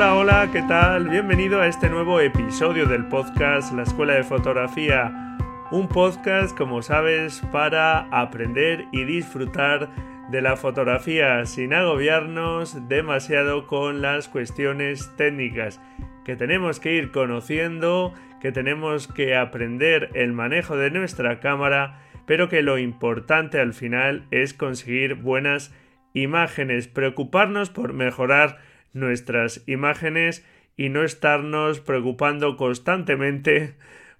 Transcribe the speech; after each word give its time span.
Hola, 0.00 0.14
hola, 0.14 0.48
¿qué 0.50 0.62
tal? 0.62 1.10
Bienvenido 1.10 1.60
a 1.60 1.66
este 1.66 1.90
nuevo 1.90 2.20
episodio 2.20 2.86
del 2.86 3.04
podcast 3.08 3.74
La 3.74 3.82
Escuela 3.82 4.14
de 4.14 4.24
Fotografía. 4.24 5.36
Un 5.70 5.88
podcast, 5.88 6.56
como 6.56 6.80
sabes, 6.80 7.42
para 7.52 8.08
aprender 8.10 8.86
y 8.92 9.04
disfrutar 9.04 9.90
de 10.30 10.40
la 10.40 10.56
fotografía 10.56 11.44
sin 11.44 11.74
agobiarnos 11.74 12.88
demasiado 12.88 13.66
con 13.66 14.00
las 14.00 14.28
cuestiones 14.28 15.14
técnicas 15.18 15.82
que 16.24 16.34
tenemos 16.34 16.80
que 16.80 16.94
ir 16.94 17.12
conociendo, 17.12 18.14
que 18.40 18.52
tenemos 18.52 19.06
que 19.06 19.36
aprender 19.36 20.08
el 20.14 20.32
manejo 20.32 20.78
de 20.78 20.90
nuestra 20.90 21.40
cámara, 21.40 22.00
pero 22.24 22.48
que 22.48 22.62
lo 22.62 22.78
importante 22.78 23.60
al 23.60 23.74
final 23.74 24.24
es 24.30 24.54
conseguir 24.54 25.16
buenas 25.16 25.74
imágenes, 26.14 26.88
preocuparnos 26.88 27.68
por 27.68 27.92
mejorar 27.92 28.69
nuestras 28.92 29.62
imágenes 29.66 30.44
y 30.76 30.88
no 30.88 31.04
estarnos 31.04 31.80
preocupando 31.80 32.56
constantemente 32.56 33.74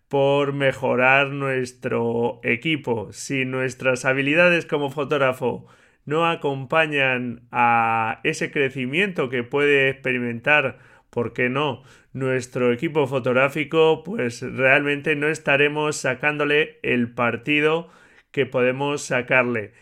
por 0.09 0.53
mejorar 0.53 1.29
nuestro 1.29 2.41
equipo. 2.43 3.13
Si 3.13 3.45
nuestras 3.45 4.05
habilidades 4.05 4.67
como 4.67 4.91
fotógrafo 4.91 5.67
no 6.05 6.27
acompañan 6.29 7.43
a 7.53 8.21
ese 8.25 8.51
crecimiento 8.51 9.29
que 9.29 9.45
puede 9.45 9.89
experimentar, 9.89 10.79
¿por 11.11 11.33
qué 11.33 11.49
no? 11.49 11.83
Nuestro 12.13 12.73
equipo 12.73 13.07
fotográfico, 13.07 14.03
pues 14.03 14.43
realmente 14.43 15.15
no 15.15 15.29
estaremos 15.29 15.97
sacándole 15.97 16.81
el 16.83 17.13
partido 17.13 17.89
que 18.33 18.47
podemos 18.47 19.03
sacarle. 19.03 19.73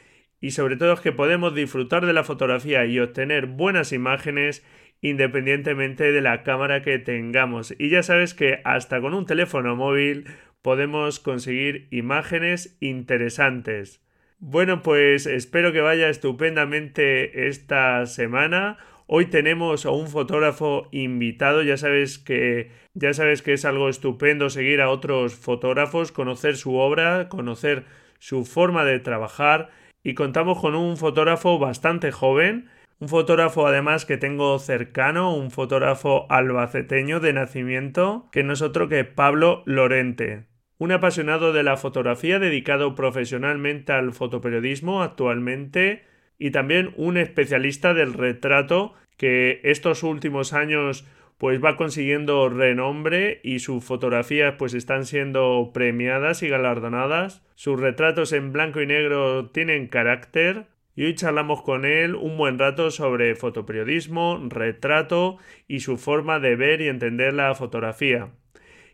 Y 0.41 0.53
sobre 0.53 0.77
todo 0.77 0.93
es 0.93 1.01
que 1.01 1.13
podemos 1.13 1.55
disfrutar 1.55 2.07
de 2.07 2.13
la 2.13 2.25
fotografía 2.25 2.85
y 2.87 2.99
obtener 3.01 3.47
buenas 3.47 3.93
imágenes 3.93 4.65
independientemente 5.01 6.13
de 6.13 6.21
la 6.21 6.43
cámara 6.43 6.83
que 6.83 6.99
tengamos. 6.99 7.75
Y 7.79 7.89
ya 7.89 8.03
sabes 8.03 8.35
que 8.35 8.61
hasta 8.65 9.01
con 9.01 9.15
un 9.15 9.27
teléfono 9.27 9.77
móvil 9.77 10.27
podemos 10.63 11.21
conseguir 11.21 11.89
imágenes 11.91 12.77
interesantes. 12.81 14.03
Bueno, 14.41 14.83
pues 14.83 15.27
espero 15.27 15.73
que 15.73 15.81
vaya 15.81 16.09
estupendamente 16.09 17.49
esta 17.49 18.07
semana. 18.07 18.79
Hoy 19.07 19.27
tenemos 19.27 19.87
a 19.87 19.91
un 19.91 20.09
fotógrafo 20.09 20.89
invitado, 20.93 21.63
ya 21.63 21.77
sabes 21.77 22.19
que 22.19 22.71
ya 22.95 23.15
sabes 23.15 23.43
que 23.43 23.55
es 23.55 23.65
algo 23.65 23.89
estupendo 23.89 24.51
seguir 24.51 24.81
a 24.81 24.91
otros 24.91 25.35
fotógrafos, 25.35 26.13
conocer 26.13 26.57
su 26.57 26.77
obra, 26.77 27.29
conocer 27.29 27.85
su 28.19 28.45
forma 28.45 28.85
de 28.85 28.99
trabajar 28.99 29.71
y 30.03 30.15
contamos 30.15 30.61
con 30.61 30.75
un 30.75 30.97
fotógrafo 30.97 31.59
bastante 31.59 32.13
joven 32.13 32.69
un 33.01 33.09
fotógrafo 33.09 33.69
además 33.69 34.05
que 34.05 34.17
tengo 34.17 34.59
cercano, 34.59 35.33
un 35.33 35.53
fotógrafo 35.53 36.27
albaceteño 36.31 37.21
de 37.21 37.33
nacimiento, 37.33 38.29
que 38.33 38.43
no 38.43 38.55
es 38.55 38.63
otro 38.63 38.89
que 38.89 39.05
Pablo 39.05 39.63
Lorente. 39.67 40.47
Un 40.79 40.91
apasionado 40.91 41.53
de 41.53 41.63
la 41.63 41.77
fotografía 41.77 42.41
dedicado 42.41 42.97
profesionalmente 42.97 43.93
al 43.93 44.13
fotoperiodismo 44.13 45.03
actualmente 45.03 46.05
y 46.39 46.51
también 46.51 46.93
un 46.97 47.19
especialista 47.19 47.95
del 47.95 48.15
retrato 48.15 48.95
que 49.17 49.61
estos 49.63 50.03
últimos 50.03 50.53
años 50.53 51.07
pues 51.39 51.65
va 51.65 51.77
consiguiendo 51.77 52.49
renombre 52.49 53.41
y 53.45 53.61
sus 53.61 53.85
fotografías 53.85 54.57
pues 54.59 54.75
están 54.75 55.07
siendo 55.07 55.71
premiadas 55.73 56.43
y 56.43 56.49
galardonadas. 56.49 57.47
Sus 57.55 57.81
retratos 57.81 58.33
en 58.33 58.53
blanco 58.53 58.81
y 58.81 58.87
negro 58.87 59.51
tienen 59.51 59.87
carácter, 59.87 60.67
y 60.99 61.05
hoy 61.05 61.15
charlamos 61.15 61.63
con 61.63 61.85
él 61.85 62.17
un 62.17 62.37
buen 62.37 62.59
rato 62.59 62.91
sobre 62.91 63.37
fotoperiodismo, 63.37 64.45
retrato 64.49 65.39
y 65.69 65.79
su 65.79 65.97
forma 65.97 66.41
de 66.41 66.57
ver 66.57 66.81
y 66.81 66.89
entender 66.89 67.35
la 67.35 67.55
fotografía. 67.55 68.33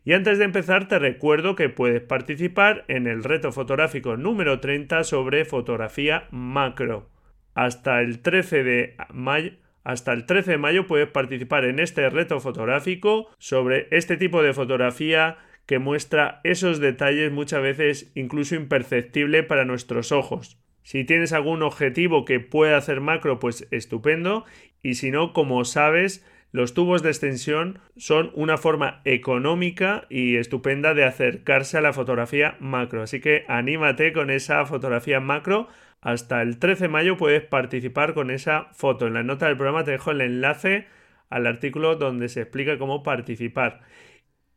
Y 0.04 0.12
antes 0.12 0.36
de 0.36 0.44
empezar 0.44 0.86
te 0.86 0.98
recuerdo 0.98 1.56
que 1.56 1.70
puedes 1.70 2.02
participar 2.02 2.84
en 2.88 3.06
el 3.06 3.24
reto 3.24 3.52
fotográfico 3.52 4.18
número 4.18 4.60
30 4.60 5.02
sobre 5.04 5.46
fotografía 5.46 6.28
macro. 6.30 7.08
Hasta 7.54 8.02
el 8.02 8.20
13 8.20 8.64
de 8.64 8.96
mayo 9.10 9.52
hasta 9.84 10.12
el 10.12 10.26
13 10.26 10.52
de 10.52 10.58
mayo 10.58 10.86
puedes 10.86 11.08
participar 11.08 11.64
en 11.64 11.78
este 11.78 12.08
reto 12.10 12.40
fotográfico 12.40 13.30
sobre 13.38 13.86
este 13.90 14.16
tipo 14.16 14.42
de 14.42 14.54
fotografía 14.54 15.36
que 15.66 15.78
muestra 15.78 16.40
esos 16.44 16.80
detalles 16.80 17.32
muchas 17.32 17.62
veces 17.62 18.10
incluso 18.14 18.54
imperceptibles 18.54 19.44
para 19.44 19.64
nuestros 19.64 20.12
ojos. 20.12 20.58
Si 20.82 21.04
tienes 21.04 21.32
algún 21.32 21.62
objetivo 21.62 22.24
que 22.24 22.40
pueda 22.40 22.76
hacer 22.76 23.00
macro, 23.00 23.38
pues 23.38 23.66
estupendo. 23.70 24.44
Y 24.82 24.94
si 24.94 25.10
no, 25.10 25.32
como 25.32 25.64
sabes, 25.64 26.26
los 26.52 26.74
tubos 26.74 27.02
de 27.02 27.08
extensión 27.08 27.80
son 27.96 28.30
una 28.34 28.58
forma 28.58 29.00
económica 29.04 30.06
y 30.10 30.36
estupenda 30.36 30.92
de 30.92 31.04
acercarse 31.04 31.78
a 31.78 31.80
la 31.80 31.94
fotografía 31.94 32.56
macro. 32.60 33.02
Así 33.02 33.20
que 33.20 33.44
anímate 33.48 34.12
con 34.12 34.30
esa 34.30 34.64
fotografía 34.66 35.20
macro. 35.20 35.68
Hasta 36.04 36.42
el 36.42 36.58
13 36.58 36.84
de 36.84 36.88
mayo 36.88 37.16
puedes 37.16 37.42
participar 37.42 38.12
con 38.12 38.30
esa 38.30 38.66
foto. 38.72 39.06
En 39.06 39.14
la 39.14 39.22
nota 39.22 39.46
del 39.46 39.56
programa 39.56 39.84
te 39.84 39.92
dejo 39.92 40.10
el 40.10 40.20
enlace 40.20 40.86
al 41.30 41.46
artículo 41.46 41.96
donde 41.96 42.28
se 42.28 42.42
explica 42.42 42.76
cómo 42.76 43.02
participar. 43.02 43.80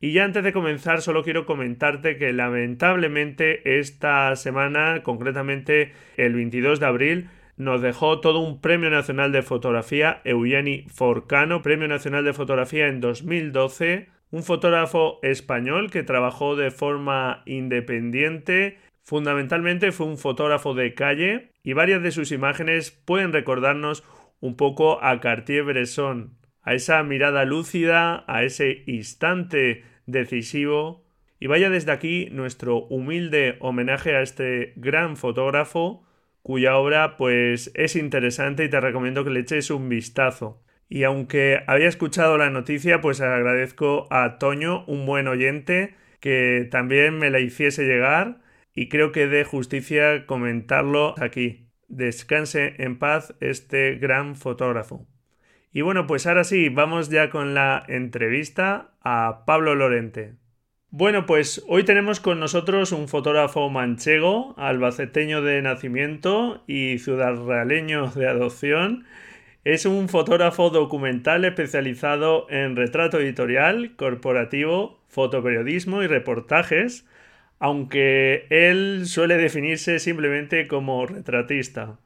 Y 0.01 0.11
ya 0.11 0.25
antes 0.25 0.43
de 0.43 0.51
comenzar, 0.51 1.01
solo 1.01 1.23
quiero 1.23 1.45
comentarte 1.45 2.17
que 2.17 2.33
lamentablemente 2.33 3.79
esta 3.79 4.35
semana, 4.35 5.03
concretamente 5.03 5.93
el 6.17 6.33
22 6.33 6.81
de 6.81 6.85
abril, 6.85 7.29
nos 7.55 7.81
dejó 7.81 8.19
todo 8.19 8.39
un 8.39 8.59
Premio 8.59 8.89
Nacional 8.89 9.31
de 9.31 9.41
Fotografía, 9.41 10.19
Eugeni 10.25 10.85
Forcano, 10.89 11.61
Premio 11.61 11.87
Nacional 11.87 12.25
de 12.25 12.33
Fotografía 12.33 12.89
en 12.89 12.99
2012, 12.99 14.09
un 14.31 14.43
fotógrafo 14.43 15.19
español 15.23 15.89
que 15.89 16.03
trabajó 16.03 16.57
de 16.57 16.71
forma 16.71 17.41
independiente, 17.45 18.77
fundamentalmente 19.07 19.94
fue 19.94 20.06
un 20.06 20.18
fotógrafo 20.18 20.73
de 20.73 20.94
calle 20.94 21.53
y 21.63 21.72
varias 21.72 22.03
de 22.03 22.12
sus 22.12 22.34
imágenes 22.34 22.91
pueden 22.91 23.31
recordarnos 23.31 24.03
un 24.41 24.57
poco 24.57 25.01
a 25.01 25.22
Cartier-Bresson, 25.22 26.38
a 26.62 26.73
esa 26.73 27.01
mirada 27.03 27.45
lúcida, 27.45 28.25
a 28.28 28.44
ese 28.44 28.84
instante 28.85 29.85
decisivo. 30.07 31.06
Y 31.40 31.47
vaya 31.47 31.69
desde 31.69 31.94
aquí 31.94 32.28
nuestro 32.31 32.79
humilde 32.79 33.56
homenaje 33.62 34.13
a 34.13 34.22
este 34.22 34.73
gran 34.75 35.16
fotógrafo, 35.16 36.06
cuya 36.41 36.75
obra 36.75 37.16
pues 37.16 37.72
es 37.75 37.95
interesante 37.95 38.66
y 38.66 38.69
te 38.69 38.81
recomiendo 38.81 39.24
que 39.24 39.29
le 39.29 39.39
eches 39.39 39.72
un 39.72 39.88
vistazo. 39.88 40.62
Y 40.89 41.03
aunque 41.03 41.62
había 41.68 41.88
escuchado 41.88 42.38
la 42.38 42.50
noticia, 42.50 43.00
pues 43.00 43.22
agradezco 43.22 44.07
a 44.09 44.38
Toño, 44.38 44.84
un 44.85 45.06
buen 45.06 45.29
oyente, 45.29 45.95
que 46.19 46.68
también 46.69 47.18
me 47.18 47.30
la 47.30 47.39
hiciese 47.39 47.86
llegar 47.86 48.45
y 48.77 48.89
creo 48.89 49.12
que 49.12 49.25
de 49.25 49.44
justicia 49.44 50.27
comentarlo 50.27 51.15
aquí. 51.18 51.65
Descanse 51.88 52.75
en 52.77 53.00
paz 53.00 53.33
este 53.39 53.95
gran 53.95 54.35
fotógrafo. 54.35 55.07
Y 55.74 55.81
bueno, 55.81 56.06
pues 56.06 56.27
ahora 56.27 56.44
sí, 56.44 56.69
vamos 56.69 57.09
ya 57.09 57.31
con 57.31 57.56
la 57.56 57.83
entrevista 57.88 58.91
a 59.01 59.45
Pablo 59.47 59.74
Lorente. 59.74 60.35
Bueno, 60.91 61.25
pues 61.25 61.65
hoy 61.68 61.85
tenemos 61.85 62.19
con 62.19 62.39
nosotros 62.39 62.91
un 62.91 63.07
fotógrafo 63.07 63.68
manchego, 63.71 64.53
albaceteño 64.59 65.41
de 65.41 65.59
nacimiento 65.63 66.63
y 66.68 67.00
ciudadrealeño 67.00 68.12
de 68.12 68.27
adopción. 68.27 69.06
Es 69.63 69.88
un 69.88 70.07
fotógrafo 70.07 70.69
documental 70.69 71.45
especializado 71.45 72.45
en 72.51 72.75
retrato 72.75 73.19
editorial, 73.19 73.95
corporativo, 73.95 75.03
fotoperiodismo 75.07 76.03
y 76.03 76.07
reportajes, 76.07 77.07
aunque 77.59 78.45
él 78.50 79.04
suele 79.06 79.38
definirse 79.38 80.00
simplemente 80.00 80.68
como 80.68 81.06
retratista. 81.06 81.98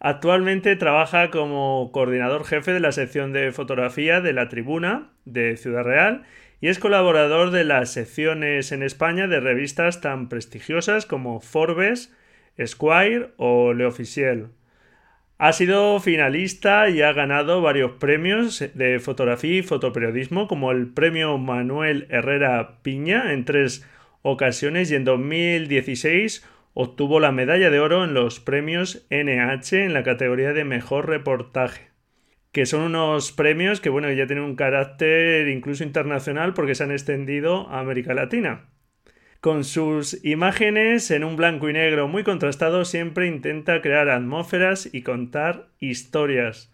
Actualmente 0.00 0.76
trabaja 0.76 1.30
como 1.30 1.90
coordinador 1.92 2.44
jefe 2.44 2.72
de 2.72 2.80
la 2.80 2.92
sección 2.92 3.32
de 3.32 3.52
fotografía 3.52 4.20
de 4.20 4.32
la 4.32 4.48
Tribuna 4.48 5.10
de 5.24 5.56
Ciudad 5.56 5.84
Real 5.84 6.24
y 6.60 6.68
es 6.68 6.78
colaborador 6.78 7.50
de 7.50 7.64
las 7.64 7.92
secciones 7.92 8.72
en 8.72 8.82
España 8.82 9.26
de 9.28 9.40
revistas 9.40 10.00
tan 10.00 10.28
prestigiosas 10.28 11.06
como 11.06 11.40
Forbes, 11.40 12.14
Esquire 12.56 13.30
o 13.36 13.72
Le 13.72 13.86
Officiel. 13.86 14.48
Ha 15.38 15.52
sido 15.52 15.98
finalista 16.00 16.88
y 16.88 17.02
ha 17.02 17.12
ganado 17.12 17.60
varios 17.60 17.92
premios 17.92 18.64
de 18.74 19.00
fotografía 19.00 19.58
y 19.58 19.62
fotoperiodismo, 19.62 20.46
como 20.46 20.70
el 20.70 20.86
premio 20.86 21.36
Manuel 21.38 22.06
Herrera 22.08 22.78
Piña 22.82 23.32
en 23.32 23.44
tres 23.44 23.84
ocasiones 24.24 24.90
y 24.90 24.96
en 24.96 25.04
2016 25.04 26.44
obtuvo 26.72 27.20
la 27.20 27.30
medalla 27.30 27.70
de 27.70 27.78
oro 27.78 28.02
en 28.02 28.14
los 28.14 28.40
premios 28.40 29.06
NH 29.10 29.84
en 29.84 29.94
la 29.94 30.02
categoría 30.02 30.52
de 30.52 30.64
mejor 30.64 31.08
reportaje 31.08 31.94
que 32.54 32.66
son 32.66 32.82
unos 32.82 33.32
premios 33.32 33.80
que 33.80 33.90
bueno 33.90 34.10
ya 34.12 34.28
tienen 34.28 34.44
un 34.44 34.54
carácter 34.54 35.48
incluso 35.48 35.82
internacional 35.82 36.54
porque 36.54 36.76
se 36.76 36.84
han 36.84 36.92
extendido 36.92 37.68
a 37.68 37.80
América 37.80 38.14
Latina. 38.14 38.66
Con 39.40 39.64
sus 39.64 40.24
imágenes 40.24 41.10
en 41.10 41.24
un 41.24 41.34
blanco 41.34 41.68
y 41.68 41.72
negro 41.72 42.06
muy 42.06 42.22
contrastado 42.22 42.84
siempre 42.84 43.26
intenta 43.26 43.82
crear 43.82 44.08
atmósferas 44.08 44.88
y 44.92 45.02
contar 45.02 45.66
historias. 45.80 46.72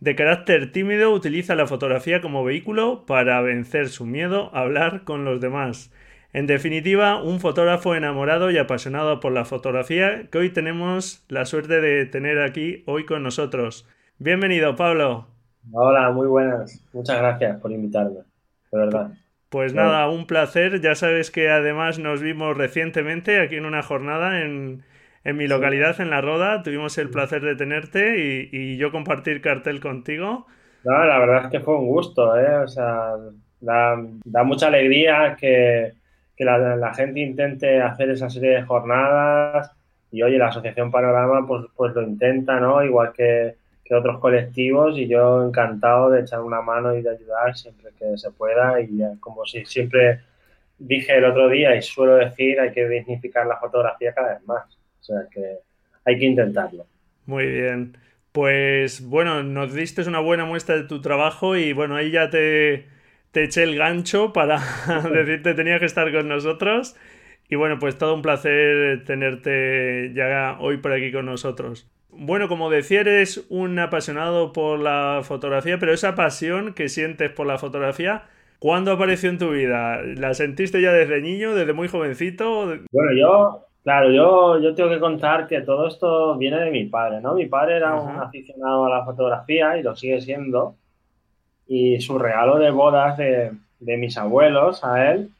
De 0.00 0.14
carácter 0.14 0.70
tímido 0.70 1.10
utiliza 1.12 1.54
la 1.54 1.66
fotografía 1.66 2.20
como 2.20 2.44
vehículo 2.44 3.06
para 3.06 3.40
vencer 3.40 3.88
su 3.88 4.04
miedo 4.04 4.54
a 4.54 4.60
hablar 4.60 5.04
con 5.04 5.24
los 5.24 5.40
demás. 5.40 5.90
En 6.34 6.46
definitiva, 6.46 7.22
un 7.22 7.40
fotógrafo 7.40 7.94
enamorado 7.94 8.50
y 8.50 8.56
apasionado 8.56 9.20
por 9.20 9.32
la 9.32 9.44
fotografía 9.44 10.28
que 10.30 10.38
hoy 10.38 10.48
tenemos 10.48 11.26
la 11.28 11.44
suerte 11.44 11.82
de 11.82 12.06
tener 12.06 12.40
aquí 12.40 12.82
hoy 12.86 13.04
con 13.04 13.22
nosotros. 13.22 13.86
Bienvenido, 14.18 14.74
Pablo. 14.74 15.26
Hola, 15.70 16.10
muy 16.10 16.26
buenas. 16.26 16.82
Muchas 16.94 17.18
gracias 17.18 17.60
por 17.60 17.70
invitarme, 17.70 18.20
de 18.70 18.78
verdad. 18.78 19.10
Pues 19.50 19.74
nada, 19.74 20.08
un 20.08 20.26
placer. 20.26 20.80
Ya 20.80 20.94
sabes 20.94 21.30
que 21.30 21.50
además 21.50 21.98
nos 21.98 22.22
vimos 22.22 22.56
recientemente 22.56 23.38
aquí 23.38 23.56
en 23.56 23.66
una 23.66 23.82
jornada 23.82 24.40
en, 24.40 24.82
mi 25.24 25.46
localidad, 25.46 26.00
en 26.00 26.08
La 26.08 26.22
Roda. 26.22 26.62
Tuvimos 26.62 26.96
el 26.96 27.10
placer 27.10 27.42
de 27.42 27.56
tenerte 27.56 28.48
y, 28.50 28.78
yo 28.78 28.90
compartir 28.90 29.42
cartel 29.42 29.80
contigo. 29.80 30.46
No, 30.82 31.04
la 31.04 31.18
verdad 31.18 31.44
es 31.44 31.50
que 31.50 31.60
fue 31.60 31.76
un 31.76 31.88
gusto, 31.88 32.40
¿eh? 32.40 32.56
O 32.56 32.66
sea, 32.66 33.16
da, 33.60 33.96
mucha 34.44 34.68
alegría 34.68 35.36
que, 35.38 35.92
la, 36.38 36.76
la, 36.76 36.94
gente 36.94 37.20
intente 37.20 37.80
hacer 37.80 38.10
esa 38.10 38.28
serie 38.28 38.50
de 38.50 38.62
jornadas 38.62 39.70
y 40.10 40.22
oye, 40.22 40.38
la 40.38 40.48
Asociación 40.48 40.90
Panorama 40.90 41.46
pues, 41.46 41.66
pues 41.76 41.94
lo 41.94 42.02
intenta, 42.02 42.58
¿no? 42.60 42.82
Igual 42.82 43.12
que 43.12 43.56
que 43.84 43.94
otros 43.94 44.20
colectivos 44.20 44.96
y 44.98 45.08
yo 45.08 45.46
encantado 45.46 46.10
de 46.10 46.20
echar 46.20 46.40
una 46.40 46.60
mano 46.60 46.96
y 46.96 47.02
de 47.02 47.10
ayudar 47.10 47.56
siempre 47.56 47.90
que 47.98 48.16
se 48.16 48.30
pueda 48.30 48.80
y 48.80 49.00
como 49.20 49.44
si 49.44 49.64
siempre 49.64 50.20
dije 50.78 51.16
el 51.16 51.24
otro 51.24 51.48
día 51.48 51.74
y 51.74 51.82
suelo 51.82 52.16
decir 52.16 52.60
hay 52.60 52.72
que 52.72 52.88
dignificar 52.88 53.46
la 53.46 53.58
fotografía 53.58 54.12
cada 54.14 54.34
vez 54.34 54.46
más. 54.46 54.64
O 55.00 55.04
sea 55.04 55.26
que 55.30 55.58
hay 56.04 56.18
que 56.18 56.26
intentarlo. 56.26 56.86
Muy 57.26 57.46
bien. 57.46 57.96
Pues 58.30 59.04
bueno 59.04 59.42
nos 59.42 59.74
diste 59.74 60.02
una 60.02 60.20
buena 60.20 60.44
muestra 60.44 60.76
de 60.76 60.84
tu 60.84 61.00
trabajo 61.00 61.56
y 61.56 61.72
bueno 61.72 61.96
ahí 61.96 62.12
ya 62.12 62.30
te, 62.30 62.86
te 63.32 63.44
eché 63.44 63.64
el 63.64 63.76
gancho 63.76 64.32
para 64.32 64.60
decirte 65.12 65.54
tenía 65.54 65.78
que 65.78 65.86
estar 65.86 66.12
con 66.12 66.28
nosotros 66.28 66.96
y 67.48 67.56
bueno 67.56 67.78
pues 67.78 67.98
todo 67.98 68.14
un 68.14 68.22
placer 68.22 69.04
tenerte 69.04 70.12
ya 70.14 70.56
hoy 70.60 70.76
por 70.76 70.92
aquí 70.92 71.10
con 71.10 71.26
nosotros 71.26 71.92
bueno, 72.14 72.46
como 72.46 72.68
decía, 72.68 73.00
eres 73.00 73.46
un 73.48 73.78
apasionado 73.78 74.52
por 74.52 74.78
la 74.78 75.20
fotografía, 75.22 75.78
pero 75.78 75.92
esa 75.92 76.14
pasión 76.14 76.74
que 76.74 76.88
sientes 76.90 77.30
por 77.30 77.46
la 77.46 77.56
fotografía, 77.56 78.24
¿cuándo 78.58 78.92
apareció 78.92 79.30
en 79.30 79.38
tu 79.38 79.50
vida? 79.50 80.02
¿La 80.02 80.34
sentiste 80.34 80.82
ya 80.82 80.92
desde 80.92 81.22
niño, 81.22 81.54
desde 81.54 81.72
muy 81.72 81.88
jovencito? 81.88 82.66
Bueno, 82.92 83.12
yo, 83.18 83.66
claro, 83.82 84.10
yo, 84.12 84.60
yo 84.60 84.74
tengo 84.74 84.90
que 84.90 85.00
contar 85.00 85.46
que 85.46 85.62
todo 85.62 85.88
esto 85.88 86.36
viene 86.36 86.60
de 86.60 86.70
mi 86.70 86.84
padre, 86.84 87.22
¿no? 87.22 87.34
Mi 87.34 87.46
padre 87.46 87.76
era 87.76 87.94
un 87.94 88.16
aficionado 88.16 88.84
a 88.84 88.90
la 88.90 89.04
fotografía 89.06 89.78
y 89.78 89.82
lo 89.82 89.96
sigue 89.96 90.20
siendo. 90.20 90.76
Y 91.74 92.00
su 92.00 92.18
regalo 92.18 92.58
de 92.58 92.70
bodas 92.70 93.16
de, 93.16 93.52
de 93.80 93.96
mis 93.96 94.16
abuelos 94.18 94.84
a 94.84 95.12
él 95.12 95.30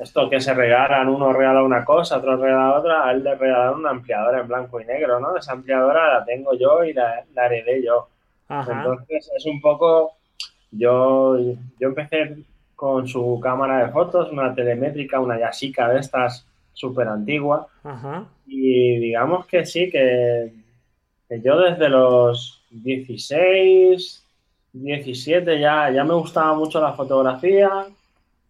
esto 0.00 0.30
que 0.30 0.40
se 0.40 0.54
regalan, 0.54 1.08
uno 1.08 1.32
regala 1.32 1.62
una 1.62 1.84
cosa, 1.84 2.18
otro 2.18 2.36
regala 2.36 2.78
otra, 2.78 3.08
a 3.08 3.12
él 3.12 3.24
le 3.24 3.34
regalaron 3.34 3.80
una 3.80 3.90
ampliadora 3.90 4.40
en 4.40 4.48
blanco 4.48 4.80
y 4.80 4.84
negro, 4.84 5.18
¿no? 5.18 5.36
Esa 5.36 5.52
ampliadora 5.52 6.18
la 6.18 6.24
tengo 6.24 6.54
yo 6.54 6.84
y 6.84 6.92
la, 6.92 7.24
heredé 7.36 7.82
yo. 7.82 8.08
Entonces 8.48 9.30
es 9.36 9.46
un 9.46 9.60
poco, 9.60 10.12
yo, 10.70 11.36
yo 11.80 11.88
empecé 11.88 12.36
con 12.74 13.08
su 13.08 13.40
cámara 13.42 13.84
de 13.84 13.92
fotos, 13.92 14.30
una 14.30 14.54
telemétrica, 14.54 15.18
una 15.18 15.38
Yashica 15.38 15.88
de 15.88 16.00
estas 16.00 16.46
súper 16.72 17.08
antigua. 17.08 17.66
Y 18.46 18.98
digamos 18.98 19.46
que 19.46 19.64
sí, 19.64 19.90
que, 19.90 20.52
que, 21.28 21.40
yo 21.40 21.58
desde 21.58 21.88
los 21.88 22.62
16, 22.70 24.25
17 24.82 25.58
ya, 25.58 25.90
ya 25.90 26.04
me 26.04 26.14
gustaba 26.14 26.54
mucho 26.54 26.80
la 26.80 26.92
fotografía 26.92 27.86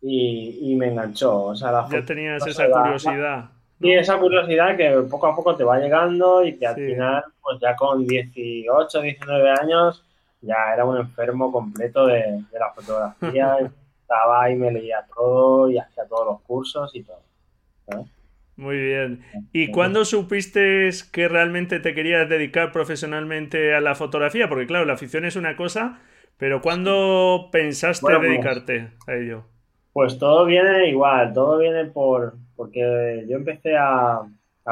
y, 0.02 0.74
me 0.76 0.88
enganchó. 0.88 1.44
O 1.44 1.56
sea, 1.56 1.86
ya 1.90 2.04
tenías 2.04 2.46
esa 2.46 2.68
curiosidad. 2.70 3.50
Y 3.78 3.92
esa 3.92 4.18
curiosidad 4.18 4.76
que 4.76 4.90
poco 5.10 5.26
a 5.26 5.36
poco 5.36 5.54
te 5.54 5.64
va 5.64 5.78
llegando 5.78 6.44
y 6.44 6.56
que 6.56 6.66
al 6.66 6.76
final, 6.76 7.24
pues 7.42 7.58
ya 7.60 7.76
con 7.76 8.06
18, 8.06 9.00
19 9.02 9.50
años, 9.50 10.02
ya 10.40 10.56
era 10.72 10.84
un 10.84 10.96
enfermo 10.96 11.52
completo 11.52 12.06
de, 12.06 12.42
la 12.52 12.72
fotografía. 12.74 13.58
Estaba 14.00 14.48
y 14.50 14.54
me 14.54 14.70
leía 14.70 15.04
todo 15.12 15.68
y 15.68 15.78
hacía 15.78 16.04
todos 16.06 16.26
los 16.26 16.40
cursos 16.42 16.94
y 16.94 17.02
todo. 17.02 17.22
Muy 18.56 18.78
bien. 18.78 19.22
¿Y 19.52 19.70
cuándo 19.72 20.04
supiste 20.04 20.88
que 21.12 21.28
realmente 21.28 21.80
te 21.80 21.92
querías 21.92 22.28
dedicar 22.28 22.70
profesionalmente 22.72 23.74
a 23.74 23.80
la 23.80 23.96
fotografía? 23.96 24.48
Porque 24.48 24.66
claro, 24.66 24.86
la 24.86 24.94
afición 24.94 25.24
es 25.24 25.34
una 25.34 25.56
cosa, 25.56 25.98
pero 26.38 26.60
¿cuándo 26.60 27.48
pensaste 27.50 28.06
pues 28.06 28.20
dedicarte 28.20 28.90
a 29.06 29.14
ello? 29.14 29.44
Pues 29.92 30.18
todo 30.18 30.44
viene 30.44 30.88
igual, 30.88 31.32
todo 31.32 31.58
viene 31.58 31.86
por 31.86 32.34
porque 32.56 33.24
yo 33.28 33.36
empecé 33.36 33.76
a, 33.76 34.22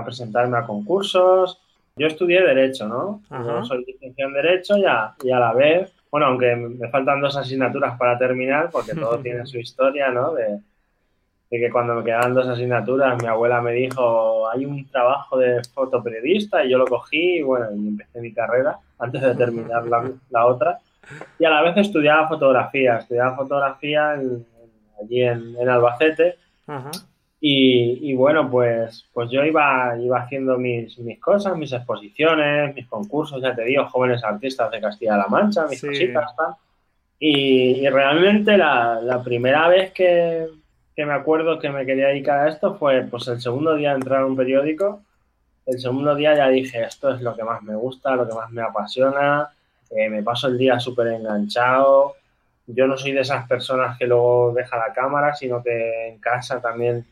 presentarme 0.05 0.57
a 0.57 0.67
concursos. 0.67 1.61
Yo 1.97 2.07
estudié 2.09 2.43
Derecho, 2.43 2.89
¿no? 2.89 3.23
Yo 3.31 3.65
soy 3.65 3.85
licenciado 3.85 4.31
en 4.31 4.35
Derecho 4.35 4.77
y 4.77 4.85
a, 4.85 5.15
y 5.23 5.31
a 5.31 5.39
la 5.39 5.53
vez, 5.53 5.93
bueno, 6.11 6.27
aunque 6.27 6.57
me 6.57 6.89
faltan 6.89 7.21
dos 7.21 7.37
asignaturas 7.37 7.97
para 7.97 8.19
terminar, 8.19 8.71
porque 8.73 8.95
todo 8.95 9.19
tiene 9.23 9.47
su 9.47 9.59
historia, 9.59 10.11
¿no? 10.11 10.33
De, 10.35 10.59
que 11.51 11.71
cuando 11.71 11.95
me 11.95 12.03
quedaban 12.03 12.35
dos 12.35 12.49
asignaturas, 12.49 13.23
mi 13.23 13.29
abuela 13.29 13.61
me 13.61 13.71
dijo, 13.73 14.51
hay 14.51 14.67
un 14.67 14.89
trabajo 14.89 15.39
de 15.39 15.63
fotoperiodista 15.73 16.65
y 16.65 16.71
yo 16.71 16.79
lo 16.79 16.87
cogí 16.87 17.37
y 17.37 17.43
bueno, 17.43 17.67
y 17.71 17.89
empecé 17.89 18.21
mi 18.21 18.33
carrera 18.33 18.77
antes 18.99 19.23
de 19.23 19.37
terminar 19.37 19.87
la, 19.87 20.11
la 20.31 20.47
otra. 20.47 20.81
Y 21.39 21.45
a 21.45 21.51
la 21.51 21.63
vez 21.63 21.77
estudiaba 21.77 22.29
fotografía, 22.29 22.99
estudiaba 22.99 23.37
fotografía 23.37 24.15
en, 24.15 24.45
allí 25.01 25.23
en, 25.23 25.69
Albacete. 25.69 26.37
Y, 27.47 28.15
bueno, 28.15 28.51
pues, 28.51 29.07
pues 29.13 29.31
yo 29.31 29.45
iba, 29.45 29.95
iba 30.01 30.19
haciendo 30.19 30.57
mis, 30.57 30.99
mis, 31.01 31.21
cosas, 31.21 31.55
mis 31.59 31.75
exposiciones, 31.75 32.75
mis 32.75 32.87
concursos, 32.87 33.43
ya 33.43 33.55
te 33.55 33.65
digo, 33.65 33.85
jóvenes 33.85 34.25
artistas 34.25 34.71
de 34.71 34.81
Castilla-La 34.81 35.27
Mancha, 35.27 35.67
mis 35.69 35.79
cositas, 35.79 36.33
Y, 37.19 37.87
realmente 37.89 38.57
la, 38.57 39.21
primera 39.23 39.69
vez 39.69 39.93
que, 39.93 40.47
me 40.97 41.13
acuerdo 41.13 41.59
que 41.59 41.69
me 41.69 41.85
quería 41.85 42.07
dedicar 42.07 42.47
a 42.47 42.49
esto 42.49 42.77
fue 42.77 43.03
pues 43.03 43.29
el 43.29 43.39
segundo 43.43 43.75
día 43.75 43.91
de 43.91 43.97
entrar 43.97 44.23
a 44.23 44.27
un 44.27 44.37
periódico. 44.37 45.03
El 45.67 45.79
segundo 45.79 46.15
día 46.15 46.35
ya 46.35 46.49
dije, 46.49 46.83
esto 46.83 47.13
es 47.15 47.21
lo 47.21 47.37
que 47.37 47.45
más 47.45 47.63
me 47.63 47.75
gusta, 47.75 48.17
lo 48.17 48.27
que 48.27 48.35
más 48.35 48.51
me 48.53 48.63
apasiona, 48.63 49.51
eh, 49.91 50.09
me 50.09 50.23
paso 50.23 50.49
el 50.49 50.59
día 50.59 50.79
súper 50.81 51.09
enganchado, 51.09 52.15
yo 52.67 52.87
no 52.87 52.97
soy 52.97 53.13
de 53.13 53.21
esas 53.21 53.47
personas 53.47 53.99
que 53.99 54.07
luego 54.07 54.53
deja 54.55 54.77
la 54.79 54.93
cámara, 54.93 55.35
sino 55.35 55.63
que 55.63 56.09
en 56.09 56.19
casa 56.19 56.61
también 56.61 57.05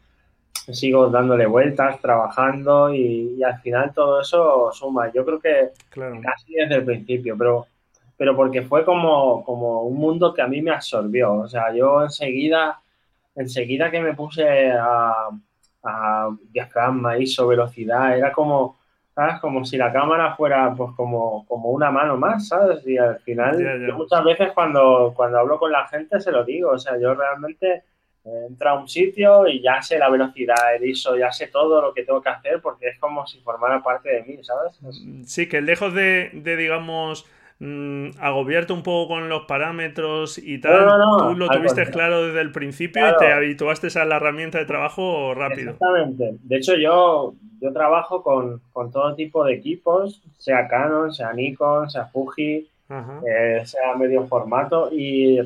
sigo 0.53 1.09
dándole 1.09 1.47
vueltas, 1.47 2.01
trabajando 2.01 2.95
y, 2.95 3.43
al 3.43 3.61
final 3.61 3.93
todo 3.93 4.21
eso 4.21 4.71
suma. 4.73 5.13
Yo 5.13 5.25
creo 5.25 5.41
que 5.41 5.73
casi 6.23 6.55
desde 6.55 6.77
el 6.77 6.85
principio, 6.85 7.37
pero, 7.37 7.67
pero 8.17 8.35
porque 8.37 8.63
fue 8.63 8.85
como, 8.85 9.45
como 9.45 9.83
un 9.83 9.97
mundo 9.97 10.33
que 10.33 10.43
a 10.43 10.47
mí 10.47 10.63
me 10.63 10.71
absorbió. 10.71 11.35
O 11.35 11.49
sea, 11.49 11.75
yo 11.75 12.03
enseguida, 12.03 12.81
enseguida 13.35 13.91
que 13.91 14.01
me 14.01 14.15
puse 14.15 14.71
a, 14.73 15.29
a 15.85 16.31
diafragma, 16.51 17.19
ISO, 17.19 17.47
velocidad, 17.49 18.17
era 18.17 18.33
como 18.33 18.79
¿sabes? 19.15 19.41
Como 19.41 19.65
si 19.65 19.77
la 19.77 19.93
cámara 19.93 20.35
fuera 20.35 20.75
pues 20.75 20.91
como, 20.97 21.47
como 21.47 21.71
una 21.71 21.91
mano 21.91 22.17
más, 22.17 22.49
¿sabes? 22.49 22.87
Y 22.87 22.97
al 22.97 23.19
final, 23.21 23.87
yo 23.87 23.97
muchas 23.97 24.25
veces 24.25 24.53
cuando, 24.53 25.13
cuando 25.15 25.39
hablo 25.39 25.59
con 25.59 25.73
la 25.73 25.87
gente 25.87 26.21
se 26.21 26.33
lo 26.33 26.45
digo, 26.45 26.71
o 26.71 26.79
sea, 26.79 26.99
yo 26.99 27.15
realmente 27.15 27.85
entro 28.25 28.71
a 28.71 28.79
un 28.79 28.89
sitio 28.89 29.49
y 29.49 29.61
ya 29.61 29.83
sé 29.83 29.99
la 29.99 30.09
velocidad, 30.09 30.77
el 30.77 30.89
ISO, 30.89 31.17
ya 31.17 31.33
sé 31.33 31.49
todo 31.49 31.83
lo 31.83 31.93
que 31.93 32.05
tengo 32.05 32.23
que 32.23 32.29
hacer 32.29 32.61
porque 32.61 32.89
es 32.89 32.99
como 32.99 33.27
si 33.27 33.41
formara 33.41 33.83
parte 33.83 34.11
de 34.11 34.23
mí, 34.23 34.45
¿sabes? 34.45 34.81
Sí, 35.27 35.49
que 35.49 35.61
lejos 35.61 35.93
de, 35.93 36.31
de 36.33 36.57
digamos, 36.57 37.27
mm, 37.63 38.19
agobiarte 38.21 38.73
un 38.73 38.83
poco 38.83 39.15
con 39.15 39.29
los 39.29 39.43
parámetros 39.47 40.39
y 40.39 40.61
tal. 40.61 40.87
Tú 41.19 41.35
lo 41.37 41.49
tuviste 41.49 41.87
claro 41.91 42.27
desde 42.27 42.41
el 42.41 42.53
principio 42.53 43.09
y 43.09 43.17
te 43.19 43.33
habituaste 43.33 43.89
a 43.99 44.05
la 44.05 44.17
herramienta 44.17 44.59
de 44.59 44.67
trabajo 44.67 45.35
rápido. 45.35 45.73
Exactamente. 45.73 46.35
De 46.43 46.57
hecho, 46.57 46.75
yo, 46.77 47.35
yo 47.61 47.73
trabajo 47.73 48.23
con, 48.23 48.61
todo 48.91 49.15
tipo 49.15 49.45
de 49.45 49.55
equipos, 49.55 50.23
sea 50.39 50.69
Canon, 50.69 51.13
sea 51.13 51.33
Nikon, 51.33 51.91
sea 51.91 52.07
Fuji, 52.07 52.69
eh, 53.27 53.63
sea 53.65 53.95
medio 53.97 54.27
formato 54.27 54.91
y, 54.93 55.39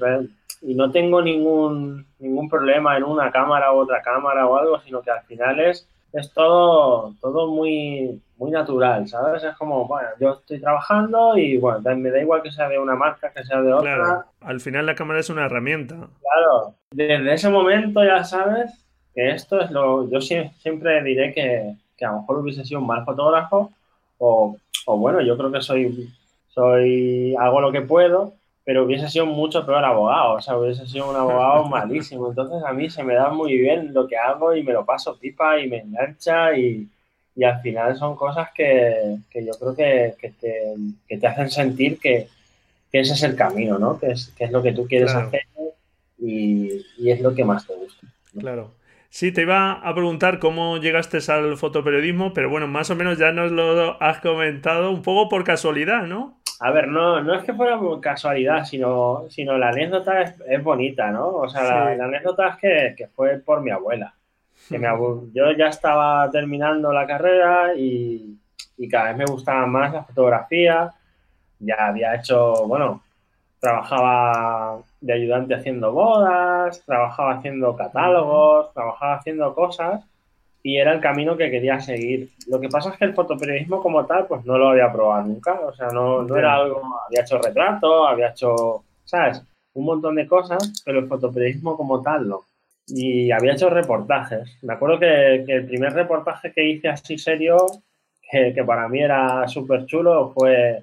y 0.62 0.74
no 0.74 0.90
tengo 0.90 1.22
ningún, 1.22 2.06
ningún 2.18 2.48
problema 2.48 2.96
en 2.96 3.04
una 3.04 3.30
cámara 3.30 3.72
u 3.72 3.76
otra 3.76 4.02
cámara 4.02 4.46
o 4.46 4.56
algo, 4.56 4.80
sino 4.80 5.02
que 5.02 5.10
al 5.10 5.22
final 5.22 5.60
es 5.60 5.88
es 6.12 6.32
todo, 6.32 7.14
todo 7.20 7.48
muy, 7.48 8.20
muy 8.38 8.50
natural, 8.50 9.06
¿sabes? 9.08 9.44
Es 9.44 9.54
como, 9.56 9.86
bueno, 9.86 10.08
yo 10.20 10.34
estoy 10.34 10.60
trabajando 10.60 11.36
y 11.36 11.58
bueno, 11.58 11.80
me 11.96 12.10
da 12.10 12.20
igual 12.20 12.42
que 12.42 12.52
sea 12.52 12.68
de 12.68 12.78
una 12.78 12.94
marca, 12.94 13.30
que 13.32 13.44
sea 13.44 13.60
de 13.60 13.72
otra. 13.72 13.96
Claro, 13.96 14.24
al 14.40 14.60
final 14.60 14.86
la 14.86 14.94
cámara 14.94 15.20
es 15.20 15.30
una 15.30 15.46
herramienta. 15.46 15.94
Claro, 15.94 16.74
desde 16.90 17.32
ese 17.32 17.48
momento 17.48 18.04
ya 18.04 18.24
sabes 18.24 18.86
que 19.14 19.30
esto 19.30 19.60
es 19.60 19.70
lo, 19.70 20.08
yo 20.10 20.20
siempre 20.20 21.02
diré 21.02 21.32
que, 21.32 21.74
que 21.96 22.04
a 22.04 22.12
lo 22.12 22.20
mejor 22.20 22.38
hubiese 22.38 22.64
sido 22.64 22.80
un 22.80 22.86
mal 22.86 23.04
fotógrafo 23.04 23.72
o, 24.18 24.56
o 24.86 24.96
bueno, 24.96 25.20
yo 25.20 25.36
creo 25.36 25.50
que 25.50 25.60
soy, 25.60 26.08
soy, 26.48 27.34
hago 27.38 27.60
lo 27.60 27.72
que 27.72 27.82
puedo, 27.82 28.34
pero 28.66 28.84
hubiese 28.84 29.08
sido 29.08 29.26
mucho 29.26 29.64
peor 29.64 29.84
abogado, 29.84 30.34
o 30.34 30.40
sea, 30.40 30.58
hubiese 30.58 30.88
sido 30.88 31.08
un 31.08 31.14
abogado 31.14 31.64
malísimo. 31.68 32.30
Entonces 32.30 32.64
a 32.64 32.72
mí 32.72 32.90
se 32.90 33.04
me 33.04 33.14
da 33.14 33.30
muy 33.30 33.56
bien 33.56 33.94
lo 33.94 34.08
que 34.08 34.16
hago 34.16 34.56
y 34.56 34.64
me 34.64 34.72
lo 34.72 34.84
paso 34.84 35.16
pipa 35.16 35.60
y 35.60 35.68
me 35.68 35.78
engancha 35.78 36.58
y, 36.58 36.88
y 37.36 37.44
al 37.44 37.60
final 37.60 37.94
son 37.94 38.16
cosas 38.16 38.48
que, 38.52 39.18
que 39.30 39.46
yo 39.46 39.52
creo 39.52 39.76
que, 39.76 40.14
que, 40.18 40.30
te, 40.30 40.74
que, 41.06 41.16
te, 41.16 41.26
hacen 41.28 41.48
sentir 41.48 42.00
que, 42.00 42.26
ese 42.90 43.12
es 43.12 43.22
el 43.22 43.36
camino, 43.36 43.78
¿no? 43.78 44.00
Que 44.00 44.08
es, 44.08 44.34
es 44.36 44.50
lo 44.50 44.62
que 44.62 44.72
tú 44.72 44.88
quieres 44.88 45.14
hacer 45.14 45.42
y, 46.18 46.84
y, 46.98 47.10
es 47.10 47.20
lo 47.20 47.36
que 47.36 47.44
más 47.44 47.68
te 47.68 47.74
gusta. 47.74 48.08
Claro. 48.36 48.72
Sí, 49.10 49.30
te 49.30 49.42
iba 49.42 49.74
a 49.74 49.94
preguntar 49.94 50.40
cómo 50.40 50.78
llegaste 50.78 51.18
al 51.30 51.56
fotoperiodismo, 51.56 52.34
pero 52.34 52.50
bueno, 52.50 52.66
más 52.66 52.90
o 52.90 52.96
menos 52.96 53.16
ya 53.16 53.30
nos 53.30 53.52
lo 53.52 54.02
has 54.02 54.18
comentado 54.20 54.90
un 54.90 55.02
poco 55.02 55.28
por 55.28 55.44
casualidad, 55.44 56.06
¿no? 56.06 56.35
A 56.60 56.70
ver, 56.70 56.88
no, 56.88 57.22
no 57.22 57.34
es 57.34 57.44
que 57.44 57.52
fuera 57.52 57.78
por 57.78 58.00
casualidad, 58.00 58.64
sino, 58.64 59.24
sino 59.28 59.58
la 59.58 59.68
anécdota 59.68 60.22
es, 60.22 60.62
bonita, 60.62 61.10
¿no? 61.10 61.28
O 61.28 61.48
sea, 61.48 61.94
la, 61.94 62.04
anécdota 62.04 62.48
es 62.48 62.56
que, 62.56 62.94
que, 62.96 63.08
fue 63.08 63.38
por 63.38 63.60
mi 63.60 63.70
abuela. 63.70 64.14
Que 64.68 64.80
yo 65.32 65.52
ya 65.52 65.68
estaba 65.68 66.30
terminando 66.30 66.92
la 66.92 67.06
carrera 67.06 67.74
y, 67.74 68.38
y, 68.78 68.88
cada 68.88 69.08
vez 69.08 69.16
me 69.18 69.24
gustaba 69.26 69.66
más 69.66 69.92
la 69.92 70.04
fotografía. 70.04 70.92
Ya 71.58 71.74
había 71.78 72.14
hecho, 72.14 72.66
bueno, 72.66 73.02
trabajaba 73.60 74.78
de 75.00 75.12
ayudante 75.12 75.54
haciendo 75.54 75.92
bodas, 75.92 76.82
trabajaba 76.86 77.34
haciendo 77.34 77.76
catálogos, 77.76 78.72
trabajaba 78.72 79.16
haciendo 79.16 79.54
cosas 79.54 80.06
y 80.66 80.78
era 80.78 80.92
el 80.92 81.00
camino 81.00 81.36
que 81.36 81.48
quería 81.48 81.78
seguir. 81.78 82.28
Lo 82.48 82.60
que 82.60 82.68
pasa 82.68 82.90
es 82.90 82.96
que 82.96 83.04
el 83.04 83.14
fotoperiodismo 83.14 83.80
como 83.80 84.04
tal, 84.04 84.26
pues 84.26 84.44
no 84.44 84.58
lo 84.58 84.70
había 84.70 84.92
probado 84.92 85.28
nunca, 85.28 85.60
o 85.60 85.72
sea, 85.72 85.90
no, 85.90 86.22
no 86.22 86.36
era 86.36 86.56
algo, 86.56 86.82
había 87.06 87.20
hecho 87.20 87.38
retrato, 87.38 88.04
había 88.04 88.30
hecho, 88.30 88.82
¿sabes? 89.04 89.44
Un 89.74 89.84
montón 89.84 90.16
de 90.16 90.26
cosas, 90.26 90.82
pero 90.84 90.98
el 90.98 91.06
fotoperiodismo 91.06 91.76
como 91.76 92.02
tal 92.02 92.28
no. 92.28 92.40
Y 92.88 93.30
había 93.30 93.52
hecho 93.52 93.70
reportajes. 93.70 94.58
Me 94.62 94.74
acuerdo 94.74 94.98
que, 94.98 95.44
que 95.46 95.54
el 95.54 95.66
primer 95.66 95.92
reportaje 95.92 96.50
que 96.50 96.68
hice 96.68 96.88
así 96.88 97.16
serio, 97.16 97.58
que, 98.28 98.52
que 98.52 98.64
para 98.64 98.88
mí 98.88 99.00
era 99.00 99.46
súper 99.46 99.86
chulo, 99.86 100.32
fue, 100.34 100.82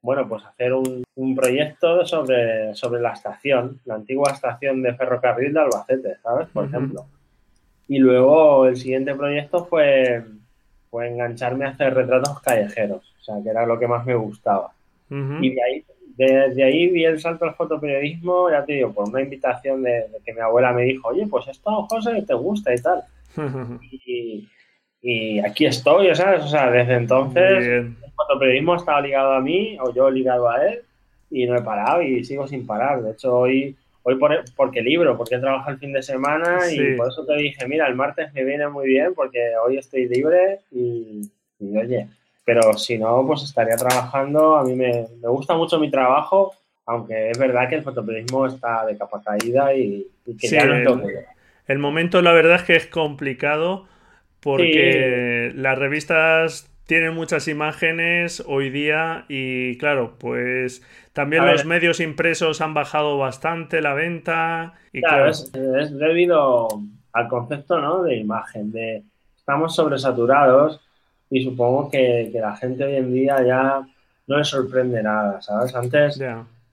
bueno, 0.00 0.26
pues 0.26 0.42
hacer 0.46 0.72
un, 0.72 1.04
un, 1.16 1.36
proyecto 1.36 2.06
sobre, 2.06 2.74
sobre 2.74 3.02
la 3.02 3.12
estación, 3.12 3.78
la 3.84 3.96
antigua 3.96 4.32
estación 4.32 4.80
de 4.80 4.94
ferrocarril 4.94 5.52
de 5.52 5.60
Albacete, 5.60 6.16
¿sabes? 6.22 6.48
Por 6.48 6.64
ejemplo. 6.64 7.04
Y 7.88 7.98
luego 7.98 8.66
el 8.66 8.76
siguiente 8.76 9.14
proyecto 9.14 9.64
fue, 9.64 10.22
fue 10.90 11.08
engancharme 11.08 11.64
a 11.64 11.70
hacer 11.70 11.94
retratos 11.94 12.40
callejeros, 12.40 13.14
o 13.18 13.24
sea, 13.24 13.36
que 13.42 13.48
era 13.48 13.66
lo 13.66 13.78
que 13.78 13.88
más 13.88 14.04
me 14.04 14.14
gustaba. 14.14 14.70
Y 15.10 15.54
de 15.54 15.62
ahí, 15.62 15.84
de, 16.18 16.62
ahí 16.62 16.88
vi 16.88 17.04
el 17.06 17.18
salto 17.18 17.46
al 17.46 17.54
fotoperiodismo, 17.54 18.50
ya 18.50 18.62
te 18.62 18.74
digo, 18.74 18.92
por 18.92 19.08
una 19.08 19.22
invitación 19.22 19.82
de, 19.82 20.04
que 20.22 20.34
mi 20.34 20.40
abuela 20.40 20.72
me 20.72 20.82
dijo, 20.82 21.08
oye, 21.08 21.26
pues 21.26 21.48
esto, 21.48 21.86
José, 21.88 22.22
te 22.26 22.34
gusta 22.34 22.74
y 22.74 22.82
tal. 22.82 23.04
y, 23.90 24.48
y, 25.00 25.38
aquí 25.38 25.64
estoy, 25.64 26.14
¿sabes? 26.14 26.44
O 26.44 26.48
sea, 26.48 26.70
desde 26.70 26.94
entonces 26.94 27.66
el 27.66 27.96
fotoperiodismo 28.14 28.74
estaba 28.74 29.00
ligado 29.00 29.32
a 29.32 29.40
mí, 29.40 29.78
o 29.80 29.94
yo 29.94 30.10
ligado 30.10 30.50
a 30.50 30.62
él, 30.66 30.80
y 31.30 31.46
no 31.46 31.56
he 31.56 31.62
parado 31.62 32.02
y 32.02 32.22
sigo 32.22 32.46
sin 32.46 32.66
parar. 32.66 33.02
De 33.02 33.12
hecho, 33.12 33.34
hoy 33.34 33.76
Hoy 34.08 34.14
por, 34.14 34.42
porque 34.56 34.80
libro, 34.80 35.18
porque 35.18 35.36
trabajo 35.36 35.70
el 35.70 35.76
fin 35.76 35.92
de 35.92 36.02
semana 36.02 36.60
y 36.72 36.96
por 36.96 37.08
eso 37.08 37.26
te 37.26 37.36
dije, 37.36 37.68
mira, 37.68 37.86
el 37.86 37.94
martes 37.94 38.32
me 38.32 38.42
viene 38.42 38.66
muy 38.66 38.86
bien 38.86 39.12
porque 39.14 39.52
hoy 39.62 39.76
estoy 39.76 40.08
libre 40.08 40.60
y, 40.72 41.30
oye, 41.60 42.08
pero 42.42 42.72
si 42.72 42.96
no, 42.96 43.22
pues 43.26 43.42
estaría 43.42 43.76
trabajando. 43.76 44.56
A 44.56 44.64
mí 44.64 44.74
me, 44.74 45.06
gusta 45.24 45.54
mucho 45.58 45.78
mi 45.78 45.90
trabajo, 45.90 46.54
aunque 46.86 47.32
es 47.32 47.38
verdad 47.38 47.68
que 47.68 47.74
el 47.74 47.82
fotoperiodismo 47.82 48.46
está 48.46 48.86
de 48.86 48.96
capa 48.96 49.20
caída 49.22 49.74
y, 49.74 50.06
que 50.40 50.48
ya 50.48 50.64
no 50.64 50.74
el, 50.74 51.26
el 51.66 51.78
momento, 51.78 52.22
la 52.22 52.32
verdad 52.32 52.56
es 52.56 52.62
que 52.62 52.76
es 52.76 52.86
complicado 52.86 53.86
porque 54.40 55.52
las 55.54 55.78
revistas 55.78 56.70
tienen 56.88 57.14
muchas 57.14 57.48
imágenes 57.48 58.42
hoy 58.46 58.70
día 58.70 59.26
y 59.28 59.76
claro, 59.76 60.14
pues 60.16 60.82
también 61.12 61.44
los 61.44 61.66
medios 61.66 62.00
impresos 62.00 62.62
han 62.62 62.72
bajado 62.72 63.18
bastante 63.18 63.82
la 63.82 63.92
venta. 63.92 64.72
Y 64.90 65.02
claro, 65.02 65.28
Es, 65.28 65.52
debido 65.52 66.66
al 67.12 67.28
concepto 67.28 67.78
¿no? 67.78 68.02
de 68.04 68.16
imagen, 68.16 68.72
de 68.72 69.02
estamos 69.36 69.76
sobresaturados 69.76 70.80
y 71.28 71.44
supongo 71.44 71.90
que, 71.90 72.30
la 72.32 72.56
gente 72.56 72.84
hoy 72.84 72.96
en 72.96 73.12
día 73.12 73.36
ya 73.46 73.86
no 74.26 74.38
le 74.38 74.44
sorprende 74.44 75.02
nada, 75.02 75.42
¿sabes? 75.42 75.74
Antes, 75.74 76.18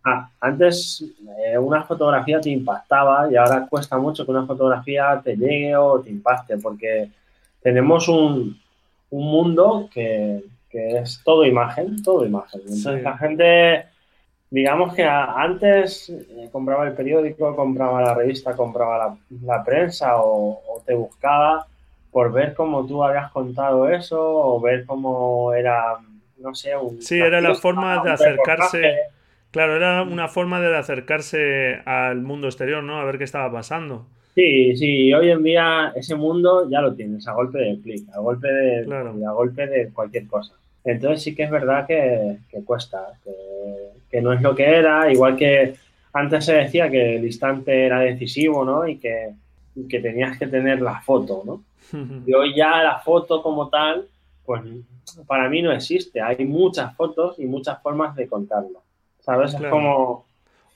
ah, 0.05 0.29
antes 0.39 1.03
eh, 1.43 1.57
una 1.57 1.83
fotografía 1.83 2.39
te 2.39 2.51
impactaba 2.51 3.29
y 3.29 3.35
ahora 3.35 3.67
cuesta 3.69 3.97
mucho 3.97 4.23
que 4.23 4.31
una 4.31 4.45
fotografía 4.45 5.19
te 5.21 5.35
llegue 5.35 5.75
o 5.75 5.99
te 5.99 6.09
impacte 6.09 6.57
porque 6.57 7.11
tenemos 7.61 8.07
un, 8.07 8.57
un 9.15 9.31
mundo 9.31 9.89
que, 9.93 10.43
es 10.71 11.21
todo 11.23 11.45
imagen, 11.45 12.03
todo 12.03 12.25
imagen. 12.25 12.59
Entonces 12.61 13.01
la 13.01 13.17
gente, 13.17 13.85
digamos 14.49 14.93
que 14.93 15.03
antes 15.03 16.09
eh, 16.09 16.49
compraba 16.51 16.85
el 16.85 16.93
periódico, 16.93 17.55
compraba 17.55 18.01
la 18.01 18.13
revista, 18.13 18.57
compraba 18.57 19.17
la, 19.41 19.63
prensa 19.63 20.17
o, 20.17 20.81
te 20.85 20.93
buscaba 20.93 21.65
por 22.11 22.33
ver 22.33 22.53
cómo 22.53 22.85
tú 22.85 23.05
habías 23.05 23.31
contado 23.31 23.87
eso 23.87 24.19
o 24.19 24.59
ver 24.59 24.85
cómo 24.85 25.53
era, 25.53 25.97
no 26.39 26.53
sé, 26.53 26.75
un... 26.75 27.01
Sí, 27.01 27.19
era 27.19 27.39
la 27.39 27.55
forma 27.55 28.03
de 28.03 28.11
acercarse... 28.11 28.95
Claro, 29.51 29.77
era 29.77 30.03
una 30.03 30.27
forma 30.27 30.59
de 30.59 30.75
acercarse 30.75 31.81
al 31.85 32.21
mundo 32.21 32.47
exterior, 32.47 32.83
¿no? 32.83 32.99
A 32.99 33.05
ver 33.05 33.17
qué 33.17 33.23
estaba 33.23 33.49
pasando. 33.49 34.05
Sí, 34.35 34.75
sí, 34.75 35.13
hoy 35.13 35.29
en 35.29 35.43
día 35.43 35.93
ese 35.95 36.13
mundo 36.13 36.69
ya 36.69 36.81
lo 36.81 36.93
tienes 36.93 37.25
a 37.25 37.31
golpe 37.31 37.57
de 37.57 37.79
clic, 37.79 38.05
a 38.13 38.19
golpe 38.19 38.51
de, 38.51 39.25
a 39.25 39.31
golpe 39.31 39.65
de 39.65 39.89
cualquier 39.93 40.27
cosa. 40.27 40.53
Entonces 40.83 41.23
sí 41.23 41.33
que 41.33 41.43
es 41.43 41.49
verdad 41.49 41.87
que, 41.87 42.39
cuesta, 42.65 43.01
que, 44.11 44.21
no 44.21 44.33
es 44.33 44.41
lo 44.41 44.53
que 44.53 44.65
era, 44.65 45.09
igual 45.09 45.37
que 45.37 45.75
antes 46.11 46.45
se 46.45 46.53
decía 46.53 46.89
que 46.91 47.15
el 47.15 47.23
instante 47.23 47.85
era 47.85 48.01
decisivo, 48.01 48.65
¿no? 48.65 48.85
Y 48.85 48.97
que, 48.97 49.31
que 49.89 49.99
tenías 50.01 50.37
que 50.37 50.47
tener 50.47 50.81
la 50.81 50.99
foto, 50.99 51.41
¿no? 51.45 51.63
Y 52.27 52.33
hoy 52.33 52.53
ya 52.53 52.83
la 52.83 52.99
foto 52.99 53.41
como 53.41 53.69
tal, 53.69 54.05
pues 54.45 54.61
para 55.27 55.47
mí 55.47 55.61
no 55.61 55.71
existe. 55.71 56.21
Hay 56.21 56.43
muchas 56.43 56.93
fotos 56.97 57.39
y 57.39 57.45
muchas 57.45 57.81
formas 57.81 58.13
de 58.17 58.27
contarlo. 58.27 58.81
¿Sabes? 59.21 59.53
Es 59.53 59.61
como... 59.61 60.25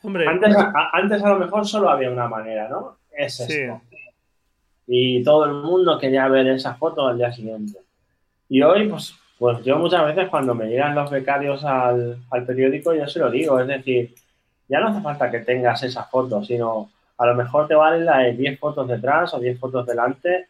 Hombre. 0.01 0.25
Antes, 0.29 0.55
antes 0.93 1.21
a 1.21 1.29
lo 1.29 1.39
mejor 1.39 1.67
solo 1.67 1.89
había 1.89 2.09
una 2.09 2.29
manera, 2.29 2.69
¿no? 2.69 2.98
Es 3.19 3.39
esto. 3.39 3.81
Y 4.87 5.23
todo 5.23 5.45
el 5.45 5.53
mundo 5.53 5.99
quería 5.99 6.27
ver 6.27 6.47
esa 6.47 6.75
foto 6.75 7.07
al 7.07 7.17
día 7.17 7.31
siguiente. 7.31 7.77
Y 8.47 8.61
hoy, 8.63 8.87
pues, 8.87 9.13
pues 9.37 9.63
yo 9.63 9.77
muchas 9.77 10.05
veces 10.05 10.29
cuando 10.29 10.55
me 10.55 10.67
llegan 10.67 10.95
los 10.95 11.11
becarios 11.11 11.63
al, 11.63 12.17
periódico, 12.47 12.93
yo 12.93 13.05
se 13.07 13.19
lo 13.19 13.29
digo, 13.29 13.59
es 13.59 13.67
decir, 13.67 14.15
ya 14.67 14.79
no 14.79 14.87
hace 14.87 15.01
falta 15.01 15.29
que 15.29 15.39
tengas 15.39 15.83
esa 15.83 16.05
foto, 16.05 16.43
sino 16.43 16.89
a 17.17 17.25
lo 17.27 17.35
mejor 17.35 17.67
te 17.67 17.75
vale 17.75 18.03
la 18.03 18.19
de 18.19 18.33
10 18.33 18.59
fotos 18.59 18.87
detrás 18.87 19.33
o 19.33 19.39
10 19.39 19.59
fotos 19.59 19.85
delante 19.85 20.47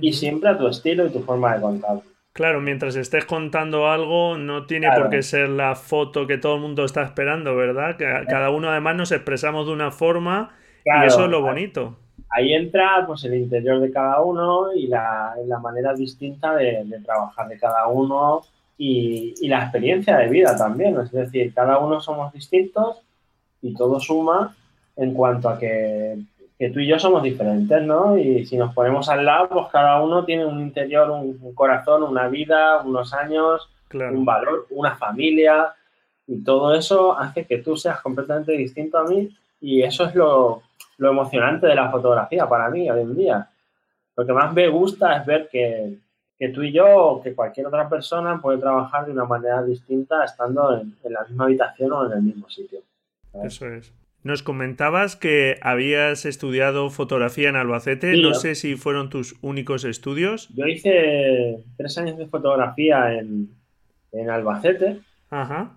y 0.00 0.12
siempre 0.12 0.50
a 0.50 0.58
tu 0.58 0.66
estilo 0.66 1.06
y 1.06 1.10
tu 1.10 1.22
forma 1.22 1.54
de 1.54 1.60
contarlo. 1.60 2.02
Claro, 2.32 2.60
mientras 2.60 2.96
estés 2.96 3.24
contando 3.24 3.88
algo, 3.88 4.36
no 4.36 4.66
tiene 4.66 4.90
por 4.94 5.08
qué 5.08 5.22
ser 5.22 5.48
la 5.48 5.74
foto 5.74 6.26
que 6.26 6.36
todo 6.36 6.56
el 6.56 6.60
mundo 6.60 6.84
está 6.84 7.02
esperando, 7.02 7.56
¿verdad? 7.56 7.96
Cada 7.96 8.50
uno 8.50 8.68
además 8.68 8.96
nos 8.96 9.12
expresamos 9.12 9.66
de 9.66 9.72
una 9.72 9.90
forma 9.90 10.54
y 10.86 11.06
eso 11.06 11.24
es 11.24 11.30
lo 11.30 11.42
bonito. 11.42 11.96
Ahí 12.30 12.52
entra 12.52 13.04
pues 13.06 13.24
el 13.24 13.34
interior 13.34 13.80
de 13.80 13.90
cada 13.90 14.20
uno 14.20 14.72
y 14.72 14.86
la, 14.86 15.34
la 15.46 15.58
manera 15.58 15.94
distinta 15.94 16.54
de, 16.54 16.84
trabajar 17.04 17.48
de 17.48 17.58
cada 17.58 17.86
uno 17.88 18.42
y, 18.78 19.34
y, 19.40 19.48
la 19.48 19.62
experiencia 19.62 20.16
de 20.18 20.28
vida 20.28 20.56
también. 20.56 20.98
Es 20.98 21.10
decir, 21.12 21.52
cada 21.54 21.78
uno 21.78 22.00
somos 22.00 22.32
distintos 22.32 23.00
y 23.62 23.74
todo 23.74 23.98
suma 24.00 24.54
en 24.96 25.14
cuanto 25.14 25.48
a 25.48 25.58
que, 25.58 26.18
que, 26.58 26.70
tú 26.70 26.80
y 26.80 26.86
yo 26.86 26.98
somos 26.98 27.22
diferentes, 27.22 27.82
¿no? 27.82 28.16
Y 28.16 28.44
si 28.46 28.56
nos 28.56 28.74
ponemos 28.74 29.08
al 29.08 29.24
lado, 29.24 29.48
pues 29.48 29.66
cada 29.70 30.02
uno 30.02 30.24
tiene 30.24 30.46
un 30.46 30.60
interior, 30.60 31.10
un, 31.10 31.54
corazón, 31.54 32.02
una 32.02 32.28
vida, 32.28 32.82
unos 32.82 33.12
años, 33.12 33.68
un 33.92 34.24
valor, 34.24 34.66
una 34.70 34.96
familia, 34.96 35.74
y 36.26 36.42
todo 36.42 36.74
eso 36.74 37.16
hace 37.18 37.44
que 37.44 37.58
tú 37.58 37.76
seas 37.76 38.00
completamente 38.00 38.52
distinto 38.52 38.98
a 38.98 39.04
mí 39.04 39.30
y 39.60 39.82
eso 39.82 40.04
es 40.04 40.14
lo, 40.14 40.62
lo 40.98 41.10
emocionante 41.10 41.66
de 41.66 41.74
la 41.74 41.90
fotografía 41.90 42.48
para 42.48 42.68
mí 42.70 42.90
hoy 42.90 43.00
en 43.00 43.16
día. 43.16 43.48
Lo 44.16 44.26
que 44.26 44.32
más 44.32 44.52
me 44.52 44.68
gusta 44.68 45.16
es 45.16 45.26
ver 45.26 45.48
que, 45.50 45.98
que 46.38 46.48
tú 46.48 46.62
y 46.62 46.72
yo 46.72 46.86
o 46.86 47.22
que 47.22 47.34
cualquier 47.34 47.66
otra 47.66 47.88
persona 47.88 48.40
puede 48.40 48.58
trabajar 48.58 49.06
de 49.06 49.12
una 49.12 49.24
manera 49.24 49.62
distinta 49.62 50.24
estando 50.24 50.78
en, 50.78 50.94
la 51.10 51.24
misma 51.24 51.44
habitación 51.44 51.92
o 51.92 52.06
en 52.06 52.12
el 52.12 52.22
mismo 52.22 52.48
sitio. 52.48 52.80
Eso 53.42 53.66
es. 53.66 53.92
Nos 54.22 54.42
comentabas 54.42 55.14
que 55.14 55.56
habías 55.62 56.24
estudiado 56.24 56.90
fotografía 56.90 57.48
en 57.48 57.56
Albacete. 57.56 58.16
no 58.16 58.34
sé 58.34 58.56
si 58.56 58.74
fueron 58.74 59.08
tus 59.08 59.36
únicos 59.40 59.84
estudios. 59.84 60.48
Yo 60.54 60.66
hice 60.66 61.62
tres 61.76 61.96
años 61.98 62.18
de 62.18 62.26
fotografía 62.26 63.12
en, 63.12 63.50
en 64.12 64.30
Albacete. 64.30 65.00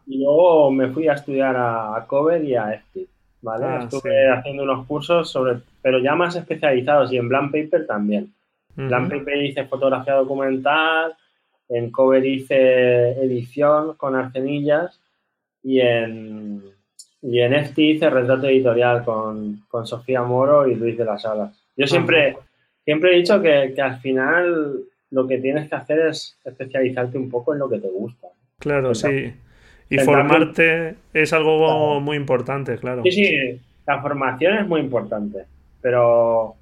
Y 0.08 0.20
luego 0.20 0.72
me 0.72 0.90
fui 0.90 1.08
a 1.08 1.14
estudiar 1.14 1.56
a, 1.58 2.06
Cover 2.08 2.44
y 2.44 2.56
a 2.56 2.74
EFTI. 2.74 3.08
¿Vale? 3.42 3.66
Ah, 3.66 3.80
Estuve 3.84 4.30
haciendo 4.30 4.64
unos 4.64 4.86
cursos 4.86 5.30
sobre, 5.30 5.60
pero 5.82 6.00
ya 6.00 6.16
más 6.16 6.36
especializados 6.36 7.12
y 7.12 7.18
en 7.18 7.30
Blank 7.30 7.52
Paper 7.52 7.88
también. 7.88 8.34
Blank 8.76 9.10
Paper 9.10 9.44
hice 9.44 9.66
fotografía 9.66 10.14
documental, 10.14 11.14
en 11.68 11.92
Cover 11.92 12.26
hice 12.26 13.12
edición 13.22 13.96
con 13.96 14.16
arcenillas 14.16 15.00
y 15.62 15.82
en, 15.82 16.64
y 17.22 17.42
en 17.42 17.54
EFTI 17.54 17.92
hice 17.92 18.10
retrato 18.10 18.48
editorial 18.48 19.04
con, 19.04 19.64
con 19.68 19.86
Sofía 19.86 20.24
Moro 20.24 20.68
y 20.68 20.76
Luis 20.76 20.98
de 20.98 21.06
las 21.06 21.26
Alas. 21.26 21.62
Yo 21.76 21.88
siempre, 21.88 22.38
siempre 22.86 23.14
he 23.14 23.18
dicho 23.18 23.42
que, 23.42 23.74
que, 23.76 23.82
al 23.82 24.00
final 24.00 24.84
lo 25.12 25.28
que 25.28 25.40
tienes 25.40 25.68
que 25.70 25.76
hacer 25.76 26.00
es 26.08 26.38
especializarte 26.46 27.18
un 27.18 27.30
poco 27.30 27.54
en 27.54 27.60
lo 27.60 27.70
que 27.70 27.80
te 27.80 27.90
gusta. 27.90 28.28
Claro, 28.60 28.96
sí. 28.96 29.34
Y 29.90 29.98
formarte 30.00 30.96
es 31.14 31.34
algo 31.34 32.00
muy 32.00 32.18
importante, 32.18 32.78
claro. 32.78 33.02
Sí, 33.04 33.12
sí, 33.12 33.60
la 33.88 34.02
formación 34.02 34.58
es 34.58 34.68
muy 34.68 34.82
importante, 34.82 35.46
pero, 35.82 36.56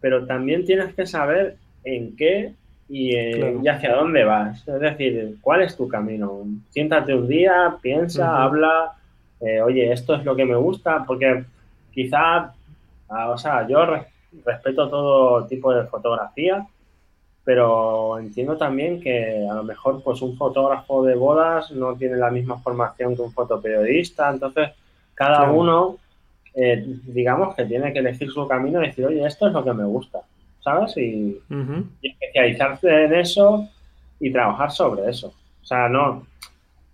pero 0.00 0.26
también 0.26 0.64
tienes 0.66 0.94
que 0.94 1.06
saber 1.06 1.56
en 1.82 2.14
qué 2.16 2.52
y, 2.88 3.14
eh, 3.14 3.58
hacia 3.70 3.94
dónde 3.94 4.24
vas. 4.24 4.66
Es 4.68 4.80
decir, 4.80 5.36
cuál 5.40 5.62
es 5.62 5.76
tu 5.76 5.88
camino. 5.88 6.42
Siéntate 6.70 7.14
un 7.14 7.26
día, 7.26 7.76
piensa, 7.80 8.42
habla, 8.42 8.92
eh, 9.40 9.60
oye, 9.60 9.92
esto 9.92 10.14
es 10.14 10.24
lo 10.24 10.36
que 10.36 10.44
me 10.44 10.56
gusta, 10.56 11.04
porque 11.06 11.44
quizá, 11.92 12.52
ah, 13.08 13.30
o 13.30 13.38
sea, 13.38 13.66
yo 13.66 13.86
respeto 14.44 14.88
todo 14.88 15.46
tipo 15.46 15.72
de 15.72 15.84
fotografía, 15.84 16.66
pero 17.44 18.18
entiendo 18.18 18.56
también 18.56 19.00
que 19.00 19.46
a 19.48 19.54
lo 19.54 19.64
mejor 19.64 20.02
pues 20.02 20.22
un 20.22 20.36
fotógrafo 20.36 21.04
de 21.04 21.14
bodas 21.14 21.70
no 21.70 21.94
tiene 21.94 22.16
la 22.16 22.30
misma 22.30 22.58
formación 22.58 23.14
que 23.14 23.22
un 23.22 23.32
fotoperiodista, 23.32 24.30
entonces 24.30 24.70
cada 25.14 25.50
uno 25.50 25.98
eh, 26.54 26.84
digamos 27.06 27.54
que 27.56 27.64
tiene 27.64 27.92
que 27.92 27.98
elegir 27.98 28.30
su 28.30 28.46
camino 28.46 28.82
y 28.82 28.86
decir, 28.86 29.04
oye, 29.04 29.26
esto 29.26 29.48
es 29.48 29.52
lo 29.52 29.64
que 29.64 29.72
me 29.72 29.84
gusta, 29.84 30.20
¿sabes? 30.60 30.96
Y, 30.96 31.40
especializarse 32.00 33.04
en 33.04 33.14
eso 33.14 33.68
y 34.20 34.32
trabajar 34.32 34.70
sobre 34.70 35.10
eso. 35.10 35.34
O 35.62 35.66
sea, 35.66 35.88
no, 35.88 36.26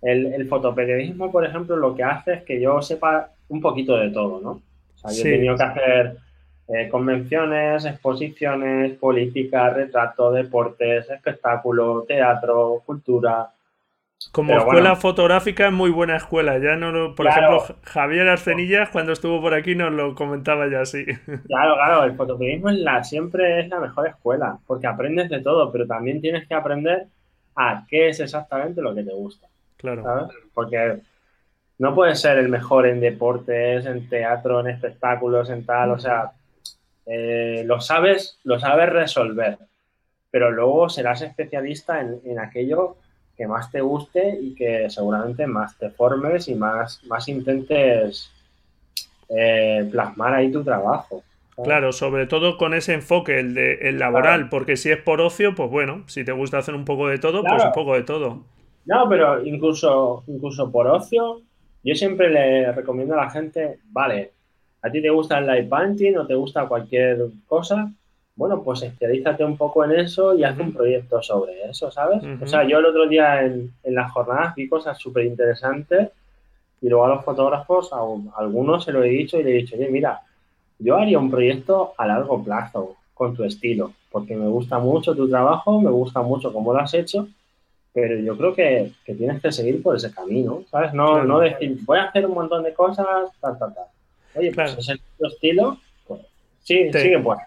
el, 0.01 0.33
el, 0.33 0.47
fotoperiodismo, 0.47 1.31
por 1.31 1.45
ejemplo, 1.45 1.75
lo 1.75 1.95
que 1.95 2.03
hace 2.03 2.33
es 2.33 2.43
que 2.43 2.59
yo 2.59 2.81
sepa 2.81 3.29
un 3.49 3.61
poquito 3.61 3.95
de 3.97 4.09
todo, 4.09 4.41
¿no? 4.41 4.49
O 4.51 4.97
sea, 4.97 5.11
yo 5.11 5.29
he 5.29 5.33
tenido 5.35 5.55
que 5.55 5.63
hacer 5.63 6.17
eh, 6.73 6.87
convenciones, 6.89 7.83
exposiciones, 7.83 8.97
política, 8.97 9.71
retrato, 9.71 10.31
deportes, 10.31 11.09
espectáculo, 11.09 12.05
teatro, 12.07 12.81
cultura. 12.85 13.49
Como 14.31 14.55
escuela 14.55 14.95
fotográfica 14.95 15.67
es 15.67 15.73
muy 15.73 15.89
buena 15.89 16.15
escuela. 16.15 16.57
Ya 16.59 16.77
no 16.77 17.13
por 17.13 17.27
ejemplo, 17.27 17.61
Javier 17.83 18.29
Arcenillas 18.29 18.89
cuando 18.89 19.11
estuvo 19.11 19.41
por 19.41 19.53
aquí 19.53 19.75
nos 19.75 19.91
lo 19.91 20.15
comentaba 20.15 20.69
ya 20.69 20.81
así. 20.81 21.03
Claro, 21.47 21.75
claro, 21.75 22.03
el 22.05 22.15
fotoperiodismo 22.15 22.69
es 22.69 22.77
la, 22.77 23.03
siempre 23.03 23.59
es 23.59 23.67
la 23.67 23.79
mejor 23.79 24.07
escuela, 24.07 24.57
porque 24.65 24.87
aprendes 24.87 25.29
de 25.29 25.41
todo, 25.41 25.71
pero 25.73 25.85
también 25.85 26.21
tienes 26.21 26.47
que 26.47 26.53
aprender 26.53 27.07
a 27.55 27.83
qué 27.89 28.09
es 28.09 28.19
exactamente 28.21 28.81
lo 28.81 28.95
que 28.95 29.03
te 29.03 29.11
gusta. 29.11 29.47
Claro. 29.75 30.03
¿sabes? 30.03 30.29
Porque 30.53 31.01
no 31.79 31.93
puedes 31.93 32.21
ser 32.21 32.37
el 32.37 32.47
mejor 32.47 32.87
en 32.87 33.01
deportes, 33.01 33.85
en 33.85 34.07
teatro, 34.07 34.61
en 34.61 34.67
espectáculos, 34.67 35.49
en 35.49 35.65
tal, 35.65 35.91
o 35.91 35.99
sea, 35.99 36.31
eh, 37.13 37.63
lo 37.65 37.81
sabes, 37.81 38.39
lo 38.45 38.57
sabes 38.57 38.87
resolver, 38.87 39.57
pero 40.29 40.49
luego 40.49 40.87
serás 40.87 41.21
especialista 41.21 41.99
en, 41.99 42.39
aquello 42.39 42.95
que 43.35 43.47
más 43.47 43.69
te 43.69 43.81
guste 43.81 44.37
y 44.41 44.55
que 44.55 44.89
seguramente 44.89 45.45
más 45.45 45.77
te 45.77 45.89
formes 45.89 46.47
y 46.47 46.55
más, 46.55 47.03
más 47.07 47.27
intentes 47.27 48.31
eh, 49.27 49.89
plasmar 49.91 50.35
ahí 50.35 50.53
tu 50.53 50.63
trabajo. 50.63 51.21
Claro, 51.61 51.91
sobre 51.91 52.27
todo 52.27 52.55
con 52.55 52.73
ese 52.73 52.93
enfoque, 52.93 53.41
el, 53.41 53.55
de, 53.55 53.73
el 53.89 53.99
laboral, 53.99 54.47
porque 54.47 54.77
si 54.77 54.89
es 54.89 54.97
por 54.97 55.19
ocio, 55.19 55.53
pues 55.53 55.69
bueno, 55.69 56.03
si 56.07 56.23
te 56.23 56.31
gusta 56.31 56.59
hacer 56.59 56.75
un 56.75 56.85
poco 56.85 57.09
de 57.09 57.17
todo, 57.17 57.43
pues 57.43 57.61
un 57.65 57.73
poco 57.73 57.95
de 57.95 58.03
todo. 58.03 58.45
No, 58.85 59.09
pero 59.09 59.45
incluso, 59.45 60.23
incluso 60.27 60.71
por 60.71 60.87
ocio, 60.87 61.41
yo 61.83 61.93
siempre 61.93 62.29
le 62.29 62.71
recomiendo 62.71 63.15
a 63.15 63.25
la 63.25 63.29
gente, 63.29 63.79
vale, 63.91 64.31
¿A 64.81 64.89
ti 64.89 65.01
te 65.01 65.09
gusta 65.09 65.39
el 65.39 65.47
light 65.47 65.69
painting 65.69 66.17
o 66.17 66.25
te 66.25 66.35
gusta 66.35 66.67
cualquier 66.67 67.27
cosa? 67.47 67.91
Bueno, 68.35 68.63
pues 68.63 68.81
especialízate 68.81 69.43
un 69.43 69.57
poco 69.57 69.83
en 69.83 69.91
eso 69.91 70.35
y 70.35 70.43
haz 70.43 70.57
un 70.57 70.73
proyecto 70.73 71.21
sobre 71.21 71.69
eso, 71.69 71.91
¿sabes? 71.91 72.23
O 72.41 72.47
sea, 72.47 72.63
yo 72.63 72.79
el 72.79 72.85
otro 72.85 73.07
día 73.07 73.45
en, 73.45 73.71
en 73.83 73.95
las 73.95 74.11
jornadas 74.11 74.55
vi 74.55 74.67
cosas 74.67 74.97
súper 74.97 75.25
interesantes 75.25 76.09
y 76.81 76.89
luego 76.89 77.05
a 77.05 77.09
los 77.09 77.23
fotógrafos, 77.23 77.93
a, 77.93 77.99
algunos 78.37 78.83
se 78.83 78.91
lo 78.91 79.03
he 79.03 79.09
dicho 79.09 79.39
y 79.39 79.43
le 79.43 79.51
he 79.51 79.61
dicho, 79.61 79.75
oye, 79.75 79.89
mira, 79.89 80.21
yo 80.79 80.97
haría 80.97 81.19
un 81.19 81.29
proyecto 81.29 81.93
a 81.97 82.07
largo 82.07 82.43
plazo 82.43 82.95
con 83.13 83.35
tu 83.35 83.43
estilo, 83.43 83.93
porque 84.11 84.35
me 84.35 84.47
gusta 84.47 84.79
mucho 84.79 85.15
tu 85.15 85.29
trabajo, 85.29 85.79
me 85.79 85.91
gusta 85.91 86.23
mucho 86.23 86.51
cómo 86.51 86.73
lo 86.73 86.79
has 86.79 86.93
hecho, 86.95 87.27
pero 87.93 88.17
yo 88.17 88.35
creo 88.35 88.55
que, 88.55 88.93
que 89.05 89.13
tienes 89.13 89.41
que 89.41 89.51
seguir 89.51 89.83
por 89.83 89.95
ese 89.95 90.11
camino, 90.11 90.63
¿sabes? 90.71 90.93
No, 90.93 91.23
no 91.23 91.39
decir, 91.39 91.77
voy 91.85 91.99
a 91.99 92.05
hacer 92.05 92.25
un 92.25 92.33
montón 92.33 92.63
de 92.63 92.73
cosas, 92.73 93.05
tal, 93.39 93.59
tal, 93.59 93.75
tal. 93.75 93.85
Oye, 94.35 94.51
pues 94.53 94.77
es 94.77 94.89
el 94.89 95.01
estilo, 95.19 95.79
pues 96.07 96.21
sí, 96.61 96.89
te, 96.91 97.01
sigue 97.01 97.19
pues. 97.19 97.39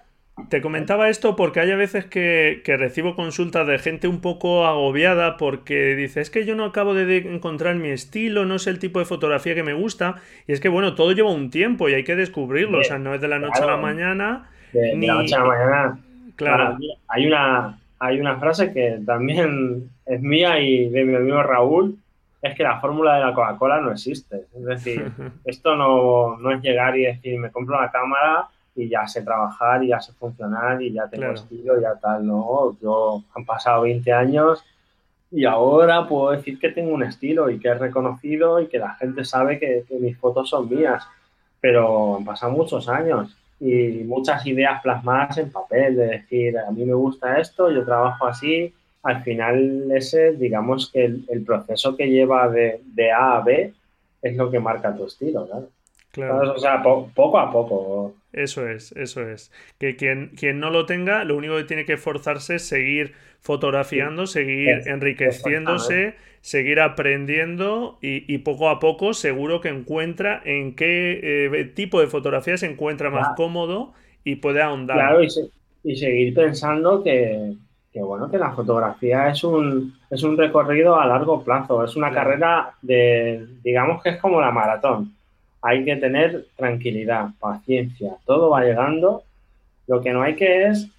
Te 0.49 0.61
comentaba 0.61 1.09
esto 1.09 1.37
porque 1.37 1.61
hay 1.61 1.71
a 1.71 1.77
veces 1.77 2.07
que, 2.07 2.61
recibo 2.67 3.15
consultas 3.15 3.67
de 3.69 3.79
gente 3.79 4.09
un 4.09 4.21
poco 4.21 4.67
agobiada 4.67 5.37
porque 5.37 5.95
dice, 5.95 6.21
es 6.21 6.29
que 6.29 6.45
yo 6.45 6.57
no 6.57 6.65
acabo 6.65 6.93
de 6.93 7.19
encontrar 7.19 7.77
mi 7.77 7.91
estilo, 7.91 8.45
no 8.45 8.57
es 8.57 8.67
el 8.67 8.81
tipo 8.81 8.99
de 8.99 9.05
fotografía 9.05 9.55
que 9.55 9.63
me 9.63 9.75
gusta. 9.75 10.17
Y 10.49 10.53
es 10.53 10.61
que, 10.61 10.69
bueno, 10.69 10.97
todo 10.97 11.13
lleva 11.13 11.31
un 11.31 11.51
tiempo 11.51 11.89
y 11.89 11.95
hay 11.95 12.03
que 12.03 12.17
descubrirlo. 12.17 12.81
o 12.81 12.85
sea, 12.85 12.99
no 12.99 13.15
es 13.15 13.21
de 13.21 13.29
la 13.29 13.39
noche 13.39 13.63
a 13.63 13.67
la 13.67 13.77
mañana. 13.77 14.51
De, 14.73 14.97
la 14.97 15.15
noche 15.15 15.35
a 15.37 15.39
la 15.39 15.45
mañana. 15.45 15.99
Claro. 16.35 16.79
hay 17.07 17.27
una, 17.27 17.79
hay 18.01 18.19
una 18.19 18.37
frase 18.41 18.73
que 18.73 18.99
también 19.07 19.89
es 20.05 20.21
mía 20.21 20.59
y 20.59 20.89
de 20.89 21.05
mi 21.05 21.15
amigo 21.15 21.45
Raúl, 21.45 21.97
es 22.45 22.55
que 22.55 22.63
la 22.63 22.79
fórmula 22.79 23.15
de 23.15 23.25
la 23.25 23.33
Coca-Cola 23.33 23.81
no 23.81 23.91
existe. 23.91 24.45
Es 24.55 24.65
decir, 24.65 25.11
esto 25.45 25.75
no, 25.75 26.37
no, 26.37 26.53
es 26.53 26.61
llegar 26.61 26.97
y 26.97 27.07
decir, 27.07 27.39
me 27.41 27.51
compro 27.51 27.79
una 27.79 27.91
cámara 27.91 28.49
y 28.77 28.87
ya 28.87 29.07
sé 29.07 29.23
trabajar 29.23 29.83
y 29.83 29.89
ya 29.89 30.01
sé 30.01 30.13
funcionar 30.13 30.83
y 30.83 30.93
ya 30.93 31.09
tengo 31.09 31.33
estilo 31.33 31.79
y 31.79 31.83
ya 31.83 31.95
tal. 31.95 32.27
No, 32.27 32.77
yo 32.83 33.23
han 33.35 33.47
pasado 33.47 33.83
20 33.83 34.13
años 34.13 34.63
y 35.31 35.47
ahora 35.47 36.07
puedo 36.07 36.33
decir 36.33 36.59
que 36.59 36.69
tengo 36.69 36.93
un 36.93 37.03
estilo 37.03 37.49
y 37.49 37.59
que 37.59 37.71
es 37.71 37.79
reconocido 37.79 38.61
y 38.61 38.67
que 38.67 38.79
la 38.79 38.95
gente 38.97 39.25
sabe 39.25 39.59
que, 39.59 39.85
que 39.89 39.95
mis 39.97 40.19
fotos 40.19 40.51
son 40.51 40.69
mías. 40.69 41.09
Pero 41.63 42.19
han 42.19 42.27
pasado 42.27 42.53
muchos 42.53 42.91
años 42.91 43.35
y 43.59 44.05
muchas 44.05 44.45
ideas 44.47 44.83
plasmadas 44.83 45.39
en 45.39 45.51
papel, 45.51 45.97
de 45.97 46.07
decir, 46.09 46.59
a 46.59 46.71
mí 46.71 46.85
me 46.85 46.93
gusta 46.93 47.39
esto, 47.39 47.71
yo 47.71 47.87
trabajo 47.87 48.27
así, 48.27 48.75
al 49.05 49.23
final 49.23 49.91
ese, 49.95 50.33
digamos 50.33 50.91
que 50.91 51.05
el, 51.05 51.45
proceso 51.45 51.95
que 51.97 52.09
lleva 52.09 52.49
de, 52.49 52.81
A 53.13 53.37
a 53.37 53.41
B 53.43 53.73
es 54.23 54.37
lo 54.37 54.51
que 54.51 54.59
marca 54.59 54.97
tu 54.97 55.07
estilo, 55.07 55.47
¿no? 55.53 55.69
Claro. 56.11 56.55
O 56.55 56.59
sea, 56.59 56.83
poco 56.83 57.39
a 57.39 57.51
poco. 57.51 58.15
Eso 58.33 58.69
es, 58.69 58.93
eso 58.93 59.29
es. 59.29 59.53
Que 59.79 59.97
quien, 59.97 60.29
quien 60.29 60.59
no 60.61 60.71
lo 60.71 60.87
tenga, 60.87 61.25
lo 61.25 61.37
único 61.37 61.57
que 61.57 61.65
tiene 61.65 61.85
que 61.85 61.95
esforzarse 61.95 62.57
es 62.57 62.67
seguir 62.67 63.13
fotografiando, 63.41 64.27
seguir 64.27 64.83
enriqueciéndose, 64.87 66.15
seguir 66.41 66.81
aprendiendo 66.81 67.99
y, 68.01 68.39
poco 68.39 68.71
a 68.71 68.79
poco 68.79 69.13
seguro 69.13 69.61
que 69.61 69.69
encuentra 69.69 70.41
en 70.45 70.77
qué 70.77 71.49
eh, 71.53 71.65
tipo 71.65 72.01
de 72.01 72.07
fotografía 72.07 72.57
se 72.57 72.67
encuentra 72.67 73.11
más 73.11 73.37
cómodo 73.37 73.93
y 74.23 74.37
puede 74.37 74.63
ahondar. 74.63 74.97
Claro, 74.97 75.23
y, 75.23 75.29
y 75.83 75.97
seguir 75.97 76.33
pensando 76.33 77.03
que, 77.03 77.55
que 77.95 78.03
bueno, 78.03 78.29
que 78.29 78.39
la 78.39 78.51
fotografía 78.51 79.29
es 79.29 79.45
un, 79.45 79.95
es 80.11 80.25
un 80.25 80.37
recorrido 80.37 80.99
a 80.99 81.07
largo 81.07 81.45
plazo, 81.45 81.85
es 81.85 81.95
una 81.95 82.11
carrera 82.11 82.73
de, 82.83 83.47
digamos 83.63 84.03
que 84.03 84.11
es 84.11 84.17
como 84.17 84.41
la 84.41 84.51
maratón. 84.51 85.15
Hay 85.63 85.85
que 85.85 85.95
tener 85.97 86.47
tranquilidad, 86.57 87.29
paciencia, 87.39 88.17
todo 88.27 88.51
va 88.51 88.65
llegando. 88.65 89.23
Lo 89.87 90.01
que 90.01 90.13
no 90.13 90.23
hay 90.23 90.35
que 90.35 90.67
es, 90.67 90.91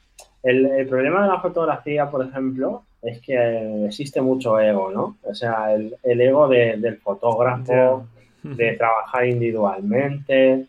el, 0.42 0.88
problema 0.88 1.24
de 1.24 1.28
la 1.28 1.42
fotografía, 1.42 2.10
por 2.10 2.26
ejemplo, 2.26 2.84
es 3.02 3.20
que 3.20 3.86
existe 3.86 4.22
mucho 4.22 4.58
ego, 4.58 4.90
¿no? 4.90 5.18
O 5.24 5.36
sea, 5.36 5.74
el, 5.74 6.22
ego 6.22 6.48
del 6.48 6.98
fotógrafo, 7.00 8.08
de 8.42 8.72
trabajar 8.74 9.28
individualmente, 9.28 10.66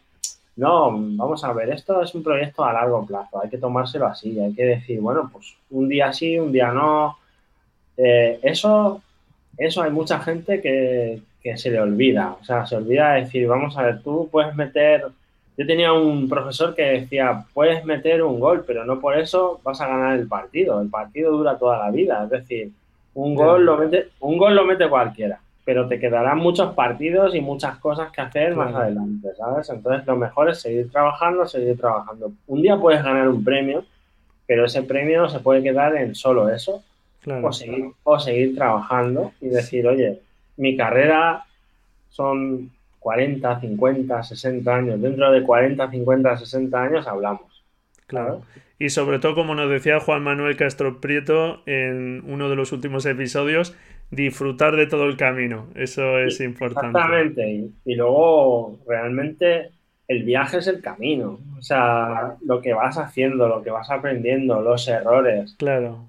no, 0.56 0.90
vamos 0.90 1.44
a 1.44 1.52
ver, 1.52 1.70
esto 1.70 2.02
es 2.02 2.14
un 2.14 2.22
proyecto 2.22 2.64
a 2.64 2.72
largo 2.72 3.04
plazo, 3.04 3.42
hay 3.42 3.50
que 3.50 3.58
tomárselo 3.58 4.06
así, 4.06 4.40
hay 4.40 4.54
que 4.54 4.64
decir, 4.64 5.00
bueno, 5.00 5.28
pues 5.30 5.54
un 5.70 5.86
día 5.88 6.12
sí, 6.14 6.38
un 6.38 6.50
día 6.50 6.72
no. 6.72 7.18
Eh, 7.96 8.38
eso, 8.42 9.02
eso 9.58 9.82
hay 9.82 9.90
mucha 9.90 10.18
gente 10.20 10.60
que, 10.60 11.22
se 11.56 11.70
le 11.70 11.78
olvida, 11.78 12.36
o 12.40 12.44
sea, 12.44 12.66
se 12.66 12.74
olvida 12.74 13.12
de 13.12 13.20
decir, 13.20 13.46
vamos 13.46 13.76
a 13.78 13.82
ver, 13.82 14.02
tú 14.02 14.28
puedes 14.32 14.56
meter, 14.56 15.06
yo 15.56 15.66
tenía 15.66 15.92
un 15.92 16.28
profesor 16.28 16.74
que 16.74 16.82
decía, 16.82 17.44
puedes 17.54 17.84
meter 17.84 18.22
un 18.24 18.40
gol, 18.40 18.64
pero 18.66 18.84
no 18.84 18.98
por 19.00 19.16
eso 19.16 19.60
vas 19.62 19.80
a 19.80 19.86
ganar 19.86 20.18
el 20.18 20.26
partido, 20.26 20.80
el 20.80 20.88
partido 20.88 21.30
dura 21.30 21.56
toda 21.56 21.78
la 21.78 21.90
vida, 21.92 22.24
es 22.24 22.30
decir, 22.30 22.72
un 23.14 23.36
gol 23.36 23.64
lo 23.64 23.76
mete, 23.76 24.08
un 24.20 24.38
gol 24.38 24.56
lo 24.56 24.64
mete 24.64 24.88
cualquiera 24.88 25.38
pero 25.66 25.88
te 25.88 25.98
quedarán 25.98 26.38
muchos 26.38 26.74
partidos 26.74 27.34
y 27.34 27.40
muchas 27.40 27.78
cosas 27.78 28.12
que 28.12 28.20
hacer 28.20 28.54
más 28.54 28.72
adelante, 28.72 29.30
¿sabes? 29.36 29.68
Entonces 29.68 30.06
lo 30.06 30.14
mejor 30.14 30.48
es 30.48 30.60
seguir 30.60 30.88
trabajando, 30.92 31.44
seguir 31.44 31.76
trabajando. 31.76 32.30
Un 32.46 32.62
día 32.62 32.76
puedes 32.76 33.02
ganar 33.02 33.28
un 33.28 33.42
premio, 33.42 33.84
pero 34.46 34.64
ese 34.64 34.84
premio 34.84 35.28
se 35.28 35.40
puede 35.40 35.64
quedar 35.64 35.96
en 35.96 36.14
solo 36.14 36.48
eso, 36.50 36.84
o, 37.42 37.52
seguir, 37.52 37.86
o 38.04 38.16
seguir 38.20 38.54
trabajando 38.54 39.32
y 39.40 39.48
decir, 39.48 39.84
oye, 39.88 40.20
mi 40.56 40.76
carrera 40.76 41.44
son 42.10 42.70
40, 43.00 43.58
50, 43.58 44.22
60 44.22 44.72
años, 44.72 45.02
dentro 45.02 45.32
de 45.32 45.42
40, 45.42 45.90
50, 45.90 46.36
60 46.36 46.80
años 46.80 47.08
hablamos. 47.08 47.64
Claro. 48.06 48.42
Y 48.78 48.90
sobre 48.90 49.18
todo, 49.18 49.34
como 49.34 49.56
nos 49.56 49.68
decía 49.68 49.98
Juan 49.98 50.22
Manuel 50.22 50.56
Castro 50.56 51.00
Prieto 51.00 51.62
en 51.66 52.22
uno 52.24 52.48
de 52.48 52.54
los 52.54 52.70
últimos 52.70 53.04
episodios, 53.04 53.74
disfrutar 54.10 54.76
de 54.76 54.86
todo 54.86 55.04
el 55.04 55.16
camino. 55.16 55.68
Eso 55.74 56.18
es 56.18 56.40
importante. 56.40 56.98
Exactamente. 56.98 57.70
Y, 57.84 57.94
luego, 57.94 58.78
realmente, 58.86 59.70
el 60.08 60.22
viaje 60.22 60.58
es 60.58 60.66
el 60.66 60.80
camino. 60.80 61.38
O 61.58 61.62
sea, 61.62 62.36
lo 62.44 62.60
que 62.60 62.72
vas 62.72 62.98
haciendo, 62.98 63.48
lo 63.48 63.62
que 63.62 63.70
vas 63.70 63.90
aprendiendo, 63.90 64.60
los 64.60 64.86
errores. 64.88 65.54
Claro. 65.58 66.06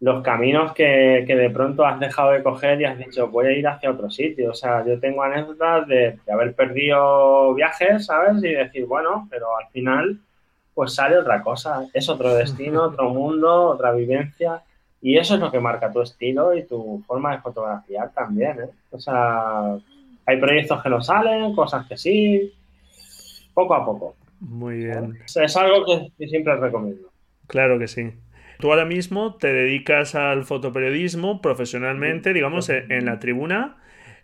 los 0.00 0.22
caminos 0.22 0.72
que, 0.74 1.24
de 1.26 1.50
pronto 1.50 1.84
has 1.86 1.98
dejado 1.98 2.32
de 2.32 2.42
coger 2.42 2.80
y 2.80 2.84
has 2.84 2.98
dicho, 2.98 3.28
voy 3.28 3.46
a 3.46 3.52
ir 3.52 3.66
hacia 3.66 3.90
otro 3.90 4.10
sitio. 4.10 4.50
O 4.50 4.54
sea, 4.54 4.84
yo 4.84 4.98
tengo 4.98 5.22
anécdotas 5.22 5.86
de, 5.86 6.18
de 6.24 6.32
haber 6.32 6.54
perdido 6.54 7.54
viajes, 7.54 8.06
¿sabes? 8.06 8.42
Y 8.42 8.48
decir, 8.48 8.86
bueno, 8.86 9.26
pero 9.30 9.56
al 9.56 9.66
final, 9.68 10.18
pues 10.74 10.94
sale 10.94 11.18
otra 11.18 11.42
cosa. 11.42 11.86
Es 11.92 12.08
otro 12.08 12.34
destino, 12.34 12.82
otro 12.84 13.10
mundo, 13.10 13.68
otra 13.68 13.92
vivencia 13.92 14.62
y 15.04 15.18
eso 15.18 15.34
es 15.34 15.40
lo 15.40 15.52
que 15.52 15.60
marca 15.60 15.92
tu 15.92 16.00
estilo 16.00 16.56
y 16.56 16.62
tu 16.62 17.04
forma 17.06 17.32
de 17.32 17.42
fotografiar 17.42 18.10
también, 18.14 18.58
¿eh? 18.58 18.70
O 18.90 18.98
sea, 18.98 19.76
hay 20.24 20.40
proyectos 20.40 20.82
que 20.82 20.88
no 20.88 21.02
salen, 21.02 21.54
cosas 21.54 21.86
que 21.86 21.98
sí, 21.98 22.54
poco 23.52 23.74
a 23.74 23.84
poco. 23.84 24.16
Muy 24.40 24.76
bien. 24.76 25.18
Es 25.26 25.56
algo 25.58 25.84
que, 25.84 26.26
siempre 26.26 26.56
recomiendo. 26.56 27.10
Claro 27.48 27.78
que 27.78 27.86
sí. 27.86 28.12
Tú 28.58 28.70
ahora 28.70 28.86
mismo 28.86 29.34
te 29.34 29.52
dedicas 29.52 30.14
al 30.14 30.44
fotoperiodismo 30.44 31.42
profesionalmente, 31.42 32.32
digamos, 32.32 32.70
en 32.70 33.04
la 33.04 33.18
tribuna 33.18 33.76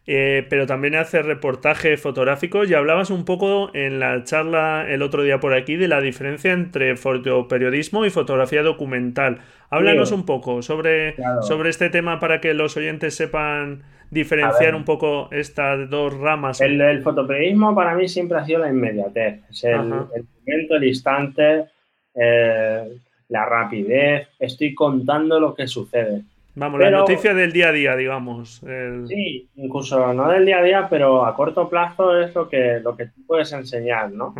eh, 0.07 0.47
pero 0.49 0.67
también 0.67 0.95
hace 0.95 1.23
reportajes 1.23 2.01
fotográficos 2.01 2.69
y 2.71 2.75
hablabas 2.75 3.11
un 3.11 3.25
poco 3.25 3.71
en 3.75 4.01
la 4.01 4.25
charla 4.25 4.87
el 4.89 5.03
otro 5.03 5.23
día 5.23 5.41
por 5.41 5.55
aquí 5.55 5.77
de 5.77 5.89
la 5.89 6.01
diferencia 6.01 6.53
entre 6.53 6.97
fotoperiodismo 6.97 8.05
y 8.07 8.11
fotografía 8.11 8.63
documental. 8.63 9.43
Háblanos 9.71 10.11
un 10.11 10.27
poco 10.27 10.63
sobre, 10.63 11.15
sobre 11.43 11.71
este 11.71 11.91
tema 11.91 12.19
para 12.19 12.41
que 12.41 12.55
los 12.55 12.77
oyentes 12.77 13.15
sepan 13.15 13.83
diferenciar 14.11 14.75
un 14.75 14.85
poco 14.85 15.29
estas 15.31 15.89
dos 15.89 16.13
ramas. 16.19 16.61
El, 16.61 17.03
fotoperiodismo 17.03 17.75
para 17.75 17.95
mí 17.95 18.09
siempre 18.09 18.39
ha 18.39 18.45
sido 18.45 18.61
la 18.61 18.69
inmediatez, 18.69 19.43
es 19.49 19.65
el, 19.65 19.85
momento, 19.85 20.75
el 20.77 20.85
instante, 20.85 21.67
eh, 22.15 22.99
la 23.29 23.47
rapidez, 23.47 24.29
estoy 24.41 24.75
contando 24.75 25.39
lo 25.39 25.55
que 25.55 25.69
sucede. 25.69 26.23
Vamos, 26.61 26.79
la 26.79 26.91
noticia 26.91 27.33
del 27.33 27.53
día 27.53 27.71
a 27.71 27.73
día, 27.73 27.97
digamos. 27.97 28.61
Sí, 29.09 29.49
incluso 29.57 30.13
no 30.13 30.29
del 30.29 30.45
día 30.45 30.59
a 30.59 30.63
día, 30.63 30.89
pero 30.91 31.25
a 31.25 31.35
corto 31.35 31.71
plazo 31.71 32.21
es 32.21 32.35
lo 32.35 32.51
que, 32.51 32.81
lo 32.81 32.95
que 32.95 33.07
tú 33.07 33.23
puedes 33.27 33.51
enseñar, 33.53 34.13
¿no? 34.13 34.35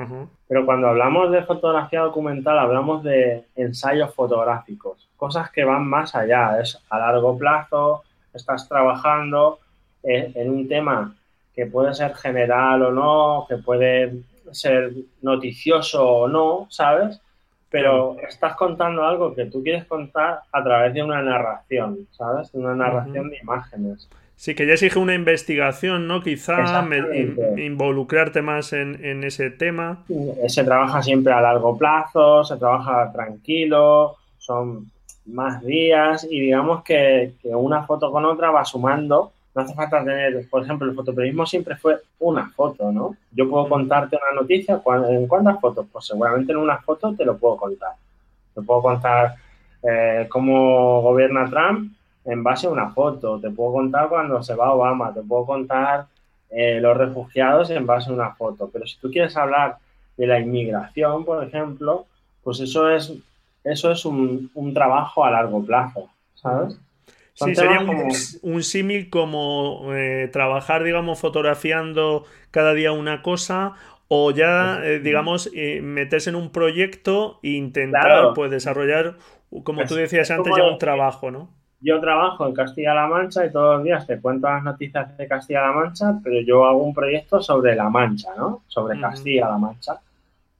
Pero 0.47 0.67
cuando 0.67 0.89
hablamos 0.89 1.33
de 1.33 1.43
fotografía 1.45 2.01
documental, 2.01 2.59
hablamos 2.59 3.03
de 3.05 3.47
ensayos 3.57 4.15
fotográficos, 4.15 5.09
cosas 5.17 5.51
que 5.51 5.65
van 5.65 5.87
más 5.87 6.15
allá, 6.15 6.61
es 6.61 6.79
a 6.91 6.99
largo 6.99 7.39
plazo, 7.39 8.03
estás 8.35 8.69
trabajando 8.69 9.59
en, 10.03 10.33
en 10.35 10.51
un 10.51 10.69
tema 10.69 11.17
que 11.55 11.65
puede 11.65 11.95
ser 11.95 12.15
general 12.17 12.83
o 12.83 12.93
no, 12.93 13.47
que 13.49 13.57
puede 13.57 14.13
ser 14.53 14.93
noticioso 15.23 16.07
o 16.07 16.29
no, 16.29 16.67
¿sabes? 16.69 17.19
Pero 17.71 18.17
estás 18.29 18.57
contando 18.57 19.05
algo 19.05 19.35
que 19.35 19.47
tú 19.47 19.63
quieres 19.63 19.85
contar 19.85 20.41
a 20.51 20.63
través 20.63 20.93
de 20.93 21.03
una 21.03 21.23
narración, 21.23 22.09
¿sabes? 22.11 22.51
Una 22.53 22.75
narración 22.75 23.31
de 23.31 23.39
imágenes. 23.39 24.09
Sí, 24.35 24.55
que 24.55 24.67
ya 24.67 24.73
exige 24.73 24.99
una 24.99 25.15
investigación, 25.15 26.09
¿no? 26.09 26.23
Quizá 26.23 26.83
involucrarte 27.57 28.43
más 28.43 28.73
en, 28.73 29.23
ese 29.23 29.51
tema. 29.51 30.05
Se 30.49 30.65
trabaja 30.65 31.03
siempre 31.03 31.33
a 31.33 31.41
largo 31.41 31.77
plazo, 31.77 32.43
se 32.43 32.57
trabaja 32.57 33.13
tranquilo, 33.13 34.17
son 34.39 34.91
más 35.27 35.63
días 35.63 36.27
y 36.29 36.41
digamos 36.41 36.83
que, 36.83 37.35
que 37.43 37.55
una 37.55 37.85
foto 37.85 38.11
con 38.11 38.25
otra 38.25 38.51
va 38.51 38.65
sumando 38.65 39.33
no 39.55 39.63
hace 39.63 39.75
falta 39.75 40.05
tener, 40.05 40.49
por 40.49 40.63
ejemplo, 40.63 40.89
el 40.89 40.95
fotoperiodismo 40.95 41.45
siempre 41.45 41.77
fue 41.77 41.99
una 42.21 42.51
foto, 42.51 42.93
¿no? 42.93 43.17
Yo 43.33 43.51
puedo 43.51 43.69
contarte 43.69 44.17
una 44.17 44.41
noticia, 44.41 44.81
¿en 45.09 45.27
cuántas 45.27 45.61
fotos? 45.61 45.87
Pues 45.91 46.07
seguramente 46.07 46.53
en 46.53 46.59
una 46.59 46.79
foto 46.79 47.15
te 47.15 47.25
lo 47.25 47.37
puedo 47.37 47.57
contar. 47.57 47.95
Te 48.55 48.63
puedo 48.63 48.83
contar 48.83 49.35
eh, 49.83 50.27
cómo 50.29 51.03
gobierna 51.03 51.51
Trump 51.51 51.93
en 52.25 52.43
base 52.45 52.67
a 52.67 52.71
una 52.71 52.91
foto, 52.91 53.41
te 53.41 53.51
puedo 53.51 53.73
contar 53.73 54.09
cuando 54.09 54.43
se 54.43 54.55
va 54.55 54.73
Obama, 54.73 55.13
te 55.13 55.23
puedo 55.23 55.47
contar 55.47 56.07
eh, 56.51 56.81
los 56.81 56.97
refugiados 56.97 57.71
en 57.71 57.87
base 57.87 58.11
a 58.11 58.15
una 58.15 58.35
foto. 58.35 58.71
Pero 58.73 58.87
si 58.87 58.99
tú 58.99 59.11
quieres 59.11 59.37
hablar 59.37 59.79
de 60.17 60.27
la 60.27 60.39
inmigración, 60.39 61.25
por 61.25 61.43
ejemplo, 61.43 62.07
pues 62.45 62.61
eso 62.61 62.89
es, 62.89 63.13
eso 63.65 63.91
es 63.91 64.05
un, 64.05 64.51
un 64.55 64.75
trabajo 64.75 65.25
a 65.25 65.31
largo 65.31 65.65
plazo, 65.65 66.09
¿sabes? 66.35 66.79
Sí, 67.45 67.55
sería 67.55 67.81
un, 68.43 68.63
símil 68.63 69.09
como 69.09 69.95
eh, 69.95 70.29
trabajar, 70.31 70.85
digamos, 70.85 71.19
fotografiando 71.19 72.25
cada 72.51 72.75
día 72.75 72.93
una 72.93 73.23
cosa 73.23 73.75
o 74.09 74.31
ya, 74.31 74.81
eh, 74.85 74.99
digamos, 74.99 75.51
eh, 75.55 75.81
meterse 75.81 76.31
en 76.31 76.37
un 76.37 76.51
proyecto 76.51 77.39
e 77.43 77.51
intentar 77.51 78.35
pues, 78.35 78.51
desarrollar, 78.51 79.17
como 79.63 79.85
tú 79.85 79.95
decías 79.95 80.31
antes, 80.31 80.53
ya 80.55 80.65
un 80.65 80.79
trabajo, 80.79 81.31
¿no? 81.31 81.49
Yo 81.81 81.99
trabajo 81.99 82.47
en 82.47 82.53
Castilla-La 82.53 83.07
Mancha 83.07 83.47
y 83.47 83.51
todos 83.51 83.77
los 83.77 83.85
días 83.85 84.07
te 84.07 84.21
cuento 84.21 84.47
las 84.47 84.63
noticias 84.63 85.17
de 85.17 85.27
Castilla-La 85.27 85.73
Mancha, 85.73 86.21
pero 86.23 86.41
yo 86.43 86.67
hago 86.67 86.83
un 86.83 86.93
proyecto 86.93 87.41
sobre 87.41 87.75
La 87.75 87.89
Mancha, 87.89 88.29
¿no? 88.37 88.63
Sobre 88.69 89.01
Castilla-La 89.01 89.57
Mancha. 89.57 89.99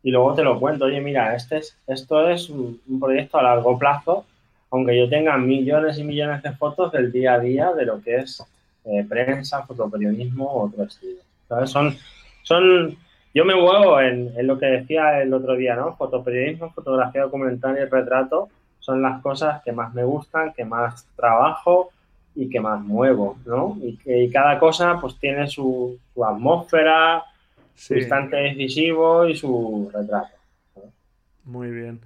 Y 0.03 0.13
luego 0.13 0.33
te 0.33 0.43
lo 0.43 0.59
cuento, 0.59 0.87
oye, 0.87 1.01
mira, 1.03 1.35
este 1.35 1.59
es, 1.59 1.77
esto 1.87 2.27
es 2.27 2.49
un 2.49 2.81
proyecto 2.99 3.37
a 3.37 3.43
largo 3.43 3.79
plazo 3.79 4.25
aunque 4.71 4.97
yo 4.97 5.09
tenga 5.09 5.37
millones 5.37 5.99
y 5.99 6.05
millones 6.05 6.43
de 6.43 6.53
fotos 6.53 6.93
del 6.93 7.11
día 7.11 7.35
a 7.35 7.41
día 7.41 7.73
de 7.73 7.85
lo 7.85 8.01
que 8.01 8.17
es 8.17 8.43
eh, 8.85 9.05
prensa, 9.09 9.67
fotoperiodismo 9.67 10.47
o 10.47 10.67
otro 10.67 10.85
estilo. 10.85 11.21
Son, 11.67 11.95
son, 12.43 12.97
yo 13.35 13.45
me 13.45 13.55
muevo 13.55 14.01
en, 14.01 14.33
lo 14.47 14.59
que 14.59 14.67
decía 14.67 15.21
el 15.21 15.35
otro 15.35 15.55
día, 15.55 15.75
¿no? 15.75 15.97
Fotoperiodismo, 15.97 16.71
fotografía 16.71 17.23
documental 17.23 17.77
y 17.77 17.85
retrato 17.85 18.49
son 18.79 19.03
las 19.03 19.21
cosas 19.21 19.63
que 19.63 19.73
más 19.73 19.93
me 19.93 20.05
gustan, 20.05 20.53
que 20.53 20.65
más 20.65 21.07
trabajo 21.17 21.91
y 22.35 22.49
que 22.49 22.61
más 22.61 22.81
muevo, 22.81 23.37
¿no? 23.45 23.77
Y, 23.83 23.97
que, 23.97 24.31
cada 24.33 24.59
cosa 24.59 24.99
pues 25.01 25.19
tiene 25.19 25.49
su, 25.49 25.99
atmósfera, 26.25 27.25
su 27.75 27.95
instante 27.95 28.37
decisivo 28.37 29.27
y 29.27 29.37
su 29.37 29.91
retrato. 29.93 30.37
Muy 31.45 31.71
bien. 31.71 32.01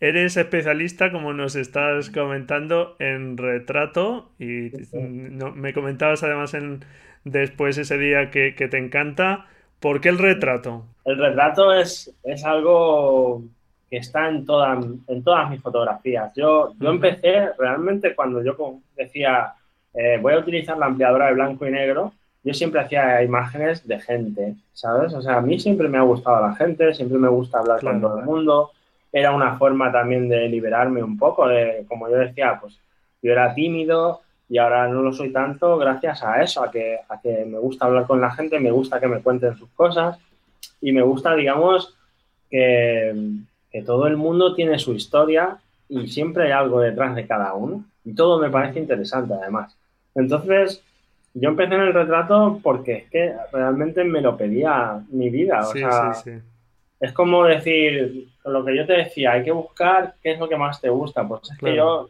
Eres 0.00 0.36
especialista, 0.36 1.10
como 1.10 1.32
nos 1.32 1.56
estás 1.56 2.10
comentando, 2.10 2.94
en 3.00 3.36
retrato 3.36 4.30
y 4.38 4.70
me 4.92 5.72
comentabas 5.74 6.22
además 6.22 6.54
en 6.54 6.84
después 7.24 7.78
ese 7.78 7.98
día 7.98 8.30
que, 8.30 8.52
te 8.52 8.78
encanta. 8.78 9.46
¿Por 9.80 10.00
qué 10.00 10.08
el 10.08 10.18
retrato? 10.18 10.84
El 11.04 11.18
retrato 11.18 11.72
es, 11.72 12.14
es 12.22 12.44
algo 12.44 13.42
que 13.90 13.96
está 13.96 14.28
en, 14.28 14.44
todas 14.44 14.84
en 15.08 15.24
todas 15.24 15.50
mis 15.50 15.60
fotografías. 15.60 16.32
Yo, 16.36 16.74
yo 16.78 16.90
empecé 16.90 17.50
realmente 17.58 18.14
cuando 18.14 18.42
yo 18.42 18.56
decía, 18.96 19.54
eh, 19.94 20.18
voy 20.20 20.34
a 20.34 20.38
utilizar 20.38 20.78
la 20.78 20.86
ampliadora 20.86 21.26
de 21.26 21.34
blanco 21.34 21.66
y 21.66 21.70
negro, 21.70 22.12
yo 22.44 22.54
siempre 22.54 22.80
hacía 22.80 23.22
imágenes 23.22 23.86
de 23.86 23.98
gente, 23.98 24.54
¿sabes? 24.72 25.12
O 25.12 25.22
sea, 25.22 25.38
a 25.38 25.40
mí 25.40 25.58
siempre 25.58 25.88
me 25.88 25.98
ha 25.98 26.02
gustado 26.02 26.46
la 26.46 26.54
gente, 26.54 26.94
siempre 26.94 27.18
me 27.18 27.28
gusta 27.28 27.58
hablar 27.58 27.80
con 27.80 28.00
todo 28.00 28.20
el 28.20 28.24
mundo. 28.24 28.70
Era 29.18 29.32
una 29.32 29.56
forma 29.56 29.90
también 29.90 30.28
de 30.28 30.48
liberarme 30.48 31.02
un 31.02 31.18
poco, 31.18 31.48
de, 31.48 31.84
como 31.88 32.08
yo 32.08 32.16
decía, 32.16 32.58
pues 32.60 32.78
yo 33.22 33.32
era 33.32 33.54
tímido 33.54 34.20
y 34.48 34.58
ahora 34.58 34.88
no 34.88 35.02
lo 35.02 35.12
soy 35.12 35.32
tanto 35.32 35.76
gracias 35.76 36.22
a 36.22 36.42
eso, 36.42 36.62
a 36.62 36.70
que, 36.70 36.98
a 37.08 37.20
que 37.20 37.44
me 37.44 37.58
gusta 37.58 37.86
hablar 37.86 38.06
con 38.06 38.20
la 38.20 38.30
gente, 38.30 38.60
me 38.60 38.70
gusta 38.70 39.00
que 39.00 39.08
me 39.08 39.20
cuenten 39.20 39.56
sus 39.56 39.68
cosas 39.70 40.18
y 40.80 40.92
me 40.92 41.02
gusta, 41.02 41.34
digamos, 41.34 41.96
que, 42.48 43.14
que 43.70 43.82
todo 43.82 44.06
el 44.06 44.16
mundo 44.16 44.54
tiene 44.54 44.78
su 44.78 44.94
historia 44.94 45.58
y 45.88 46.08
siempre 46.08 46.44
hay 46.44 46.52
algo 46.52 46.80
detrás 46.80 47.14
de 47.14 47.26
cada 47.26 47.54
uno. 47.54 47.84
Y 48.04 48.14
todo 48.14 48.38
me 48.38 48.50
parece 48.50 48.78
interesante, 48.78 49.34
además. 49.34 49.76
Entonces, 50.14 50.82
yo 51.34 51.50
empecé 51.50 51.74
en 51.74 51.82
el 51.82 51.94
retrato 51.94 52.60
porque 52.62 52.92
es 52.92 53.10
que 53.10 53.34
realmente 53.52 54.04
me 54.04 54.20
lo 54.20 54.36
pedía 54.36 55.00
mi 55.10 55.30
vida. 55.30 55.60
O 55.60 55.72
sea, 55.72 56.12
es 57.00 57.12
como 57.12 57.44
decir, 57.44 58.28
lo 58.44 58.64
que 58.64 58.76
yo 58.76 58.86
te 58.86 58.94
decía, 58.94 59.32
hay 59.32 59.44
que 59.44 59.52
buscar 59.52 60.14
qué 60.22 60.32
es 60.32 60.38
lo 60.38 60.48
que 60.48 60.56
más 60.56 60.80
te 60.80 60.88
gusta. 60.88 61.26
Pues 61.26 61.50
es 61.50 61.58
que 61.58 61.76
yo, 61.76 62.08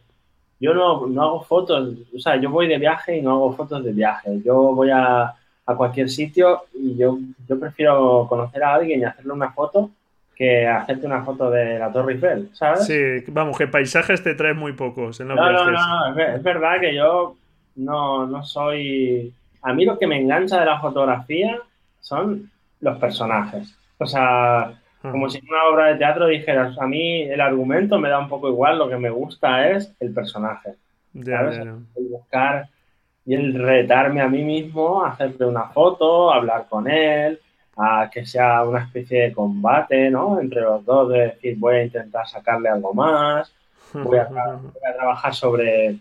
yo 0.59 0.73
no, 0.73 1.05
no, 1.07 1.23
hago 1.23 1.41
fotos, 1.43 1.95
o 2.15 2.19
sea, 2.19 2.37
yo 2.37 2.49
voy 2.49 2.67
de 2.67 2.77
viaje 2.77 3.17
y 3.17 3.21
no 3.21 3.31
hago 3.31 3.55
fotos 3.55 3.83
de 3.83 3.91
viaje. 3.91 4.41
Yo 4.43 4.55
voy 4.73 4.89
a, 4.89 5.33
a 5.65 5.75
cualquier 5.75 6.09
sitio 6.09 6.63
y 6.73 6.97
yo, 6.97 7.19
yo 7.47 7.59
prefiero 7.59 8.25
conocer 8.27 8.63
a 8.63 8.75
alguien 8.75 9.01
y 9.01 9.03
hacerle 9.03 9.33
una 9.33 9.51
foto 9.51 9.91
que 10.35 10.65
hacerte 10.65 11.05
una 11.05 11.21
foto 11.23 11.51
de 11.51 11.77
la 11.77 11.91
Torre 11.91 12.13
Eiffel, 12.13 12.49
¿sabes? 12.53 12.85
Sí, 12.85 12.95
vamos, 13.27 13.57
que 13.57 13.67
paisajes 13.67 14.23
te 14.23 14.35
traes 14.35 14.55
muy 14.55 14.71
pocos 14.71 15.19
en 15.19 15.27
no, 15.27 15.35
No, 15.35 15.69
no, 15.69 16.17
es 16.17 16.41
verdad 16.41 16.79
que 16.79 16.95
yo 16.95 17.35
no, 17.75 18.25
no 18.25 18.43
soy... 18.45 19.33
A 19.61 19.73
mí 19.73 19.83
lo 19.83 19.99
que 19.99 20.07
me 20.07 20.17
engancha 20.17 20.61
de 20.61 20.65
la 20.65 20.79
fotografía 20.79 21.59
son 21.99 22.49
los 22.79 22.97
personajes. 22.97 23.75
O 23.99 24.05
sea, 24.05 24.81
como 25.01 25.29
si 25.29 25.37
en 25.37 25.49
una 25.49 25.65
obra 25.65 25.85
de 25.87 25.95
teatro 25.95 26.27
dijeras, 26.27 26.77
a 26.79 26.87
mí 26.87 27.21
el 27.21 27.41
argumento 27.41 27.99
me 27.99 28.09
da 28.09 28.19
un 28.19 28.29
poco 28.29 28.49
igual, 28.49 28.79
lo 28.79 28.89
que 28.89 28.97
me 28.97 29.09
gusta 29.09 29.69
es 29.69 29.93
el 29.99 30.13
personaje. 30.13 30.75
¿sabes? 31.23 31.57
El 31.59 32.07
buscar 32.09 32.69
y 33.25 33.35
el 33.35 33.53
retarme 33.53 34.21
a 34.21 34.27
mí 34.27 34.43
mismo, 34.43 35.03
hacerle 35.05 35.45
una 35.45 35.65
foto, 35.65 36.31
hablar 36.33 36.67
con 36.69 36.89
él, 36.89 37.39
a 37.77 38.09
que 38.11 38.25
sea 38.25 38.63
una 38.63 38.83
especie 38.83 39.21
de 39.23 39.33
combate, 39.33 40.09
¿no? 40.09 40.39
Entre 40.39 40.61
los 40.61 40.83
dos, 40.83 41.09
de 41.09 41.19
decir, 41.19 41.55
voy 41.57 41.75
a 41.75 41.83
intentar 41.83 42.27
sacarle 42.27 42.69
algo 42.69 42.93
más, 42.93 43.53
voy 43.93 44.17
a, 44.17 44.25
voy 44.25 44.81
a 44.89 44.95
trabajar 44.95 45.33
sobre 45.33 45.99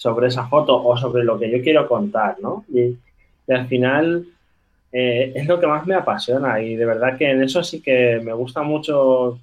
sobre 0.00 0.28
esa 0.28 0.46
foto 0.46 0.82
o 0.82 0.96
sobre 0.96 1.24
lo 1.24 1.38
que 1.38 1.50
yo 1.50 1.62
quiero 1.62 1.86
contar, 1.86 2.36
¿no? 2.40 2.64
Y, 2.72 2.96
al 3.52 3.66
final 3.66 4.24
eh, 4.92 5.32
es 5.34 5.46
lo 5.46 5.60
que 5.60 5.66
más 5.66 5.86
me 5.86 5.94
apasiona 5.94 6.60
y 6.60 6.74
de 6.74 6.84
verdad 6.84 7.16
que 7.16 7.30
en 7.30 7.42
eso 7.42 7.62
sí 7.62 7.80
que 7.80 8.20
me 8.22 8.32
gusta 8.32 8.62
mucho. 8.62 9.38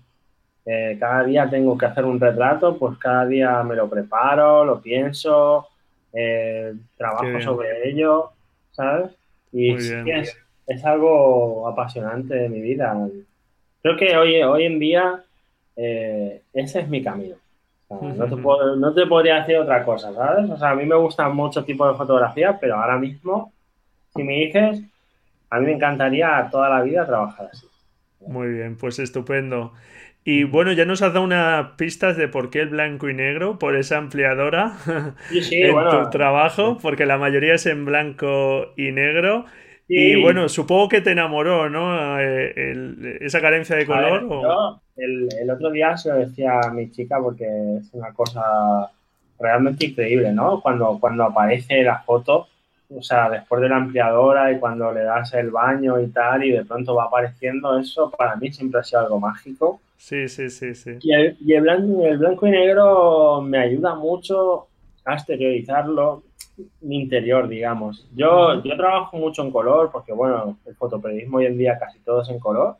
Eh, 0.66 0.98
cada 1.00 1.24
día 1.24 1.50
tengo 1.50 1.78
que 1.78 1.86
hacer 1.86 2.04
un 2.04 2.20
retrato, 2.20 2.78
pues 2.78 2.98
cada 2.98 3.26
día 3.26 3.64
me 3.64 3.74
lo 3.74 3.90
preparo, 3.90 4.66
lo 4.66 4.82
pienso, 4.82 5.66
eh, 6.12 6.74
trabajo 6.98 7.40
sobre 7.40 7.90
ello, 7.90 8.32
¿sabes? 8.72 9.12
Y 9.54 9.80
sí 9.80 9.94
es, 10.08 10.38
es, 10.68 10.84
algo 10.84 11.70
apasionante 11.70 12.36
de 12.36 12.50
mi 12.50 12.60
vida. 12.60 12.94
Creo 13.82 13.96
que 13.96 14.18
hoy, 14.18 14.42
hoy 14.44 14.66
en 14.66 14.78
día 14.78 15.24
ese 15.74 16.80
es 16.82 16.90
mi 16.90 17.02
camino. 17.02 17.38
No 17.90 18.94
te, 18.94 19.06
podría 19.06 19.40
decir 19.40 19.58
otra 19.58 19.86
cosa, 19.86 20.14
¿sabes? 20.14 20.50
O 20.50 20.58
sea, 20.58 20.72
a 20.72 20.76
mí 20.76 20.86
me 20.86 20.96
gustan 20.96 21.34
muchos 21.34 21.66
tipos 21.66 21.90
de 21.90 21.98
fotografías, 21.98 22.58
pero 22.60 22.76
ahora 22.76 22.98
mismo, 22.98 23.54
si 24.14 24.24
me 24.24 24.34
dices, 24.34 24.82
a 25.50 25.60
mí 25.60 25.66
me 25.66 25.74
encantaría 25.74 26.48
toda 26.52 26.70
la 26.70 26.82
vida 26.82 27.06
trabajar 27.06 27.50
así. 27.52 27.68
Muy 28.26 28.50
bien, 28.50 28.78
pues 28.78 29.00
estupendo. 29.00 29.74
Y 30.24 30.44
bueno, 30.44 30.74
ya 30.74 30.84
nos 30.84 31.02
has 31.02 31.14
dado 31.14 31.24
unas 31.24 31.72
pistas 31.78 32.18
de 32.18 32.28
por 32.28 32.50
qué 32.50 32.60
el 32.60 32.70
blanco 32.70 33.10
y 33.10 33.14
negro, 33.14 33.58
por 33.58 33.78
esa 33.78 33.98
ampliadora 33.98 34.74
en 35.32 35.90
tu 35.90 36.10
trabajo, 36.10 36.78
porque 36.82 37.06
la 37.06 37.18
mayoría 37.18 37.54
es 37.54 37.66
en 37.66 37.86
blanco 37.86 38.74
y 38.76 38.92
negro. 38.92 39.46
Y 39.88 40.22
bueno, 40.22 40.50
supongo 40.50 40.90
que 40.90 41.00
te 41.00 41.12
enamoró, 41.12 41.70
¿no? 41.70 42.20
Eh, 42.20 43.18
esa 43.22 43.40
carencia 43.40 43.78
de 43.78 43.86
color. 43.86 44.28
el, 44.98 45.50
otro 45.50 45.72
día 45.72 45.96
se 45.96 46.10
lo 46.10 46.16
decía 46.16 46.60
a 46.62 46.72
mi 46.72 46.92
chica 46.92 47.20
porque 47.22 47.46
es 47.80 47.94
una 47.94 48.12
cosa 48.12 48.92
realmente 49.40 49.86
increíble, 49.86 50.34
¿no? 50.34 50.60
Cuando, 50.60 50.98
cuando 51.00 51.24
aparece 51.24 51.84
la 51.84 52.00
foto, 52.00 52.50
o 52.90 53.02
sea, 53.02 53.30
después 53.30 53.62
de 53.62 53.70
la 53.70 53.78
ampliadora 53.78 54.52
y 54.52 54.60
cuando 54.60 54.92
le 54.92 55.04
das 55.04 55.34
el 55.34 55.52
baño 55.52 56.00
y 56.00 56.08
tal, 56.08 56.44
y 56.44 56.52
de 56.52 56.66
pronto 56.66 56.96
va 56.96 57.06
apareciendo 57.06 57.78
eso, 57.78 58.10
para 58.12 58.36
mí 58.36 58.52
siempre 58.52 58.80
ha 58.80 58.84
sido 58.84 59.02
algo 59.02 59.20
mágico. 59.20 59.82
Sí, 59.98 60.28
sí, 60.30 60.50
sí, 60.50 60.74
sí. 60.76 60.98
Y 61.02 61.14
el, 61.14 61.38
y 61.42 61.54
el, 61.54 61.62
blanco, 61.62 62.06
el 62.06 62.18
blanco 62.18 62.48
y 62.48 62.52
negro 62.52 63.42
me 63.42 63.60
ayuda 63.60 63.96
mucho 63.96 64.68
a 65.04 65.16
exteriorizarlo 65.16 66.24
mi 66.82 67.02
interior, 67.02 67.48
digamos. 67.48 68.08
Yo, 68.16 68.64
yo 68.64 68.78
trabajo 68.78 69.18
mucho 69.18 69.44
en 69.44 69.52
color 69.52 69.90
porque, 69.92 70.14
bueno, 70.14 70.58
el 70.66 70.76
fotoperiodismo 70.76 71.38
hoy 71.38 71.46
en 71.46 71.58
día 71.58 71.78
casi 71.78 72.00
todo 72.00 72.22
es 72.22 72.30
en 72.30 72.40
color, 72.40 72.78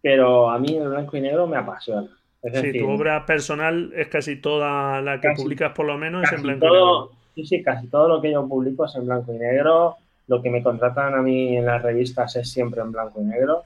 pero 0.00 0.50
a 0.50 0.58
mí 0.58 0.76
el 0.76 0.88
blanco 0.88 1.16
y 1.16 1.20
negro 1.20 1.46
me 1.46 1.56
apasiona. 1.56 2.08
Es 2.42 2.60
sí, 2.60 2.78
tu 2.78 2.88
obra 2.88 3.26
personal 3.26 3.92
es 3.94 4.08
casi 4.08 4.36
toda 4.36 5.02
la 5.02 5.20
que 5.20 5.30
publicas 5.36 5.72
por 5.72 5.86
lo 5.86 5.98
menos 5.98 6.32
en 6.32 6.42
blanco 6.42 6.66
y 6.66 6.70
negro. 6.70 7.10
Sí, 7.38 7.46
sí, 7.46 7.62
casi 7.62 7.86
todo 7.86 8.08
lo 8.08 8.20
que 8.20 8.32
yo 8.32 8.48
publico 8.48 8.84
es 8.84 8.96
en 8.96 9.06
blanco 9.06 9.32
y 9.32 9.38
negro. 9.38 9.94
Lo 10.26 10.42
que 10.42 10.50
me 10.50 10.60
contratan 10.60 11.14
a 11.14 11.22
mí 11.22 11.56
en 11.56 11.66
las 11.66 11.80
revistas 11.80 12.34
es 12.34 12.50
siempre 12.50 12.80
en 12.80 12.90
blanco 12.90 13.20
y 13.20 13.26
negro, 13.26 13.62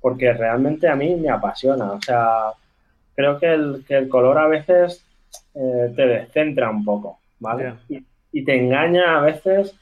porque 0.00 0.32
realmente 0.32 0.88
a 0.88 0.96
mí 0.96 1.14
me 1.14 1.28
apasiona. 1.30 1.92
O 1.92 2.02
sea, 2.02 2.50
creo 3.14 3.38
que 3.38 3.54
el, 3.54 3.84
que 3.86 3.98
el 3.98 4.08
color 4.08 4.36
a 4.36 4.48
veces 4.48 5.06
eh, 5.54 5.92
te 5.94 6.06
descentra 6.08 6.70
un 6.70 6.84
poco, 6.84 7.20
¿vale? 7.38 7.74
y 8.32 8.44
te 8.44 8.58
engaña 8.58 9.16
a 9.16 9.20
veces 9.20 9.76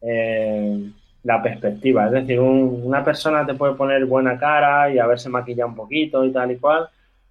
eh, 0.00 0.88
la 1.24 1.42
perspectiva. 1.42 2.06
Es 2.06 2.12
decir, 2.12 2.38
una 2.38 3.04
persona 3.04 3.44
te 3.44 3.54
puede 3.54 3.74
poner 3.74 4.06
buena 4.06 4.38
cara 4.38 4.88
y 4.88 5.00
haberse 5.00 5.28
maquillado 5.28 5.70
un 5.70 5.74
poquito 5.74 6.24
y 6.24 6.30
tal 6.30 6.52
y 6.52 6.58
cual, 6.58 6.88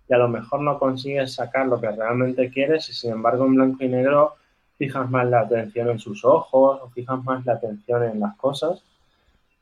y 0.10 0.14
a 0.14 0.18
lo 0.18 0.28
mejor 0.28 0.60
no 0.60 0.78
consigues 0.78 1.36
sacar 1.36 1.68
lo 1.68 1.80
que 1.80 1.90
realmente 1.90 2.50
quieres 2.50 2.90
y 2.90 2.94
sin 2.94 3.12
embargo 3.12 3.46
en 3.46 3.56
blanco 3.56 3.86
y 3.86 3.88
negro 3.88 4.37
fijas 4.78 5.10
más 5.10 5.28
la 5.28 5.42
atención 5.42 5.90
en 5.90 6.00
sus 6.00 6.24
ojos 6.24 6.82
fijas 6.94 7.24
más 7.24 7.46
la 7.46 7.54
atención 7.54 8.04
en 8.04 8.20
las 8.20 8.36
cosas 8.38 8.84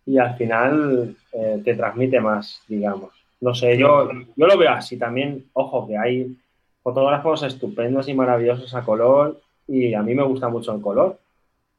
y 0.05 0.17
al 0.17 0.35
final 0.35 1.15
eh, 1.31 1.61
te 1.63 1.73
transmite 1.73 2.19
más, 2.19 2.61
digamos. 2.67 3.11
No 3.41 3.55
sé, 3.55 3.77
yo, 3.77 4.09
yo 4.35 4.47
lo 4.47 4.57
veo 4.57 4.71
así 4.71 4.97
también. 4.97 5.45
Ojo, 5.53 5.87
que 5.87 5.97
hay 5.97 6.37
fotógrafos 6.83 7.43
estupendos 7.43 8.07
y 8.07 8.13
maravillosos 8.13 8.73
a 8.75 8.83
color 8.83 9.41
y 9.67 9.93
a 9.93 10.03
mí 10.03 10.13
me 10.13 10.23
gusta 10.23 10.47
mucho 10.47 10.73
el 10.73 10.81
color, 10.81 11.19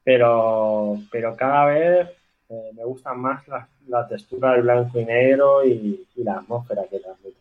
pero, 0.03 0.97
pero 1.09 1.35
cada 1.35 1.65
vez 1.65 2.09
eh, 2.49 2.71
me 2.75 2.83
gusta 2.83 3.13
más 3.13 3.43
la, 3.47 4.07
textura 4.07 4.53
del 4.53 4.63
blanco 4.63 4.99
y 4.99 5.05
negro 5.05 5.65
y, 5.65 6.05
la 6.15 6.33
atmósfera 6.39 6.83
que 6.89 6.99
transmite. 6.99 7.37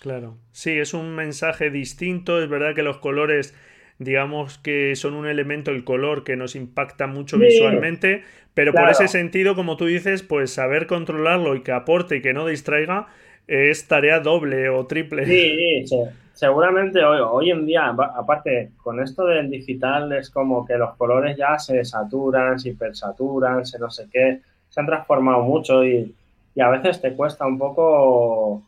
Claro, 0.00 0.36
sí, 0.52 0.78
es 0.78 0.94
un 0.94 1.14
mensaje 1.14 1.70
distinto, 1.70 2.40
es 2.40 2.48
verdad 2.48 2.74
que 2.74 2.82
los 2.82 2.98
colores 2.98 3.54
digamos 3.98 4.58
que 4.58 4.96
son 4.96 5.14
un 5.14 5.26
elemento, 5.26 5.70
el 5.70 5.84
color, 5.84 6.24
que 6.24 6.36
nos 6.36 6.56
impacta 6.56 7.06
mucho 7.06 7.38
visualmente, 7.38 8.22
pero 8.54 8.72
por 8.72 8.88
ese 8.88 9.08
sentido, 9.08 9.54
como 9.54 9.76
tú 9.76 9.86
dices, 9.86 10.22
pues 10.22 10.52
saber 10.52 10.86
controlarlo 10.86 11.54
y 11.54 11.62
que 11.62 11.72
aporte 11.72 12.16
y 12.16 12.22
que 12.22 12.34
no 12.34 12.46
distraiga 12.46 13.08
es 13.46 13.88
tarea 13.88 14.20
doble 14.20 14.68
o 14.68 14.86
triple. 14.86 15.26
Sí, 15.26 15.86
sí, 15.86 15.96
seguramente 16.32 17.04
hoy, 17.04 17.20
hoy 17.20 17.50
en 17.50 17.66
día, 17.66 17.86
aparte, 17.88 18.70
con 18.82 19.00
esto 19.00 19.26
del 19.26 19.50
digital 19.50 20.12
es 20.12 20.30
como 20.30 20.64
que 20.64 20.76
los 20.76 20.96
colores 20.96 21.36
ya 21.36 21.58
se 21.58 21.84
saturan, 21.84 22.58
se 22.58 22.70
hipersaturan, 22.70 23.66
se 23.66 23.78
no 23.78 23.90
sé 23.90 24.06
qué, 24.12 24.40
se 24.68 24.80
han 24.80 24.86
transformado 24.86 25.42
mucho 25.42 25.84
y, 25.84 26.14
a 26.60 26.68
veces 26.68 27.00
te 27.00 27.14
cuesta 27.14 27.46
un 27.46 27.58
poco, 27.58 28.62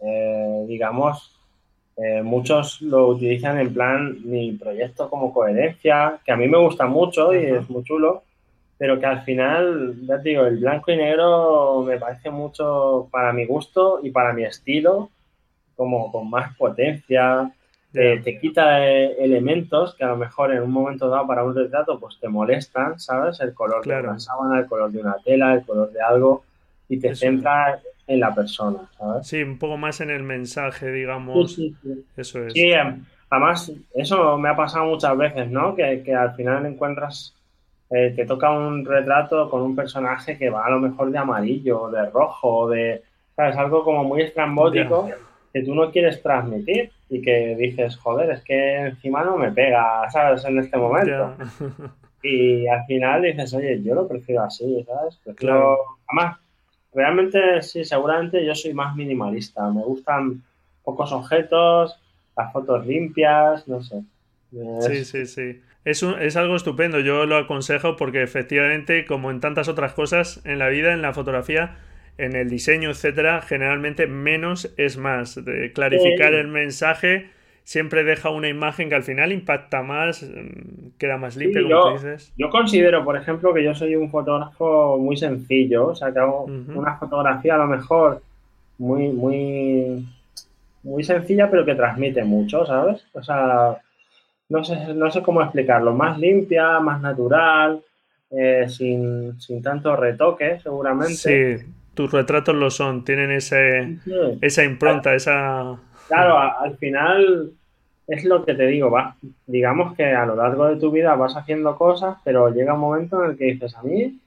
eh, 0.00 0.64
digamos, 0.66 1.39
eh, 2.02 2.22
muchos 2.22 2.80
lo 2.80 3.08
utilizan 3.08 3.58
en 3.58 3.74
plan 3.74 4.18
mi 4.24 4.52
proyecto 4.52 5.10
como 5.10 5.32
coherencia, 5.34 6.18
que 6.24 6.32
a 6.32 6.36
mí 6.36 6.48
me 6.48 6.58
gusta 6.58 6.86
mucho 6.86 7.34
y 7.34 7.44
es 7.44 7.68
muy 7.68 7.84
chulo, 7.84 8.22
pero 8.78 8.98
que 8.98 9.06
al 9.06 9.22
final, 9.22 9.94
ya 10.06 10.22
te 10.22 10.30
digo, 10.30 10.46
el 10.46 10.58
blanco 10.58 10.90
y 10.92 10.96
negro 10.96 11.82
me 11.86 11.98
parece 11.98 12.30
mucho 12.30 13.08
para 13.10 13.32
mi 13.32 13.44
gusto 13.44 14.00
y 14.02 14.10
para 14.10 14.32
mi 14.32 14.44
estilo 14.44 15.10
como 15.76 16.12
con 16.12 16.28
más 16.28 16.56
potencia, 16.56 17.50
eh, 17.92 18.20
te 18.22 18.38
quita 18.38 18.86
eh, 18.86 19.16
elementos 19.18 19.94
que 19.94 20.04
a 20.04 20.08
lo 20.08 20.16
mejor 20.16 20.52
en 20.52 20.62
un 20.62 20.70
momento 20.70 21.08
dado 21.08 21.26
para 21.26 21.42
un 21.42 21.54
retrato 21.54 21.98
pues 21.98 22.18
te 22.20 22.28
molestan, 22.28 23.00
¿sabes? 23.00 23.40
El 23.40 23.52
color 23.54 23.84
de 23.84 23.98
una 23.98 24.18
sábana, 24.18 24.60
el 24.60 24.66
color 24.66 24.92
de 24.92 25.00
una 25.00 25.16
tela, 25.24 25.54
el 25.54 25.64
color 25.64 25.90
de 25.90 26.00
algo, 26.00 26.44
y 26.88 26.98
te 26.98 27.14
centra 27.14 27.80
en 28.10 28.20
la 28.20 28.34
persona, 28.34 28.80
¿sabes? 28.98 29.26
Sí, 29.26 29.42
un 29.42 29.56
poco 29.56 29.76
más 29.76 30.00
en 30.00 30.10
el 30.10 30.24
mensaje, 30.24 30.90
digamos. 30.90 31.54
Sí, 31.54 31.74
sí, 31.80 32.04
Eso 32.16 32.44
es. 32.44 32.52
Sí, 32.52 32.72
em, 32.72 33.04
además, 33.30 33.72
eso 33.94 34.36
me 34.36 34.48
ha 34.48 34.56
pasado 34.56 34.86
muchas 34.86 35.16
veces, 35.16 35.48
¿no? 35.48 35.76
Que, 35.76 36.02
que 36.04 36.12
al 36.12 36.34
final 36.34 36.66
encuentras, 36.66 37.36
eh, 37.88 38.12
te 38.16 38.26
toca 38.26 38.50
un 38.50 38.84
retrato 38.84 39.48
con 39.48 39.62
un 39.62 39.76
personaje 39.76 40.36
que 40.36 40.50
va 40.50 40.66
a 40.66 40.70
lo 40.70 40.80
mejor 40.80 41.12
de 41.12 41.18
amarillo, 41.18 41.88
de 41.88 42.10
rojo, 42.10 42.68
de, 42.68 43.02
¿sabes? 43.36 43.56
Algo 43.56 43.84
como 43.84 44.02
muy 44.02 44.22
estrambótico 44.22 45.08
que 45.52 45.62
tú 45.62 45.74
no 45.74 45.90
quieres 45.92 46.20
transmitir 46.20 46.90
y 47.08 47.22
que 47.22 47.54
dices, 47.56 47.96
joder, 47.96 48.30
es 48.30 48.42
que 48.42 48.76
encima 48.86 49.22
no 49.22 49.36
me 49.36 49.52
pega, 49.52 50.08
¿sabes? 50.10 50.44
En 50.44 50.58
este 50.58 50.76
momento. 50.76 51.34
Y 52.22 52.66
al 52.66 52.84
final 52.84 53.22
dices, 53.22 53.54
oye, 53.54 53.82
yo 53.82 53.94
lo 53.94 54.06
prefiero 54.06 54.42
así, 54.42 54.84
¿sabes? 54.86 55.18
Prefiero... 55.24 55.78
Además, 56.06 56.38
realmente 56.92 57.62
sí, 57.62 57.84
seguramente 57.84 58.44
yo 58.44 58.54
soy 58.54 58.74
más 58.74 58.94
minimalista. 58.96 59.68
Me 59.70 59.82
gustan 59.82 60.42
pocos 60.84 61.12
objetos, 61.12 61.98
las 62.36 62.52
fotos 62.52 62.86
limpias, 62.86 63.66
no 63.68 63.82
sé. 63.82 64.02
Sí, 64.80 65.04
sí, 65.04 65.26
sí. 65.26 65.60
Es, 65.84 66.02
es 66.02 66.36
algo 66.36 66.56
estupendo, 66.56 67.00
yo 67.00 67.24
lo 67.24 67.36
aconsejo 67.36 67.96
porque 67.96 68.22
efectivamente, 68.22 69.06
como 69.06 69.30
en 69.30 69.40
tantas 69.40 69.68
otras 69.68 69.94
cosas 69.94 70.40
en 70.44 70.58
la 70.58 70.68
vida, 70.68 70.92
en 70.92 71.02
la 71.02 71.14
fotografía, 71.14 71.78
en 72.18 72.36
el 72.36 72.50
diseño, 72.50 72.90
etcétera, 72.90 73.40
generalmente 73.40 74.06
menos 74.06 74.74
es 74.76 74.98
más. 74.98 75.42
De 75.42 75.72
clarificar 75.72 76.34
el 76.34 76.48
mensaje 76.48 77.30
siempre 77.70 78.02
deja 78.02 78.30
una 78.30 78.48
imagen 78.48 78.88
que 78.88 78.96
al 78.96 79.04
final 79.04 79.30
impacta 79.30 79.80
más, 79.80 80.24
mm, 80.24 80.98
queda 80.98 81.18
más 81.18 81.36
limpia, 81.36 81.62
como 81.62 81.70
yo, 81.70 81.92
dices. 81.92 82.32
Yo 82.36 82.50
considero, 82.50 83.04
por 83.04 83.16
ejemplo, 83.16 83.54
que 83.54 83.62
yo 83.62 83.76
soy 83.76 83.94
un 83.94 84.10
fotógrafo 84.10 84.98
muy 84.98 85.16
sencillo, 85.16 85.86
o 85.86 85.94
sea, 85.94 86.12
que 86.12 86.18
hago 86.18 86.46
una 86.46 86.96
fotografía 86.96 87.54
a 87.54 87.58
lo 87.58 87.68
mejor 87.68 88.22
muy, 88.78 89.10
muy, 89.10 90.04
muy 90.82 91.04
sencilla, 91.04 91.48
pero 91.48 91.64
que 91.64 91.76
transmite 91.76 92.24
mucho, 92.24 92.66
¿sabes? 92.66 93.06
O 93.12 93.22
sea, 93.22 93.76
no 94.48 94.64
sé, 94.64 94.92
no 94.92 95.08
sé 95.12 95.22
cómo 95.22 95.40
explicarlo, 95.40 95.94
más 95.94 96.18
limpia, 96.18 96.80
más 96.80 97.00
natural, 97.00 97.80
eh, 98.32 98.64
sin, 98.68 99.40
sin 99.40 99.62
tanto 99.62 99.94
retoque, 99.94 100.58
seguramente. 100.60 101.14
Sí, 101.14 101.66
tus 101.94 102.10
retratos 102.10 102.56
lo 102.56 102.68
son, 102.68 103.04
tienen 103.04 103.30
ese, 103.30 103.96
esa 104.40 104.64
impronta, 104.64 105.14
esa... 105.14 105.78
Claro, 106.08 106.36
al 106.36 106.76
final 106.76 107.52
es 108.10 108.24
lo 108.24 108.44
que 108.44 108.54
te 108.54 108.66
digo, 108.66 108.90
va, 108.90 109.14
digamos 109.46 109.94
que 109.94 110.04
a 110.04 110.26
lo 110.26 110.34
largo 110.34 110.66
de 110.66 110.76
tu 110.76 110.90
vida 110.90 111.14
vas 111.14 111.36
haciendo 111.36 111.76
cosas, 111.76 112.18
pero 112.24 112.48
llega 112.50 112.74
un 112.74 112.80
momento 112.80 113.24
en 113.24 113.30
el 113.30 113.38
que 113.38 113.44
dices, 113.44 113.76
a 113.76 113.82
mí, 113.82 114.18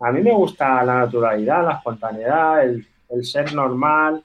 a 0.00 0.12
mí 0.12 0.22
me 0.22 0.32
gusta 0.32 0.84
la 0.84 1.00
naturalidad, 1.00 1.64
la 1.64 1.74
espontaneidad, 1.74 2.62
el, 2.62 2.86
ser 3.24 3.52
normal, 3.54 4.22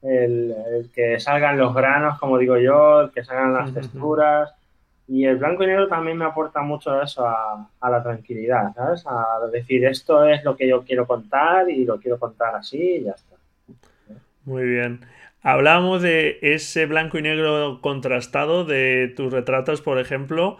el, 0.00 0.90
que 0.94 1.18
salgan 1.18 1.58
los 1.58 1.74
granos, 1.74 2.20
como 2.20 2.38
digo 2.38 2.56
yo, 2.56 3.00
el 3.00 3.10
que 3.10 3.24
salgan 3.24 3.54
las 3.54 3.74
texturas. 3.74 4.54
Y 5.08 5.24
el 5.24 5.36
blanco 5.36 5.64
y 5.64 5.66
negro 5.66 5.88
también 5.88 6.16
me 6.16 6.24
aporta 6.24 6.62
mucho 6.62 7.00
eso 7.02 7.26
a, 7.26 7.68
a, 7.80 7.90
la 7.90 8.02
tranquilidad, 8.02 8.74
¿sabes? 8.74 9.04
A 9.06 9.46
decir, 9.52 9.84
esto 9.84 10.24
es 10.24 10.44
lo 10.44 10.56
que 10.56 10.68
yo 10.68 10.82
quiero 10.82 11.06
contar 11.06 11.68
y 11.70 11.84
lo 11.84 11.98
quiero 11.98 12.18
contar 12.18 12.56
así 12.56 12.96
y 12.96 13.04
ya 13.04 13.12
está. 13.12 13.36
Muy 14.44 14.64
bien. 14.64 15.00
Hablábamos 15.48 16.02
de 16.02 16.40
ese 16.42 16.86
blanco 16.86 17.18
y 17.18 17.22
negro 17.22 17.78
contrastado 17.80 18.64
de 18.64 19.12
tus 19.14 19.32
retratos, 19.32 19.80
por 19.80 20.00
ejemplo. 20.00 20.58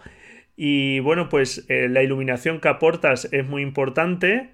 Y 0.55 1.01
bueno, 1.01 1.27
pues 1.27 1.65
eh, 1.67 1.89
la 1.89 2.03
iluminación 2.03 2.61
que 2.61 2.69
aportas 2.69 3.27
es 3.33 3.45
muy 3.45 3.63
importante, 3.63 4.51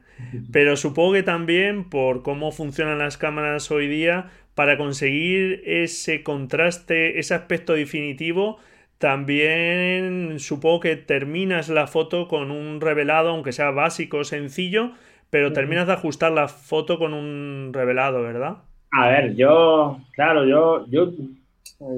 pero 0.52 0.76
supongo 0.76 1.14
que 1.14 1.22
también 1.22 1.88
por 1.88 2.24
cómo 2.24 2.52
funcionan 2.52 2.98
las 2.98 3.20
cámaras 3.20 3.70
hoy 3.70 3.88
día, 3.88 4.32
para 4.56 4.76
conseguir 4.76 5.62
ese 5.68 6.24
contraste, 6.24 7.20
ese 7.20 7.36
aspecto 7.36 7.74
definitivo, 7.74 8.58
también 8.98 10.40
supongo 10.40 10.80
que 10.80 10.96
terminas 10.96 11.70
la 11.70 11.86
foto 11.86 12.28
con 12.28 12.50
un 12.50 12.82
revelado, 12.82 13.30
aunque 13.30 13.52
sea 13.52 13.70
básico, 13.70 14.24
sencillo, 14.24 14.94
pero 15.30 15.54
terminas 15.54 15.86
de 15.86 15.94
ajustar 15.94 16.32
la 16.32 16.48
foto 16.48 16.98
con 16.98 17.14
un 17.14 17.70
revelado, 17.72 18.24
¿verdad? 18.24 18.64
A 18.96 19.08
ver, 19.08 19.36
yo, 19.36 20.00
claro, 20.12 20.46
yo, 20.46 20.86
yo, 20.88 21.12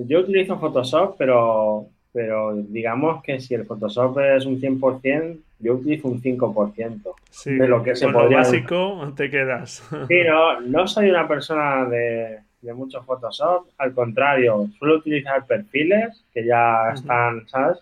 yo 0.08 0.20
utilizo 0.20 0.58
Photoshop, 0.58 1.16
pero, 1.18 1.88
pero 2.14 2.56
digamos 2.56 3.22
que 3.22 3.40
si 3.40 3.54
el 3.54 3.66
Photoshop 3.66 4.18
es 4.20 4.46
un 4.46 4.62
100%, 4.62 5.38
yo 5.60 5.74
utilizo 5.74 6.08
un 6.08 6.22
5% 6.22 7.14
de 7.46 7.68
lo 7.68 7.84
que 7.84 7.96
se 7.96 8.06
con 8.06 8.30
Lo 8.30 8.30
básico 8.30 9.14
te 9.16 9.30
quedas. 9.30 9.84
Sí, 10.08 10.16
no, 10.26 10.62
no 10.62 10.88
soy 10.88 11.10
una 11.10 11.28
persona 11.28 11.86
de, 11.86 12.40
de 12.62 12.74
mucho 12.74 13.04
Photoshop, 13.04 13.68
al 13.78 13.94
contrario, 13.94 14.68
suelo 14.80 14.96
utilizar 14.96 15.46
perfiles 15.46 16.24
que 16.34 16.46
ya 16.46 16.92
están, 16.94 17.48
¿sabes? 17.48 17.80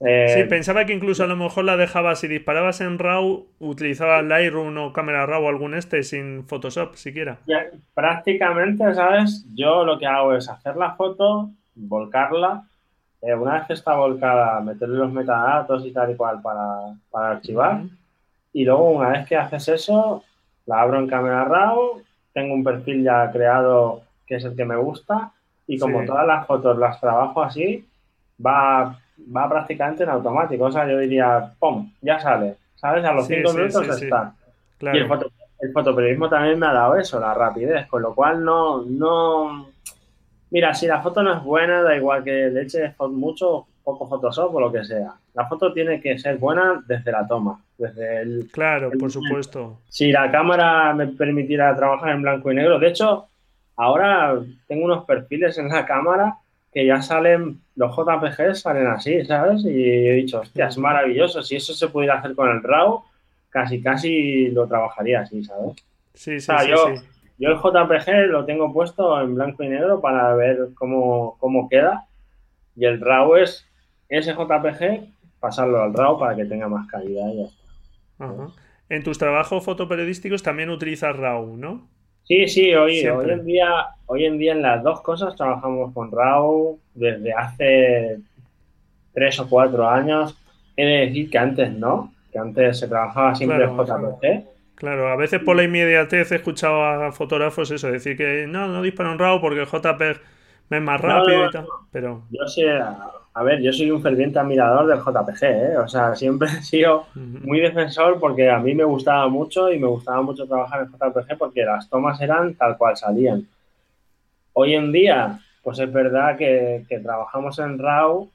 Eh, 0.00 0.34
sí, 0.34 0.44
pensaba 0.48 0.84
que 0.84 0.92
incluso 0.92 1.24
a 1.24 1.26
lo 1.26 1.36
mejor 1.36 1.64
la 1.64 1.76
dejabas, 1.76 2.20
si 2.20 2.28
disparabas 2.28 2.80
en 2.80 2.98
RAW, 2.98 3.46
utilizabas 3.60 4.24
Lightroom 4.24 4.76
o 4.78 4.92
cámara 4.92 5.24
RAW 5.26 5.44
o 5.44 5.48
algún 5.48 5.74
este 5.74 6.02
sin 6.02 6.44
Photoshop 6.46 6.96
siquiera. 6.96 7.38
prácticamente, 7.94 8.92
¿sabes? 8.94 9.44
Yo 9.54 9.84
lo 9.84 9.98
que 9.98 10.06
hago 10.06 10.34
es 10.34 10.48
hacer 10.48 10.76
la 10.76 10.94
foto, 10.94 11.50
volcarla, 11.76 12.64
eh, 13.22 13.34
una 13.34 13.54
vez 13.54 13.66
que 13.66 13.72
está 13.74 13.94
volcada, 13.94 14.60
meterle 14.60 14.98
los 14.98 15.12
metadatos 15.12 15.86
y 15.86 15.92
tal 15.92 16.10
y 16.10 16.16
cual 16.16 16.42
para, 16.42 17.30
archivar, 17.30 17.82
y 18.52 18.64
luego 18.64 18.90
una 18.90 19.10
vez 19.10 19.26
que 19.26 19.36
haces 19.36 19.68
eso, 19.68 20.24
la 20.66 20.82
abro 20.82 20.98
en 20.98 21.06
cámara 21.06 21.44
RAW, 21.44 22.02
tengo 22.32 22.54
un 22.54 22.64
perfil 22.64 23.04
ya 23.04 23.30
creado 23.30 24.02
que 24.26 24.36
es 24.36 24.44
el 24.44 24.56
que 24.56 24.64
me 24.64 24.76
gusta, 24.76 25.30
y 25.66 25.78
como 25.78 26.04
todas 26.04 26.26
las 26.26 26.46
fotos 26.46 26.76
las 26.76 27.00
trabajo 27.00 27.42
así, 27.42 27.86
va 28.44 28.98
va 29.34 29.48
prácticamente 29.48 30.02
en 30.02 30.10
automático. 30.10 30.64
O 30.64 30.72
sea, 30.72 30.88
yo 30.88 30.98
diría, 30.98 31.52
¡pum! 31.58 31.90
Ya 32.00 32.18
sale. 32.18 32.56
¿Sabes? 32.74 33.04
A 33.04 33.12
los 33.12 33.26
cinco 33.26 33.52
minutos 33.52 33.88
está. 33.88 34.34
Y 34.80 34.86
el, 34.88 35.08
el, 35.60 35.72
fotoperiodismo 35.72 36.28
también 36.28 36.58
me 36.58 36.66
ha 36.66 36.72
dado 36.72 36.96
eso, 36.96 37.18
la 37.18 37.32
rapidez, 37.32 37.86
con 37.86 38.02
lo 38.02 38.14
cual 38.14 38.44
no, 38.44 38.82
no. 38.82 39.68
Mira, 40.50 40.74
si 40.74 40.86
la 40.86 41.00
foto 41.00 41.22
no 41.22 41.34
es 41.34 41.42
buena, 41.42 41.82
da 41.82 41.96
igual 41.96 42.22
que 42.22 42.50
le 42.50 42.62
eches 42.62 42.92
mucho, 43.00 43.66
poco 43.84 44.08
Photoshop 44.08 44.54
o 44.54 44.60
lo 44.60 44.72
que 44.72 44.84
sea. 44.84 45.14
La 45.34 45.46
foto 45.46 45.72
tiene 45.72 46.00
que 46.00 46.18
ser 46.18 46.38
buena 46.38 46.82
desde 46.86 47.12
la 47.12 47.26
toma, 47.26 47.60
desde 47.78 48.22
el. 48.22 48.48
Claro, 48.52 48.90
por 48.98 49.10
supuesto. 49.10 49.78
Si 49.88 50.10
la 50.10 50.30
cámara 50.30 50.92
me 50.94 51.06
permitiera 51.08 51.74
trabajar 51.76 52.10
en 52.10 52.22
blanco 52.22 52.50
y 52.50 52.54
negro, 52.54 52.78
de 52.78 52.88
hecho, 52.88 53.26
ahora 53.76 54.38
tengo 54.66 54.84
unos 54.84 55.04
perfiles 55.04 55.58
en 55.58 55.68
la 55.68 55.84
cámara 55.84 56.38
que 56.72 56.86
ya 56.86 57.02
salen, 57.02 57.60
los 57.76 57.96
JPG 57.96 58.54
salen 58.54 58.86
así, 58.86 59.24
¿sabes? 59.24 59.64
Y 59.64 60.08
he 60.08 60.12
dicho, 60.14 60.40
hostia, 60.40 60.68
es 60.68 60.78
maravilloso. 60.78 61.42
Si 61.42 61.56
eso 61.56 61.74
se 61.74 61.88
pudiera 61.88 62.18
hacer 62.18 62.34
con 62.34 62.48
el 62.50 62.62
RAW, 62.62 63.02
casi, 63.50 63.82
casi 63.82 64.48
lo 64.50 64.66
trabajaría 64.66 65.20
así, 65.20 65.42
¿sabes? 65.44 65.74
Sí, 66.14 66.38
sí, 66.38 66.52
sí, 66.58 66.68
yo, 66.68 66.94
yo 67.38 67.48
el 67.48 67.56
JPG 67.56 68.30
lo 68.30 68.44
tengo 68.44 68.72
puesto 68.72 69.20
en 69.20 69.34
blanco 69.34 69.64
y 69.64 69.68
negro 69.68 70.00
para 70.00 70.34
ver 70.34 70.68
cómo, 70.74 71.36
cómo 71.38 71.68
queda. 71.68 72.06
Y 72.76 72.84
el 72.84 73.00
RAW 73.00 73.36
es 73.36 73.66
ese 74.08 74.32
JPG, 74.32 75.08
pasarlo 75.40 75.82
al 75.82 75.94
RAW 75.94 76.18
para 76.18 76.36
que 76.36 76.44
tenga 76.44 76.68
más 76.68 76.86
calidad 76.86 77.28
y 77.28 77.36
ya 77.38 77.44
está. 77.46 78.52
En 78.88 79.02
tus 79.02 79.18
trabajos 79.18 79.64
fotoperiodísticos 79.64 80.42
también 80.42 80.70
utilizas 80.70 81.16
RAW, 81.16 81.56
¿no? 81.56 81.88
Sí, 82.24 82.48
sí, 82.48 82.74
hoy, 82.74 83.06
hoy, 83.06 83.30
en 83.30 83.44
día, 83.44 83.68
hoy 84.06 84.24
en 84.24 84.38
día 84.38 84.52
en 84.52 84.62
las 84.62 84.82
dos 84.82 85.02
cosas 85.02 85.36
trabajamos 85.36 85.92
con 85.92 86.10
RAW 86.10 86.78
desde 86.94 87.32
hace 87.34 88.18
tres 89.12 89.38
o 89.40 89.48
cuatro 89.48 89.86
años. 89.86 90.36
He 90.76 90.86
de 90.86 91.06
decir 91.06 91.30
que 91.30 91.38
antes 91.38 91.70
no, 91.70 92.12
que 92.32 92.38
antes 92.38 92.78
se 92.78 92.88
trabajaba 92.88 93.34
siempre 93.34 93.62
en 93.62 93.76
JPG. 93.76 94.44
Claro, 94.74 95.08
a 95.08 95.16
veces 95.16 95.40
por 95.40 95.54
la 95.54 95.64
inmediatez 95.64 96.32
he 96.32 96.36
escuchado 96.36 96.82
a 96.82 97.12
fotógrafos 97.12 97.70
eso, 97.70 97.90
decir 97.90 98.16
que 98.16 98.46
no, 98.48 98.68
no 98.68 98.82
disparo 98.82 99.12
en 99.12 99.18
RAW 99.18 99.40
porque 99.40 99.60
el 99.60 99.66
JPG 99.66 100.20
es 100.70 100.82
más 100.82 101.00
rápido 101.00 101.46
y 101.46 101.50
tal. 101.50 101.66
Pero... 101.90 102.22
Yo 102.30 102.46
sé, 102.46 102.68
a 103.36 103.42
ver, 103.42 103.60
yo 103.60 103.72
soy 103.72 103.90
un 103.90 104.00
ferviente 104.00 104.38
admirador 104.38 104.86
del 104.86 105.00
JPG, 105.00 105.42
¿eh? 105.44 105.76
O 105.78 105.88
sea, 105.88 106.14
siempre 106.14 106.48
he 106.48 106.62
sido 106.62 107.06
muy 107.14 107.58
defensor 107.60 108.20
porque 108.20 108.48
a 108.48 108.60
mí 108.60 108.74
me 108.74 108.84
gustaba 108.84 109.28
mucho 109.28 109.72
y 109.72 109.78
me 109.78 109.88
gustaba 109.88 110.22
mucho 110.22 110.46
trabajar 110.46 110.82
en 110.82 110.92
JPG 110.92 111.36
porque 111.36 111.64
las 111.64 111.88
tomas 111.88 112.20
eran 112.20 112.54
tal 112.54 112.78
cual 112.78 112.96
salían. 112.96 113.46
Hoy 114.52 114.74
en 114.74 114.92
día, 114.92 115.40
pues 115.64 115.80
es 115.80 115.92
verdad 115.92 116.36
que, 116.36 116.84
que 116.88 117.00
trabajamos 117.00 117.58
en 117.58 117.78
RAW, 117.78 118.30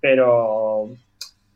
pero 0.00 0.65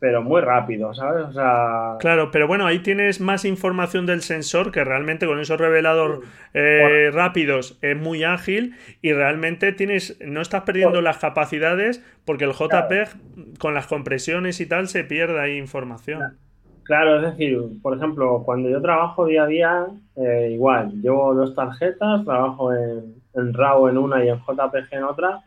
pero 0.01 0.23
muy 0.23 0.41
rápido, 0.41 0.95
¿sabes? 0.95 1.25
O 1.27 1.31
sea... 1.31 1.97
Claro, 1.99 2.31
pero 2.31 2.47
bueno, 2.47 2.65
ahí 2.65 2.79
tienes 2.79 3.21
más 3.21 3.45
información 3.45 4.07
del 4.07 4.21
sensor 4.21 4.71
que 4.71 4.83
realmente 4.83 5.27
con 5.27 5.39
esos 5.39 5.59
reveladores 5.59 6.27
eh, 6.55 7.11
rápidos 7.13 7.77
es 7.83 7.95
muy 7.95 8.23
ágil 8.23 8.73
y 9.03 9.13
realmente 9.13 9.71
tienes 9.73 10.17
no 10.19 10.41
estás 10.41 10.63
perdiendo 10.63 11.01
las 11.01 11.19
capacidades 11.19 12.03
porque 12.25 12.45
el 12.45 12.53
JPEG 12.53 13.59
con 13.59 13.75
las 13.75 13.85
compresiones 13.85 14.59
y 14.59 14.65
tal 14.65 14.87
se 14.87 15.03
pierde 15.03 15.39
ahí 15.39 15.55
información. 15.55 16.35
Claro, 16.81 17.17
es 17.17 17.21
decir, 17.21 17.59
por 17.83 17.95
ejemplo, 17.95 18.41
cuando 18.43 18.69
yo 18.69 18.81
trabajo 18.81 19.27
día 19.27 19.43
a 19.43 19.47
día, 19.47 19.85
eh, 20.15 20.49
igual, 20.51 20.99
llevo 20.99 21.35
dos 21.35 21.53
tarjetas, 21.53 22.25
trabajo 22.25 22.73
en, 22.73 23.21
en 23.35 23.53
RAW 23.53 23.89
en 23.89 23.99
una 23.99 24.25
y 24.25 24.29
en 24.29 24.37
JPG 24.39 24.93
en 24.93 25.03
otra, 25.03 25.43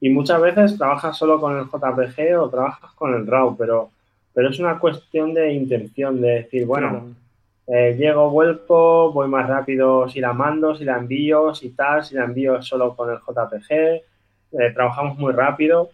y 0.00 0.10
muchas 0.10 0.40
veces 0.40 0.76
trabajas 0.76 1.16
solo 1.16 1.40
con 1.40 1.56
el 1.58 1.64
JPG 1.64 2.38
o 2.38 2.50
trabajas 2.50 2.92
con 2.92 3.14
el 3.14 3.26
RAW, 3.26 3.56
pero, 3.56 3.90
pero 4.34 4.50
es 4.50 4.58
una 4.58 4.78
cuestión 4.78 5.32
de 5.32 5.52
intención, 5.52 6.20
de 6.20 6.28
decir, 6.28 6.66
bueno, 6.66 7.14
eh, 7.66 7.96
llego, 7.98 8.30
vuelco, 8.30 9.12
voy 9.12 9.28
más 9.28 9.48
rápido 9.48 10.08
si 10.08 10.20
la 10.20 10.32
mando, 10.32 10.76
si 10.76 10.84
la 10.84 10.98
envío, 10.98 11.54
si 11.54 11.70
tal, 11.70 12.04
si 12.04 12.14
la 12.14 12.24
envío 12.24 12.62
solo 12.62 12.94
con 12.94 13.10
el 13.10 13.18
JPG, 13.18 13.72
eh, 13.72 14.02
trabajamos 14.74 15.18
muy 15.18 15.32
rápido. 15.32 15.90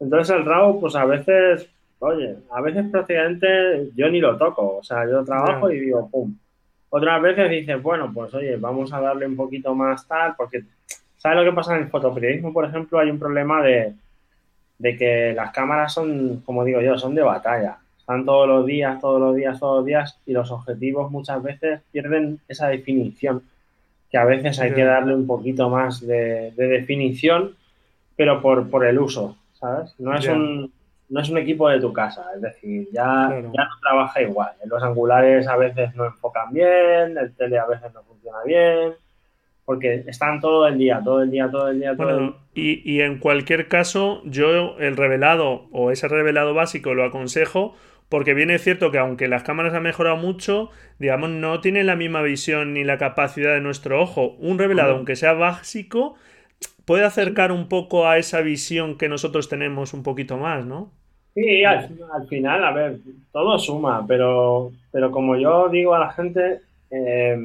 Entonces 0.00 0.34
el 0.36 0.44
RAW, 0.44 0.80
pues 0.80 0.96
a 0.96 1.04
veces, 1.04 1.68
oye, 2.00 2.36
a 2.50 2.60
veces 2.60 2.86
prácticamente 2.90 3.90
yo 3.94 4.10
ni 4.10 4.20
lo 4.20 4.36
toco, 4.36 4.78
o 4.78 4.82
sea, 4.82 5.08
yo 5.08 5.24
trabajo 5.24 5.70
y 5.70 5.80
digo, 5.80 6.08
pum. 6.10 6.34
Otras 6.90 7.22
veces 7.22 7.50
dices, 7.50 7.82
bueno, 7.82 8.10
pues 8.12 8.34
oye, 8.34 8.56
vamos 8.56 8.92
a 8.92 9.00
darle 9.00 9.26
un 9.26 9.36
poquito 9.36 9.74
más 9.74 10.06
tal, 10.06 10.34
porque 10.36 10.64
¿sabes 11.24 11.38
lo 11.38 11.44
que 11.44 11.56
pasa 11.56 11.74
en 11.74 11.82
el 11.82 11.88
fotoperiodismo, 11.88 12.52
por 12.52 12.66
ejemplo? 12.66 13.00
Hay 13.00 13.10
un 13.10 13.18
problema 13.18 13.60
de, 13.62 13.94
de 14.78 14.96
que 14.96 15.32
las 15.34 15.50
cámaras 15.50 15.92
son, 15.92 16.42
como 16.44 16.64
digo 16.64 16.80
yo, 16.80 16.96
son 16.96 17.16
de 17.16 17.22
batalla 17.22 17.78
están 18.04 18.26
todos 18.26 18.46
los 18.46 18.66
días, 18.66 19.00
todos 19.00 19.18
los 19.18 19.34
días, 19.34 19.58
todos 19.58 19.78
los 19.78 19.86
días 19.86 20.18
y 20.26 20.32
los 20.34 20.50
objetivos 20.50 21.10
muchas 21.10 21.42
veces 21.42 21.80
pierden 21.90 22.38
esa 22.46 22.68
definición, 22.68 23.42
que 24.10 24.18
a 24.18 24.26
veces 24.26 24.60
hay 24.60 24.74
que 24.74 24.84
darle 24.84 25.14
un 25.14 25.26
poquito 25.26 25.70
más 25.70 26.06
de, 26.06 26.52
definición, 26.54 27.56
pero 28.14 28.42
por, 28.42 28.68
por, 28.68 28.84
el 28.84 28.98
uso, 28.98 29.38
¿sabes? 29.54 29.94
No 29.98 30.14
es, 30.14 30.28
un, 30.28 30.70
no 31.08 31.20
es 31.20 31.30
un 31.30 31.38
equipo 31.38 31.66
de 31.70 31.80
tu 31.80 31.94
casa, 31.94 32.26
es 32.34 32.42
decir, 32.42 32.88
ya, 32.92 33.30
ya 33.30 33.64
no 33.64 33.80
trabaja 33.80 34.20
igual. 34.20 34.52
Los 34.66 34.82
angulares 34.82 35.48
a 35.48 35.56
veces 35.56 35.94
no 35.94 36.04
enfocan 36.04 36.52
bien, 36.52 37.16
el 37.16 37.32
tele 37.34 37.58
a 37.58 37.64
veces 37.64 37.90
no 37.94 38.02
funciona 38.02 38.42
bien, 38.44 38.92
porque 39.64 40.04
están 40.06 40.40
todo 40.40 40.66
el 40.66 40.78
día, 40.78 41.00
todo 41.02 41.22
el 41.22 41.30
día, 41.30 41.50
todo 41.50 41.68
el 41.68 41.80
día, 41.80 41.96
todo 41.96 42.10
el 42.10 42.18
día. 42.18 42.34
Y, 42.54 42.82
y 42.90 43.00
en 43.00 43.18
cualquier 43.18 43.68
caso, 43.68 44.22
yo 44.24 44.78
el 44.78 44.96
revelado 44.96 45.66
o 45.72 45.90
ese 45.90 46.08
revelado 46.08 46.54
básico 46.54 46.94
lo 46.94 47.04
aconsejo 47.04 47.74
porque 48.08 48.34
bien 48.34 48.50
es 48.50 48.62
cierto 48.62 48.90
que 48.90 48.98
aunque 48.98 49.28
las 49.28 49.42
cámaras 49.42 49.74
han 49.74 49.82
mejorado 49.82 50.16
mucho, 50.16 50.70
digamos, 50.98 51.30
no 51.30 51.60
tienen 51.60 51.86
la 51.86 51.96
misma 51.96 52.22
visión 52.22 52.74
ni 52.74 52.84
la 52.84 52.98
capacidad 52.98 53.54
de 53.54 53.60
nuestro 53.60 54.00
ojo. 54.00 54.36
Un 54.38 54.58
revelado, 54.58 54.94
aunque 54.94 55.16
sea 55.16 55.32
básico, 55.32 56.14
puede 56.84 57.04
acercar 57.04 57.50
un 57.50 57.68
poco 57.68 58.06
a 58.06 58.18
esa 58.18 58.40
visión 58.40 58.98
que 58.98 59.08
nosotros 59.08 59.48
tenemos 59.48 59.94
un 59.94 60.02
poquito 60.02 60.36
más, 60.36 60.64
¿no? 60.64 60.92
Sí, 61.34 61.64
al, 61.64 61.88
final, 62.28 62.64
a 62.64 62.70
ver, 62.70 62.98
todo 63.32 63.58
suma, 63.58 64.04
pero, 64.06 64.70
pero 64.92 65.10
como 65.10 65.34
yo 65.36 65.68
digo 65.68 65.92
a 65.94 65.98
la 65.98 66.12
gente, 66.12 66.60
eh, 66.92 67.36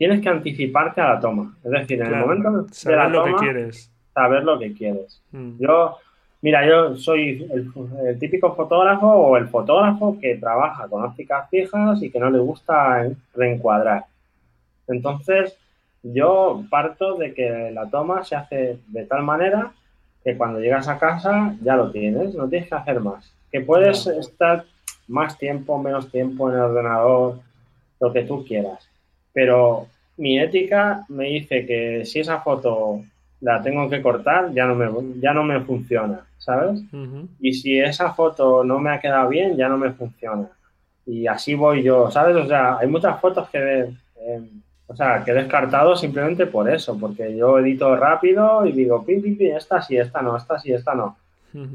tienes 0.00 0.22
que 0.22 0.30
anticiparte 0.30 1.02
a 1.02 1.10
la 1.10 1.20
toma. 1.20 1.54
Es 1.62 1.70
decir, 1.70 2.00
en 2.00 2.14
el 2.14 2.20
momento 2.20 2.50
de 2.62 2.96
la 2.96 3.06
lo 3.06 3.22
que 3.26 3.34
quieres. 3.34 3.92
saber 4.14 4.44
lo 4.44 4.58
que 4.58 4.72
quieres. 4.72 5.22
Mm. 5.30 5.58
Yo 5.58 5.98
Mira, 6.42 6.66
yo 6.66 6.96
soy 6.96 7.46
el, 7.52 8.18
típico 8.18 8.54
fotógrafo 8.54 9.06
o 9.06 9.36
el 9.36 9.48
fotógrafo 9.48 10.16
que 10.18 10.36
trabaja 10.36 10.88
con 10.88 11.04
ópticas 11.04 11.50
fijas 11.50 12.02
y 12.02 12.10
que 12.10 12.18
no 12.18 12.30
le 12.30 12.38
gusta 12.38 13.06
reencuadrar. 13.34 14.06
Entonces, 14.88 15.58
yo 16.02 16.64
parto 16.70 17.16
de 17.16 17.34
que 17.34 17.70
la 17.72 17.90
toma 17.90 18.24
se 18.24 18.36
hace 18.36 18.78
de 18.86 19.04
tal 19.04 19.22
manera 19.22 19.72
que 20.24 20.34
cuando 20.38 20.60
llegas 20.60 20.88
a 20.88 20.98
casa 20.98 21.54
ya 21.62 21.76
lo 21.76 21.90
tienes, 21.90 22.34
no 22.34 22.48
tienes 22.48 22.70
que 22.70 22.74
hacer 22.74 23.00
más. 23.00 23.30
Que 23.52 23.60
puedes 23.60 24.06
estar 24.06 24.64
más 25.08 25.36
tiempo, 25.36 25.78
menos 25.78 26.10
tiempo 26.10 26.48
en 26.48 26.56
el 26.56 26.62
ordenador, 26.62 27.40
lo 28.00 28.12
que 28.14 28.22
tú 28.22 28.46
quieras. 28.46 28.89
Pero 29.32 29.86
mi 30.16 30.38
ética 30.38 31.04
me 31.08 31.26
dice 31.26 31.66
que 31.66 32.04
si 32.04 32.20
esa 32.20 32.40
foto 32.40 33.02
la 33.40 33.62
tengo 33.62 33.88
que 33.88 34.02
cortar, 34.02 34.52
ya 34.52 34.66
no 34.66 34.74
me, 34.74 34.88
ya 35.20 35.32
no 35.32 35.44
me 35.44 35.60
funciona, 35.60 36.20
¿sabes? 36.38 36.80
Y 37.40 37.54
si 37.54 37.78
esa 37.78 38.12
foto 38.12 38.62
no 38.64 38.78
me 38.78 38.90
ha 38.90 39.00
quedado 39.00 39.28
bien, 39.28 39.56
ya 39.56 39.68
no 39.68 39.78
me 39.78 39.92
funciona. 39.92 40.48
Y 41.06 41.26
así 41.26 41.54
voy 41.54 41.82
yo, 41.82 42.10
¿sabes? 42.10 42.36
O 42.36 42.46
sea, 42.46 42.78
hay 42.78 42.86
muchas 42.86 43.18
fotos 43.20 43.48
que, 43.48 43.88
eh, 44.20 44.40
o 44.86 44.94
sea, 44.94 45.24
que 45.24 45.30
he 45.30 45.34
descartado 45.34 45.96
simplemente 45.96 46.46
por 46.46 46.68
eso, 46.68 46.98
porque 46.98 47.34
yo 47.36 47.58
edito 47.58 47.96
rápido 47.96 48.66
y 48.66 48.72
digo, 48.72 49.04
pi, 49.04 49.20
pi, 49.20 49.32
pi, 49.32 49.46
esta 49.46 49.80
sí, 49.80 49.96
esta 49.96 50.20
no, 50.20 50.36
esta 50.36 50.58
sí, 50.58 50.72
esta 50.72 50.94
no. 50.94 51.16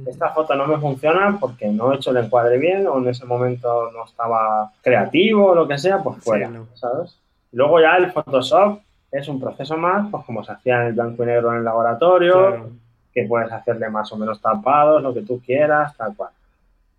Esta 0.08 0.30
foto 0.30 0.56
no 0.56 0.68
me 0.68 0.78
funciona 0.78 1.38
porque 1.38 1.68
no 1.68 1.91
he 1.91 1.97
hecho 1.97 2.12
el 2.12 2.18
encuadre 2.24 2.58
bien 2.58 2.88
o 2.88 2.97
en 2.97 3.10
ese 3.10 3.26
momento 3.26 3.91
no 3.91 4.06
estaba 4.06 4.72
creativo 4.82 5.47
o 5.47 5.56
lo 5.56 5.68
que 5.68 5.78
sea, 5.78 6.01
pues 6.01 6.24
fuera, 6.24 6.49
¿sabes? 6.76 7.18
Luego 7.56 7.80
ya 7.80 7.95
el 7.95 8.12
Photoshop 8.12 8.82
es 9.10 9.30
un 9.30 9.39
proceso 9.39 9.78
más, 9.78 10.10
pues 10.12 10.26
como 10.26 10.43
se 10.43 10.51
hacía 10.51 10.82
en 10.82 10.88
el 10.88 10.93
blanco 10.93 11.24
y 11.24 11.28
negro 11.28 11.53
en 11.53 11.60
el 11.60 11.64
laboratorio, 11.64 12.70
que 13.14 13.24
puedes 13.24 13.49
hacerle 13.49 13.89
más 13.89 14.12
o 14.12 14.18
menos 14.18 14.41
tapados, 14.41 15.01
lo 15.01 15.14
que 15.14 15.22
tú 15.22 15.41
quieras, 15.41 15.95
tal 15.95 16.14
cual. 16.18 16.32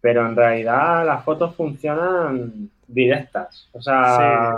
Pero 0.01 0.27
en 0.27 0.35
realidad 0.35 1.05
las 1.05 1.23
fotos 1.25 1.55
funcionan 1.55 2.71
directas. 2.89 3.69
O 3.73 3.83
sea, 3.83 4.55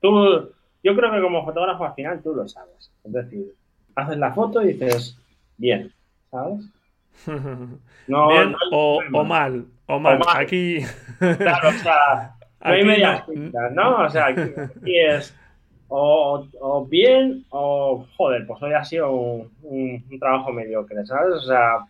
tú, 0.00 0.50
yo 0.82 0.96
creo 0.96 1.12
que 1.12 1.22
como 1.22 1.44
fotógrafo 1.44 1.84
al 1.84 1.94
final 1.94 2.20
tú 2.20 2.34
lo 2.34 2.48
sabes. 2.48 2.90
Es 3.04 3.12
decir, 3.12 3.54
haces 3.94 4.18
la 4.18 4.32
foto 4.32 4.62
y 4.62 4.72
dices, 4.72 5.16
bien, 5.56 5.92
¿sabes? 6.30 6.64
No, 8.08 8.28
bien 8.28 8.56
o, 8.72 9.00
mal, 9.22 9.66
o, 9.86 10.00
mal, 10.00 10.18
Aquí. 10.34 10.80
Claro, 11.18 11.68
o 11.68 11.72
sea, 11.72 12.34
no 12.64 12.70
hay 12.70 12.84
medias 12.84 13.24
¿no? 13.72 14.04
O 14.04 14.10
sea, 14.10 14.26
aquí 14.26 14.42
es 14.84 15.34
o, 15.88 16.86
bien 16.88 17.44
o 17.50 18.06
joder, 18.16 18.46
pues 18.46 18.62
hoy 18.62 18.72
ha 18.74 18.84
sido 18.84 19.10
un, 19.10 20.04
trabajo 20.20 20.52
mediocre, 20.52 21.04
¿sabes? 21.06 21.34
O 21.34 21.40
sea, 21.40 21.86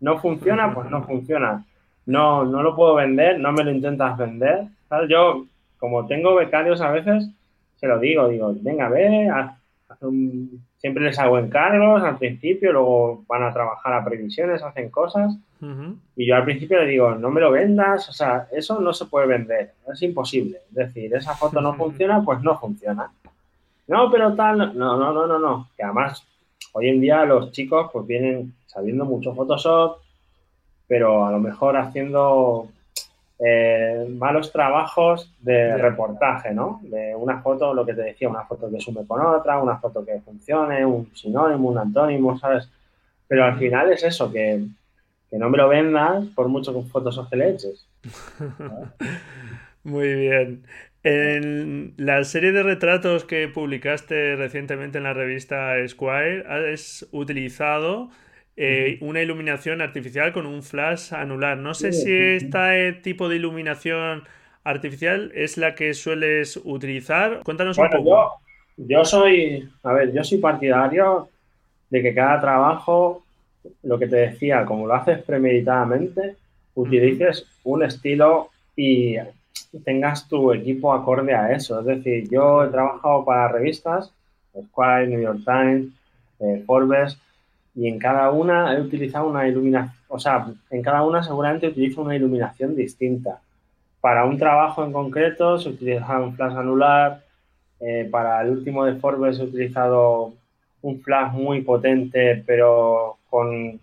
no 0.00 0.18
funciona, 0.18 0.74
pues 0.74 0.90
no 0.90 1.02
funciona. 1.04 1.64
No, 2.06 2.44
no 2.44 2.62
lo 2.62 2.74
puedo 2.74 2.94
vender, 2.94 3.38
no 3.38 3.52
me 3.52 3.64
lo 3.64 3.70
intentas 3.70 4.16
vender. 4.16 4.66
¿sabes? 4.88 5.08
Yo, 5.10 5.44
como 5.78 6.06
tengo 6.06 6.34
becarios 6.34 6.80
a 6.80 6.90
veces, 6.90 7.28
se 7.76 7.86
lo 7.86 7.98
digo, 7.98 8.28
digo, 8.28 8.54
venga, 8.60 8.88
ve, 8.88 9.30
siempre 10.78 11.04
les 11.04 11.18
hago 11.18 11.38
encargos 11.38 12.02
al 12.02 12.18
principio, 12.18 12.72
luego 12.72 13.24
van 13.28 13.42
a 13.42 13.52
trabajar 13.52 13.92
a 13.92 14.04
previsiones, 14.04 14.62
hacen 14.62 14.90
cosas. 14.90 15.36
Y 16.16 16.26
yo 16.26 16.36
al 16.36 16.44
principio 16.44 16.78
le 16.78 16.86
digo, 16.86 17.14
no 17.16 17.30
me 17.30 17.40
lo 17.40 17.50
vendas, 17.50 18.08
o 18.08 18.12
sea, 18.12 18.46
eso 18.52 18.80
no 18.80 18.92
se 18.92 19.06
puede 19.06 19.26
vender, 19.26 19.72
es 19.92 20.02
imposible. 20.02 20.58
Es 20.68 20.74
decir, 20.74 21.12
esa 21.14 21.34
foto 21.34 21.60
no 21.60 21.74
funciona, 21.74 22.22
pues 22.24 22.40
no 22.42 22.56
funciona. 22.58 23.10
No, 23.88 24.10
pero 24.10 24.34
tal, 24.34 24.78
no, 24.78 24.96
no, 24.96 25.12
no, 25.12 25.26
no, 25.26 25.38
no. 25.38 25.68
Que 25.76 25.82
además, 25.82 26.24
hoy 26.72 26.88
en 26.88 27.00
día 27.00 27.24
los 27.24 27.50
chicos 27.50 27.90
pues 27.92 28.06
vienen 28.06 28.54
sabiendo 28.66 29.04
mucho 29.04 29.34
Photoshop, 29.34 29.98
pero 30.86 31.26
a 31.26 31.32
lo 31.32 31.40
mejor 31.40 31.76
haciendo 31.76 32.68
eh, 33.38 34.06
malos 34.10 34.50
trabajos 34.50 35.32
de 35.40 35.76
reportaje, 35.76 36.52
¿no? 36.52 36.80
De 36.82 37.14
una 37.14 37.40
foto, 37.40 37.72
lo 37.72 37.86
que 37.86 37.94
te 37.94 38.02
decía, 38.02 38.28
una 38.28 38.44
foto 38.44 38.68
que 38.70 38.80
sume 38.80 39.06
con 39.06 39.24
otra, 39.24 39.62
una 39.62 39.78
foto 39.78 40.04
que 40.04 40.20
funcione, 40.20 40.84
un 40.84 41.14
sinónimo, 41.14 41.68
un 41.68 41.78
antónimo, 41.78 42.36
¿sabes? 42.38 42.68
Pero 43.28 43.44
al 43.44 43.56
final 43.58 43.92
es 43.92 44.02
eso, 44.02 44.32
que, 44.32 44.64
que 45.30 45.38
no 45.38 45.50
me 45.50 45.58
lo 45.58 45.68
vendas 45.68 46.24
por 46.34 46.48
mucho 46.48 46.74
que 46.74 46.88
Photoshop 46.88 47.30
que 47.30 47.36
le 47.36 47.50
eches. 47.50 47.86
Muy 49.84 50.14
bien. 50.14 50.64
En 51.04 51.94
la 51.96 52.24
serie 52.24 52.50
de 52.50 52.64
retratos 52.64 53.24
que 53.24 53.46
publicaste 53.46 54.34
recientemente 54.34 54.98
en 54.98 55.04
la 55.04 55.14
revista 55.14 55.74
Squire, 55.86 56.44
has 56.48 57.06
utilizado 57.12 58.10
eh, 58.60 58.98
una 59.02 59.22
iluminación 59.22 59.80
artificial 59.80 60.32
con 60.32 60.44
un 60.44 60.64
flash 60.64 61.14
anular. 61.14 61.56
No 61.56 61.74
sé 61.74 61.92
si 61.92 62.12
este 62.12 62.92
tipo 63.04 63.28
de 63.28 63.36
iluminación 63.36 64.24
artificial 64.64 65.30
es 65.32 65.58
la 65.58 65.76
que 65.76 65.94
sueles 65.94 66.60
utilizar. 66.64 67.44
Cuéntanos 67.44 67.78
un 67.78 67.88
poco. 67.88 68.04
Yo, 68.04 68.32
yo 68.78 69.04
soy, 69.04 69.68
a 69.84 69.92
ver, 69.92 70.12
yo 70.12 70.24
soy 70.24 70.38
partidario 70.38 71.28
de 71.88 72.02
que 72.02 72.12
cada 72.12 72.40
trabajo, 72.40 73.22
lo 73.84 73.96
que 73.96 74.08
te 74.08 74.16
decía, 74.16 74.64
como 74.64 74.88
lo 74.88 74.94
haces 74.94 75.22
premeditadamente, 75.22 76.34
utilices 76.74 77.46
un 77.62 77.84
estilo 77.84 78.50
y 78.74 79.18
tengas 79.84 80.28
tu 80.28 80.52
equipo 80.52 80.92
acorde 80.92 81.32
a 81.32 81.52
eso. 81.52 81.78
Es 81.78 81.86
decir, 81.86 82.28
yo 82.28 82.64
he 82.64 82.68
trabajado 82.70 83.24
para 83.24 83.52
revistas, 83.52 84.12
Squire, 84.52 85.06
New 85.06 85.20
York 85.20 85.42
Times, 85.44 85.92
eh, 86.40 86.64
Forbes, 86.66 87.16
y 87.78 87.86
en 87.86 87.96
cada 88.00 88.32
una 88.32 88.74
he 88.74 88.80
utilizado 88.80 89.28
una 89.28 89.46
iluminación, 89.46 89.94
o 90.08 90.18
sea, 90.18 90.48
en 90.68 90.82
cada 90.82 91.04
una 91.04 91.22
seguramente 91.22 91.68
utilizo 91.68 92.02
una 92.02 92.16
iluminación 92.16 92.74
distinta. 92.74 93.38
Para 94.00 94.24
un 94.24 94.36
trabajo 94.36 94.84
en 94.84 94.92
concreto 94.92 95.60
se 95.60 95.68
utiliza 95.68 96.18
un 96.18 96.34
flash 96.34 96.56
anular, 96.56 97.22
eh, 97.78 98.08
para 98.10 98.42
el 98.42 98.50
último 98.50 98.84
de 98.84 98.96
Forbes 98.96 99.38
he 99.38 99.44
utilizado 99.44 100.32
un 100.82 101.00
flash 101.02 101.32
muy 101.34 101.60
potente, 101.60 102.42
pero 102.44 103.18
con, 103.30 103.78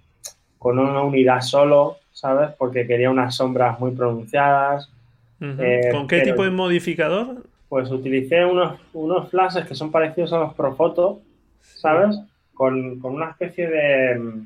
con 0.60 0.78
una 0.78 1.02
unidad 1.02 1.40
solo, 1.40 1.96
¿sabes? 2.12 2.50
Porque 2.58 2.86
quería 2.86 3.10
unas 3.10 3.34
sombras 3.34 3.80
muy 3.80 3.92
pronunciadas. 3.92 4.92
Eh, 5.40 5.88
¿Con 5.94 6.06
qué 6.06 6.20
tipo 6.20 6.44
de 6.44 6.52
modificador? 6.52 7.44
Pues 7.70 7.90
utilicé 7.90 8.44
unos, 8.44 8.78
unos 8.92 9.30
flashes 9.30 9.66
que 9.66 9.76
son 9.76 9.90
parecidos 9.90 10.34
a 10.34 10.40
los 10.40 10.54
Profoto, 10.54 11.22
¿sabes? 11.62 12.20
Con, 12.56 13.00
una 13.04 13.30
especie 13.30 13.70
de, 13.70 14.46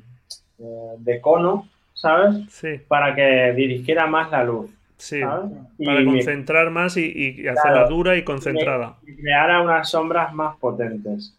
de 0.98 1.20
cono, 1.22 1.66
¿sabes? 1.94 2.36
Sí. 2.50 2.80
Para 2.86 3.14
que 3.14 3.54
dirigiera 3.54 4.06
más 4.06 4.30
la 4.30 4.44
luz. 4.44 4.70
Sí, 5.00 5.20
para 5.22 6.04
concentrar 6.04 6.68
más 6.68 6.98
y, 6.98 7.48
hacerla 7.48 7.86
dura 7.86 8.16
y 8.16 8.22
concentrada. 8.22 8.96
Y 9.06 9.16
crear 9.16 9.62
unas 9.62 9.88
sombras 9.88 10.34
más 10.34 10.56
potentes. 10.58 11.34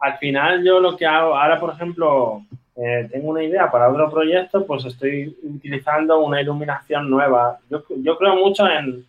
Al 0.00 0.18
final 0.18 0.64
yo 0.64 0.80
lo 0.80 0.96
que 0.96 1.06
hago, 1.06 1.36
ahora 1.36 1.60
por 1.60 1.72
ejemplo, 1.72 2.42
eh, 2.76 3.08
tengo 3.10 3.30
una 3.30 3.44
idea 3.44 3.70
para 3.70 3.88
otro 3.88 4.10
proyecto, 4.10 4.66
pues 4.66 4.84
estoy 4.84 5.34
utilizando 5.44 6.18
una 6.18 6.42
iluminación 6.42 7.08
nueva. 7.08 7.58
Yo, 7.70 8.18
creo 8.18 8.34
mucho 8.34 8.66
en, 8.68 9.04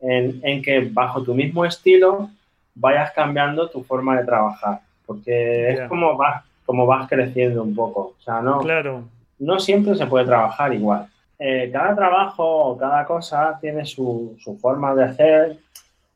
en, 0.00 0.62
que 0.62 0.88
bajo 0.90 1.22
tu 1.22 1.34
mismo 1.34 1.66
estilo 1.66 2.30
vayas 2.74 3.12
cambiando 3.12 3.68
tu 3.68 3.84
forma 3.84 4.16
de 4.18 4.24
trabajar, 4.24 4.80
porque 5.08 5.70
es 5.70 5.88
como 5.88 6.18
vas, 6.18 6.44
como 6.66 6.84
vas 6.84 7.08
creciendo 7.08 7.62
un 7.62 7.74
poco. 7.74 8.14
O 8.18 8.22
sea, 8.22 8.42
no, 8.42 8.58
claro. 8.58 9.04
no 9.38 9.58
siempre 9.58 9.94
se 9.96 10.06
puede 10.06 10.26
trabajar 10.26 10.74
igual. 10.74 11.06
Eh, 11.38 11.70
cada 11.72 11.94
trabajo 11.96 12.76
cada 12.78 13.06
cosa 13.06 13.58
tiene 13.58 13.86
su, 13.86 14.36
su 14.38 14.58
forma 14.58 14.94
de 14.94 15.04
hacer 15.04 15.58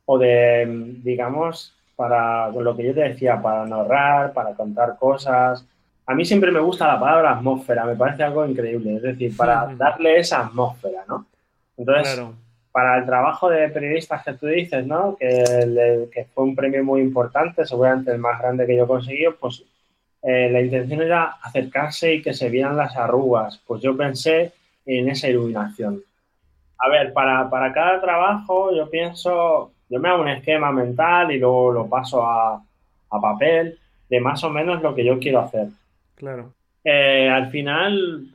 o 0.05 0.19
de, 0.19 0.93
digamos, 1.03 1.73
para 1.95 2.49
lo 2.49 2.77
que 2.77 2.85
yo 2.85 2.93
te 2.93 3.01
decía, 3.01 3.41
para 3.41 3.65
narrar, 3.65 4.31
para 4.31 4.53
contar 4.53 4.95
cosas. 4.99 5.65
A 6.05 6.13
mí 6.13 6.23
siempre 6.23 6.51
me 6.51 6.59
gusta 6.59 6.87
la 6.87 6.99
palabra 6.99 7.31
atmósfera, 7.31 7.85
me 7.85 7.95
parece 7.95 8.21
algo 8.21 8.45
increíble, 8.45 8.97
es 8.97 9.01
decir, 9.01 9.35
para 9.35 9.73
darle 9.75 10.19
esa 10.19 10.41
atmósfera, 10.41 11.03
¿no? 11.07 11.25
Entonces, 11.77 12.21
para 12.73 12.97
el 12.97 13.05
trabajo 13.05 13.49
de 13.49 13.69
periodistas 13.69 14.25
que 14.25 14.33
tú 14.33 14.47
dices, 14.47 14.85
¿no? 14.85 15.15
Que, 15.15 16.09
que, 16.11 16.25
fue 16.25 16.43
un 16.43 16.55
premio 16.55 16.83
muy 16.83 16.99
importante, 16.99 17.65
seguramente 17.65 18.11
el 18.11 18.19
más 18.19 18.41
grande 18.41 18.65
que 18.65 18.75
yo 18.75 18.85
conseguí, 18.85 19.25
pues 19.39 19.63
eh, 20.21 20.49
la 20.51 20.59
intención 20.59 21.01
era 21.01 21.37
acercarse 21.41 22.15
y 22.15 22.21
que 22.21 22.33
se 22.33 22.49
vieran 22.49 22.75
las 22.75 22.97
arrugas. 22.97 23.61
Pues 23.65 23.81
yo 23.81 23.95
pensé 23.95 24.51
en 24.85 25.07
esa 25.07 25.29
iluminación. 25.29 26.01
A 26.79 26.89
ver, 26.89 27.13
para, 27.13 27.49
para 27.49 27.71
cada 27.71 28.01
trabajo 28.01 28.75
yo 28.75 28.89
pienso 28.89 29.71
yo 29.93 29.99
me 29.99 30.09
hago 30.09 30.23
un 30.23 30.29
esquema 30.29 30.71
mental 30.71 31.31
y 31.31 31.37
luego 31.37 31.71
lo 31.71 31.87
paso 31.87 32.25
a, 32.25 32.59
papel 33.21 33.77
de 34.09 34.19
más 34.19 34.43
o 34.43 34.49
menos 34.49 34.81
lo 34.81 34.95
que 34.95 35.05
yo 35.05 35.19
quiero 35.19 35.41
hacer. 35.41 35.67
Claro. 36.15 36.51
Eh, 36.83 37.29
al 37.29 37.51
final, 37.51 38.25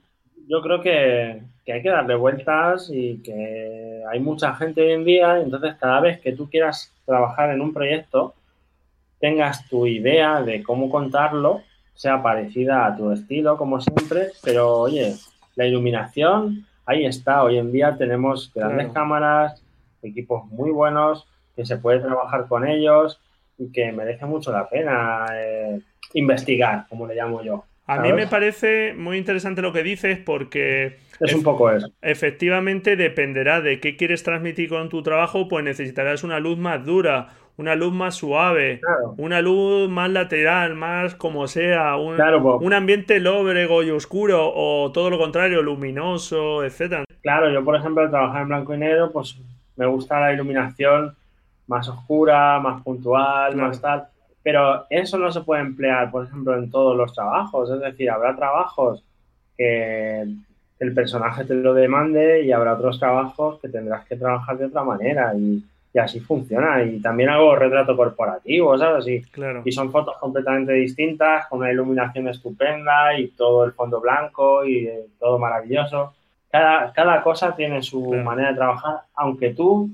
yo 0.46 0.62
creo 0.62 0.80
que, 0.80 1.42
hay 1.72 1.82
que 1.82 1.90
darle 1.90 2.14
vueltas 2.14 2.88
y 2.92 3.18
que 3.22 4.02
hay 4.10 4.20
mucha 4.20 4.54
gente 4.54 4.82
hoy 4.82 4.92
en 4.92 5.04
día, 5.04 5.40
entonces 5.40 5.74
cada 5.78 6.00
vez 6.00 6.20
que 6.20 6.32
tú 6.32 6.48
quieras 6.48 6.92
trabajar 7.04 7.50
en 7.50 7.60
un 7.60 7.72
proyecto, 7.72 8.34
tengas 9.20 9.68
tu 9.68 9.86
idea 9.86 10.42
de 10.42 10.62
cómo 10.62 10.90
contarlo, 10.90 11.62
sea 11.94 12.22
parecida 12.22 12.86
a 12.86 12.96
tu 12.96 13.10
estilo, 13.10 13.56
como 13.56 13.80
siempre, 13.80 14.28
pero 14.42 14.78
oye, 14.78 15.14
la 15.56 15.66
iluminación, 15.66 16.64
ahí 16.86 17.04
está. 17.04 17.42
Hoy 17.42 17.58
en 17.58 17.72
día 17.72 17.96
tenemos 17.98 18.52
grandes 18.54 18.92
cámaras, 18.92 19.62
equipos 20.02 20.46
muy 20.46 20.70
buenos, 20.70 21.26
que 21.56 21.66
se 21.66 21.76
puede 21.76 21.98
trabajar 21.98 22.46
con 22.46 22.66
ellos 22.66 23.20
y 23.58 23.72
que 23.72 23.90
merece 23.90 24.24
mucho 24.26 24.52
la 24.52 24.68
pena 24.68 25.26
eh, 25.34 25.80
investigar, 26.14 26.86
como 26.88 27.06
le 27.06 27.16
llamo 27.16 27.42
yo. 27.42 27.64
A 27.88 27.98
mí 27.98 28.12
me 28.12 28.26
parece 28.26 28.94
muy 28.94 29.18
interesante 29.18 29.62
lo 29.62 29.72
que 29.72 29.82
dices 29.82 30.18
porque... 30.24 31.07
Es 31.20 31.34
un 31.34 31.42
poco 31.42 31.70
eso. 31.70 31.90
Efectivamente 32.02 32.96
dependerá 32.96 33.60
de 33.60 33.80
qué 33.80 33.96
quieres 33.96 34.22
transmitir 34.22 34.68
con 34.68 34.88
tu 34.88 35.02
trabajo, 35.02 35.48
pues 35.48 35.64
necesitarás 35.64 36.22
una 36.24 36.38
luz 36.38 36.58
más 36.58 36.84
dura, 36.84 37.28
una 37.56 37.74
luz 37.74 37.92
más 37.92 38.14
suave, 38.14 38.80
una 39.16 39.40
luz 39.40 39.88
más 39.88 40.10
lateral, 40.10 40.74
más 40.74 41.14
como 41.16 41.48
sea, 41.48 41.96
un, 41.96 42.16
pues. 42.16 42.56
un 42.60 42.72
ambiente 42.72 43.18
lóbrego 43.18 43.82
y 43.82 43.90
oscuro 43.90 44.52
o 44.54 44.92
todo 44.92 45.10
lo 45.10 45.18
contrario, 45.18 45.60
luminoso, 45.62 46.64
etcétera. 46.64 47.04
Claro, 47.20 47.50
yo 47.50 47.64
por 47.64 47.74
ejemplo 47.74 48.02
al 48.02 48.10
trabajar 48.10 48.42
en 48.42 48.48
blanco 48.48 48.74
y 48.74 48.78
negro, 48.78 49.10
pues 49.10 49.36
me 49.76 49.86
gusta 49.86 50.20
la 50.20 50.32
iluminación 50.32 51.14
más 51.66 51.88
oscura, 51.88 52.58
más 52.60 52.82
puntual, 52.82 53.56
más 53.56 53.80
tal. 53.80 54.08
Pero 54.42 54.86
eso 54.88 55.18
no 55.18 55.30
se 55.30 55.42
puede 55.42 55.62
emplear, 55.62 56.10
por 56.10 56.24
ejemplo, 56.24 56.56
en 56.56 56.70
todos 56.70 56.96
los 56.96 57.12
trabajos. 57.12 57.70
Es 57.70 57.80
decir, 57.80 58.10
habrá 58.10 58.34
trabajos 58.34 59.04
que 59.56 60.26
el 60.78 60.94
personaje 60.94 61.44
te 61.44 61.54
lo 61.54 61.74
demande 61.74 62.42
y 62.42 62.52
habrá 62.52 62.74
otros 62.74 62.98
trabajos 62.98 63.60
que 63.60 63.68
tendrás 63.68 64.06
que 64.06 64.16
trabajar 64.16 64.58
de 64.58 64.66
otra 64.66 64.84
manera 64.84 65.34
y, 65.34 65.62
así 65.98 66.20
funciona. 66.20 66.84
Y 66.84 67.00
también 67.00 67.28
hago 67.28 67.56
retrato 67.56 67.96
corporativo, 67.96 68.78
¿sabes? 68.78 69.08
Y, 69.08 69.20
claro. 69.22 69.62
y 69.64 69.72
son 69.72 69.90
fotos 69.90 70.16
completamente 70.18 70.72
distintas, 70.74 71.48
con 71.48 71.58
una 71.58 71.72
iluminación 71.72 72.28
estupenda 72.28 73.18
y 73.18 73.28
todo 73.28 73.64
el 73.64 73.72
fondo 73.72 74.00
blanco 74.00 74.64
y 74.64 74.88
todo 75.18 75.40
maravilloso. 75.40 76.14
Cada, 76.52 76.92
cada 76.92 77.20
cosa 77.22 77.56
tiene 77.56 77.82
su 77.82 78.12
manera 78.12 78.50
de 78.50 78.54
trabajar, 78.54 79.00
aunque 79.16 79.54
tú 79.54 79.90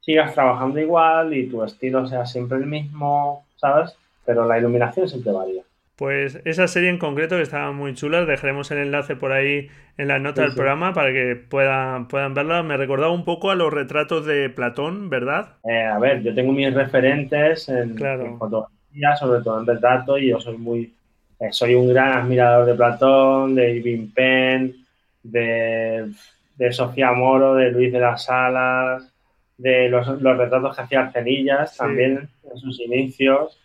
sigas 0.00 0.32
trabajando 0.32 0.80
igual 0.80 1.34
y 1.34 1.46
tu 1.48 1.62
estilo 1.62 2.06
sea 2.06 2.24
siempre 2.24 2.56
el 2.56 2.66
mismo, 2.66 3.44
¿sabes? 3.56 3.94
Pero 4.24 4.46
la 4.46 4.58
iluminación 4.58 5.06
siempre 5.06 5.32
varía. 5.32 5.62
Pues 6.02 6.40
esa 6.44 6.66
serie 6.66 6.88
en 6.90 6.98
concreto 6.98 7.36
que 7.36 7.42
estaba 7.42 7.70
muy 7.70 7.94
chula, 7.94 8.24
dejaremos 8.24 8.68
el 8.72 8.78
enlace 8.78 9.14
por 9.14 9.30
ahí 9.30 9.68
en 9.96 10.08
la 10.08 10.18
nota 10.18 10.42
del 10.42 10.52
programa 10.52 10.92
para 10.92 11.12
que 11.12 11.36
puedan, 11.36 12.08
puedan 12.08 12.34
verla. 12.34 12.64
Me 12.64 12.76
recordaba 12.76 13.12
un 13.12 13.24
poco 13.24 13.52
a 13.52 13.54
los 13.54 13.72
retratos 13.72 14.26
de 14.26 14.50
Platón, 14.50 15.10
¿verdad? 15.10 15.58
Eh, 15.62 15.84
a 15.84 16.00
ver, 16.00 16.20
yo 16.24 16.34
tengo 16.34 16.50
mis 16.50 16.74
referentes 16.74 17.68
en, 17.68 17.96
fotografía, 18.36 19.14
sobre 19.14 19.42
todo 19.42 19.60
en 19.60 19.66
retrato, 19.68 20.18
y 20.18 20.30
yo 20.30 20.40
soy 20.40 20.58
muy 20.58 20.92
eh, 21.38 21.52
soy 21.52 21.76
un 21.76 21.86
gran 21.90 22.18
admirador 22.18 22.66
de 22.66 22.74
Platón, 22.74 23.54
de 23.54 23.76
Irving 23.76 24.08
Penn, 24.12 24.74
de, 25.22 26.10
de 26.56 26.72
Sofía 26.72 27.12
Moro, 27.12 27.54
de 27.54 27.70
Luis 27.70 27.92
de 27.92 28.00
las 28.00 28.24
Salas, 28.24 29.08
de 29.56 29.88
los, 29.88 30.20
retratos 30.20 30.74
que 30.74 30.82
hacía 30.82 31.02
Arcenillas 31.02 31.76
también 31.76 32.28
en 32.42 32.58
sus 32.58 32.80
inicios, 32.80 33.61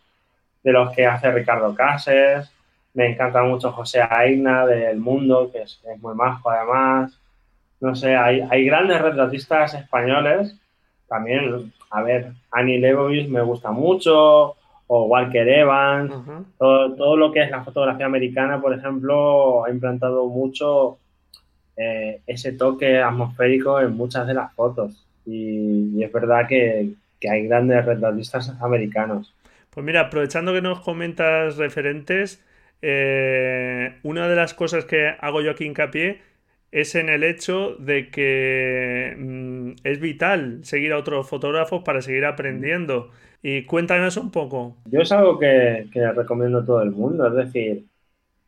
de 0.67 0.73
los 0.73 0.93
que 0.93 1.05
hace 1.05 1.31
Ricardo 1.31 1.73
Cases. 1.73 2.51
Me 2.93 3.11
encanta 3.11 3.41
mucho 3.41 3.71
José 3.71 4.01
Aina 4.01 4.65
del 4.65 4.97
Mundo, 4.97 5.49
que 5.49 5.61
es, 5.61 5.81
muy 6.01 6.13
majo 6.13 6.49
además. 6.49 7.17
No 7.79 7.95
sé, 7.95 8.17
hay, 8.17 8.41
hay, 8.49 8.65
grandes 8.65 9.01
retratistas 9.01 9.75
españoles. 9.75 10.57
También, 11.07 11.71
a 11.89 12.01
ver, 12.01 12.33
Annie 12.51 12.79
Leibovitz 12.79 13.29
me 13.29 13.41
gusta 13.41 13.71
mucho, 13.71 14.57
o 14.87 15.05
Walker 15.05 15.47
Evans. 15.47 16.11
todo, 16.57 16.95
todo, 16.95 17.15
lo 17.15 17.31
que 17.31 17.43
es 17.43 17.49
la 17.49 17.63
fotografía 17.63 18.05
americana, 18.05 18.59
por 18.59 18.73
ejemplo, 18.73 19.63
ha 19.63 19.69
implantado 19.69 20.27
mucho 20.27 20.97
eh, 21.77 22.19
ese 22.27 22.51
toque 22.51 22.99
atmosférico 22.99 23.79
en 23.79 23.95
muchas 23.95 24.27
de 24.27 24.33
las 24.33 24.51
fotos 24.53 25.07
y, 25.25 26.03
es 26.03 26.11
verdad 26.11 26.45
que, 26.45 26.91
hay 27.29 27.47
grandes 27.47 27.85
retratistas 27.85 28.49
americanos. 28.61 29.33
Pues 29.77 29.85
mira, 29.85 30.01
aprovechando 30.01 30.53
que 30.53 30.61
nos 30.63 30.79
comentas 30.79 31.55
referentes, 31.57 32.43
eh, 32.81 33.99
una 34.01 34.27
de 34.27 34.35
las 34.35 34.55
cosas 34.55 34.85
que 34.85 35.09
hago 35.19 35.41
yo 35.41 35.51
aquí 35.51 35.65
hincapié 35.65 36.19
es 36.71 36.95
en 36.95 37.09
el 37.09 37.23
hecho 37.23 37.75
de 37.75 38.09
que 38.09 39.15
mm, 39.15 39.73
es 39.83 39.99
vital 39.99 40.61
seguir 40.63 40.93
a 40.93 40.97
otros 40.97 41.29
fotógrafos 41.29 41.83
para 41.83 42.01
seguir 42.01 42.25
aprendiendo. 42.25 43.11
Y 43.43 43.65
cuéntanos 43.65 44.17
un 44.17 44.31
poco. 44.31 44.77
Yo 44.85 45.01
es 45.01 45.11
algo 45.11 45.37
que, 45.37 45.85
recomiendo 45.93 46.57
a 46.57 46.65
todo 46.65 46.81
el 46.81 46.89
mundo, 46.89 47.27
es 47.27 47.45
decir, 47.45 47.85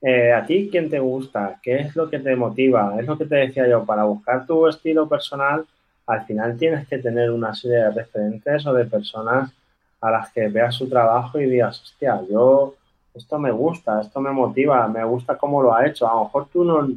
eh, 0.02 0.32
a 0.32 0.44
ti 0.48 0.70
quién 0.72 0.90
te 0.90 0.98
gusta, 0.98 1.60
qué 1.62 1.76
es 1.76 1.96
lo 1.96 2.10
que 2.10 2.18
te 2.18 2.36
motiva, 2.36 2.96
es 3.00 3.06
lo 3.06 3.20
que 3.20 3.28
te 3.28 3.36
decía 3.36 3.70
yo, 3.70 3.86
para 3.86 4.04
buscar 4.06 4.48
tu 4.48 4.68
estilo 4.68 5.08
personal 5.08 5.64
al 6.08 6.26
final 6.26 6.58
tienes 6.58 6.88
que 6.88 6.98
tener 6.98 7.30
una 7.30 7.54
serie 7.54 7.78
de 7.78 7.92
referentes 7.92 8.66
o 8.66 8.74
de 8.74 8.86
personas 8.86 9.54
a 10.02 10.12
las 10.12 10.32
que 10.32 10.48
veas 10.48 10.76
su 10.76 10.88
trabajo 10.90 11.40
y 11.40 11.46
digas, 11.46 11.82
hostia, 11.82 12.22
yo, 12.30 12.76
esto 13.14 13.38
me 13.38 13.52
gusta, 13.52 14.02
esto 14.02 14.22
me 14.22 14.32
motiva, 14.32 14.88
me 14.88 15.04
gusta 15.04 15.38
cómo 15.38 15.62
lo 15.62 15.74
ha 15.74 15.86
hecho. 15.86 16.10
A 16.10 16.16
lo 16.16 16.24
mejor 16.26 16.48
tú 16.52 16.64
no, 16.64 16.88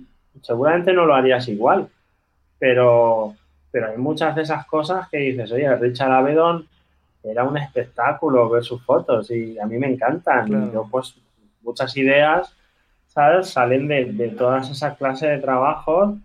seguramente 0.40 0.92
no 0.92 1.04
lo 1.04 1.14
harías 1.14 1.48
igual, 1.48 1.88
pero, 2.58 3.34
pero 3.70 3.88
hay 3.88 3.96
muchas 3.96 4.34
de 4.36 4.42
esas 4.42 4.66
cosas 4.66 5.08
que 5.08 5.18
dices, 5.18 5.50
oye, 5.52 5.74
Richard 5.76 6.12
Avedon 6.12 6.68
era 7.24 7.44
un 7.44 7.56
espectáculo 7.56 8.48
ver 8.48 8.64
sus 8.64 8.82
fotos 8.84 9.30
y 9.30 9.58
a 9.58 9.66
mí 9.66 9.78
me 9.78 9.88
encantan. 9.88 10.72
yo, 10.72 10.86
pues, 10.90 11.14
muchas 11.62 11.96
ideas, 11.96 12.54
¿sabes? 13.06 13.50
Salen 13.50 13.88
de, 13.88 14.06
de 14.06 14.28
todas 14.30 14.70
esas 14.70 14.96
clases 14.96 15.30
de 15.30 15.38
trabajos 15.38 16.16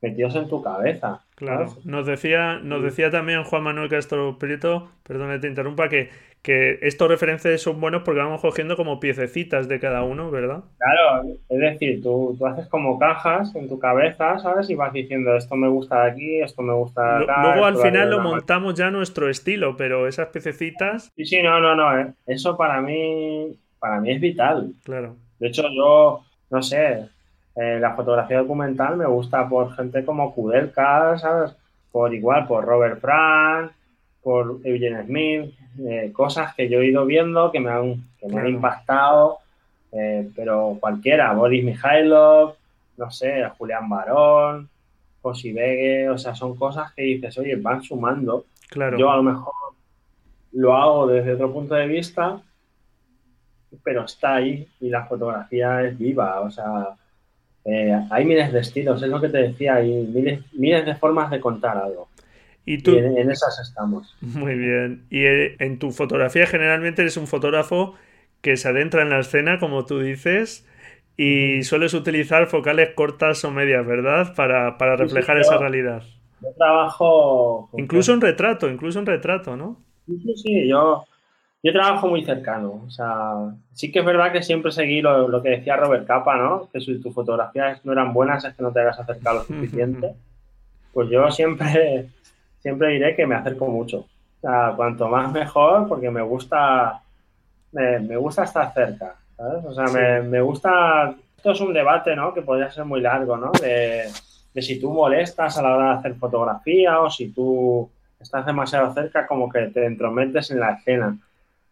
metidos 0.00 0.34
en 0.36 0.48
tu 0.48 0.62
cabeza. 0.62 1.23
Claro, 1.34 1.66
nos 1.84 2.06
decía, 2.06 2.60
nos 2.62 2.82
decía 2.82 3.10
también 3.10 3.42
Juan 3.42 3.64
Manuel 3.64 3.88
Castro 3.88 4.38
Prieto, 4.38 4.90
perdón 5.02 5.40
te 5.40 5.48
interrumpa, 5.48 5.88
que, 5.88 6.10
que 6.42 6.78
estos 6.82 7.08
referentes 7.08 7.60
son 7.60 7.80
buenos 7.80 8.02
porque 8.04 8.20
vamos 8.20 8.40
cogiendo 8.40 8.76
como 8.76 9.00
piececitas 9.00 9.66
de 9.66 9.80
cada 9.80 10.04
uno, 10.04 10.30
¿verdad? 10.30 10.62
Claro, 10.78 11.26
es 11.48 11.58
decir, 11.58 12.00
tú, 12.02 12.36
tú 12.38 12.46
haces 12.46 12.68
como 12.68 13.00
cajas 13.00 13.52
en 13.56 13.68
tu 13.68 13.80
cabeza, 13.80 14.38
¿sabes? 14.38 14.70
Y 14.70 14.76
vas 14.76 14.92
diciendo, 14.92 15.34
esto 15.36 15.56
me 15.56 15.66
gusta 15.66 16.04
de 16.04 16.10
aquí, 16.12 16.40
esto 16.40 16.62
me 16.62 16.74
gusta 16.74 17.18
de 17.18 17.24
acá. 17.24 17.42
Luego 17.42 17.64
al 17.64 17.78
final 17.78 18.10
lo 18.10 18.20
montamos 18.20 18.74
ya 18.74 18.86
a 18.86 18.90
nuestro 18.92 19.28
estilo, 19.28 19.76
pero 19.76 20.06
esas 20.06 20.28
piececitas... 20.28 21.10
Sí, 21.16 21.24
sí, 21.24 21.42
no, 21.42 21.58
no, 21.58 21.74
no, 21.74 21.98
¿eh? 21.98 22.12
eso 22.26 22.56
para 22.56 22.80
mí, 22.80 23.58
para 23.80 24.00
mí 24.00 24.12
es 24.12 24.20
vital. 24.20 24.72
Claro. 24.84 25.16
De 25.40 25.48
hecho, 25.48 25.64
yo, 25.74 26.24
no 26.50 26.62
sé, 26.62 27.08
eh, 27.56 27.78
la 27.80 27.94
fotografía 27.94 28.38
documental 28.38 28.96
me 28.96 29.06
gusta 29.06 29.48
por 29.48 29.74
gente 29.74 30.04
como 30.04 30.34
Kudelka, 30.34 31.16
¿sabes? 31.18 31.54
Por 31.92 32.12
igual, 32.12 32.46
por 32.46 32.64
Robert 32.64 33.00
Frank, 33.00 33.72
por 34.22 34.60
Eugene 34.64 35.04
Smith, 35.04 35.54
eh, 35.86 36.10
cosas 36.12 36.54
que 36.54 36.68
yo 36.68 36.80
he 36.80 36.86
ido 36.86 37.06
viendo 37.06 37.52
que 37.52 37.60
me 37.60 37.70
han, 37.70 38.08
que 38.18 38.26
me 38.26 38.40
han 38.40 38.48
impactado, 38.48 39.38
eh, 39.92 40.28
pero 40.34 40.76
cualquiera, 40.80 41.32
Boris 41.32 41.64
Mikhailov, 41.64 42.54
no 42.96 43.10
sé, 43.10 43.48
Julián 43.56 43.88
Barón, 43.88 44.68
José 45.22 45.52
Vegue, 45.52 46.10
o 46.10 46.18
sea, 46.18 46.34
son 46.34 46.56
cosas 46.56 46.92
que 46.92 47.02
dices, 47.02 47.38
oye, 47.38 47.56
van 47.56 47.82
sumando. 47.82 48.46
Claro. 48.68 48.98
Yo 48.98 49.10
a 49.10 49.16
lo 49.16 49.22
mejor 49.22 49.52
lo 50.52 50.74
hago 50.74 51.06
desde 51.06 51.34
otro 51.34 51.52
punto 51.52 51.74
de 51.74 51.86
vista, 51.86 52.40
pero 53.82 54.04
está 54.04 54.36
ahí 54.36 54.68
y 54.80 54.88
la 54.88 55.04
fotografía 55.06 55.82
es 55.82 55.96
viva, 55.96 56.40
o 56.40 56.50
sea, 56.50 56.96
eh, 57.64 57.98
hay 58.10 58.24
miles 58.24 58.52
de 58.52 58.60
estilos, 58.60 59.02
es 59.02 59.08
lo 59.08 59.20
que 59.20 59.28
te 59.28 59.38
decía, 59.38 59.76
hay 59.76 59.90
miles, 59.90 60.40
miles 60.52 60.84
de 60.84 60.94
formas 60.96 61.30
de 61.30 61.40
contar 61.40 61.76
algo. 61.76 62.08
Y 62.66 62.78
tú. 62.78 62.96
en, 62.96 63.30
esas 63.30 63.58
estamos. 63.60 64.16
Muy 64.20 64.54
bien. 64.54 65.04
Y 65.10 65.24
eh, 65.24 65.56
en 65.58 65.78
tu 65.78 65.90
fotografía 65.90 66.46
generalmente 66.46 67.02
eres 67.02 67.16
un 67.16 67.26
fotógrafo 67.26 67.94
que 68.40 68.56
se 68.56 68.68
adentra 68.68 69.02
en 69.02 69.10
la 69.10 69.20
escena, 69.20 69.58
como 69.58 69.84
tú 69.84 70.00
dices, 70.00 70.66
y 71.16 71.62
sueles 71.62 71.94
utilizar 71.94 72.46
focales 72.46 72.90
cortas 72.94 73.44
o 73.44 73.50
medias, 73.50 73.86
¿verdad? 73.86 74.34
Para, 74.34 74.96
reflejar 74.96 75.38
esa 75.38 75.58
realidad. 75.58 76.02
Yo 76.40 76.48
trabajo. 76.56 77.70
Incluso 77.76 78.12
en 78.12 78.20
retrato, 78.20 78.68
incluso 78.68 78.98
en 78.98 79.06
retrato, 79.06 79.56
¿no? 79.56 79.78
Sí, 80.06 80.34
sí, 80.36 80.68
yo, 80.68 81.04
yo 81.64 81.72
trabajo 81.72 82.06
muy 82.06 82.24
cercano. 82.24 82.84
O 82.86 82.90
sea, 82.90 83.32
sí 83.72 83.90
que 83.90 83.98
es 83.98 84.04
verdad 84.04 84.30
que 84.30 84.42
siempre 84.42 84.70
seguí 84.70 85.00
lo, 85.00 85.42
que 85.42 85.48
decía 85.48 85.76
Robert 85.76 86.06
Capa, 86.06 86.36
¿no? 86.36 86.68
Que 86.70 86.80
si 86.80 87.00
tus 87.00 87.12
fotografías 87.12 87.84
no 87.84 87.92
eran 87.92 88.12
buenas 88.12 88.44
es 88.44 88.54
que 88.54 88.62
no 88.62 88.70
te 88.70 88.80
hagas 88.80 89.00
acercar 89.00 89.34
lo 89.34 89.42
suficiente. 89.42 90.14
Pues 90.92 91.08
yo 91.10 91.28
siempre 91.32 92.08
siempre 92.64 92.88
diré 92.88 93.14
que 93.14 93.26
me 93.26 93.34
acerco 93.34 93.66
mucho. 93.66 93.98
O 93.98 94.40
sea, 94.40 94.72
cuanto 94.74 95.06
más 95.08 95.30
mejor, 95.30 95.86
porque 95.86 96.10
me 96.10 96.22
gusta, 96.22 97.02
me, 97.72 98.16
gusta 98.16 98.44
estar 98.44 98.72
cerca, 98.72 99.16
¿sabes? 99.36 99.64
O 99.64 99.74
sea, 99.74 99.86
me, 100.22 100.40
gusta, 100.40 101.14
esto 101.36 101.52
es 101.52 101.60
un 101.60 101.74
debate, 101.74 102.16
¿no? 102.16 102.32
Que 102.32 102.40
podría 102.40 102.70
ser 102.70 102.86
muy 102.86 103.02
largo, 103.02 103.36
¿no? 103.36 103.52
De, 103.52 104.10
si 104.62 104.80
tú 104.80 104.92
molestas 104.92 105.58
a 105.58 105.62
la 105.62 105.76
hora 105.76 105.88
de 105.90 105.98
hacer 105.98 106.14
fotografía 106.14 107.00
o 107.00 107.10
si 107.10 107.32
tú 107.32 107.90
estás 108.18 108.46
demasiado 108.46 108.94
cerca, 108.94 109.26
como 109.26 109.50
que 109.50 109.66
te 109.66 109.84
entrometes 109.84 110.50
en 110.50 110.60
la 110.60 110.72
escena. 110.72 111.18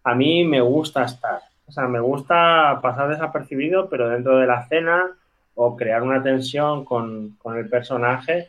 A 0.05 0.15
mí 0.15 0.45
me 0.45 0.61
gusta 0.61 1.05
estar, 1.05 1.41
o 1.67 1.73
sea, 1.73 1.87
me 1.89 2.01
gusta 2.01 2.81
pasar 2.83 3.09
desapercibido, 3.09 3.89
pero 3.89 4.09
dentro 4.09 4.39
de 4.39 4.47
la 4.47 4.63
escena 4.63 5.13
o 5.55 5.77
crear 5.77 6.03
una 6.03 6.23
tensión 6.23 6.85
con, 6.85 7.37
con 7.43 7.57
el 7.57 7.69
personaje 7.69 8.49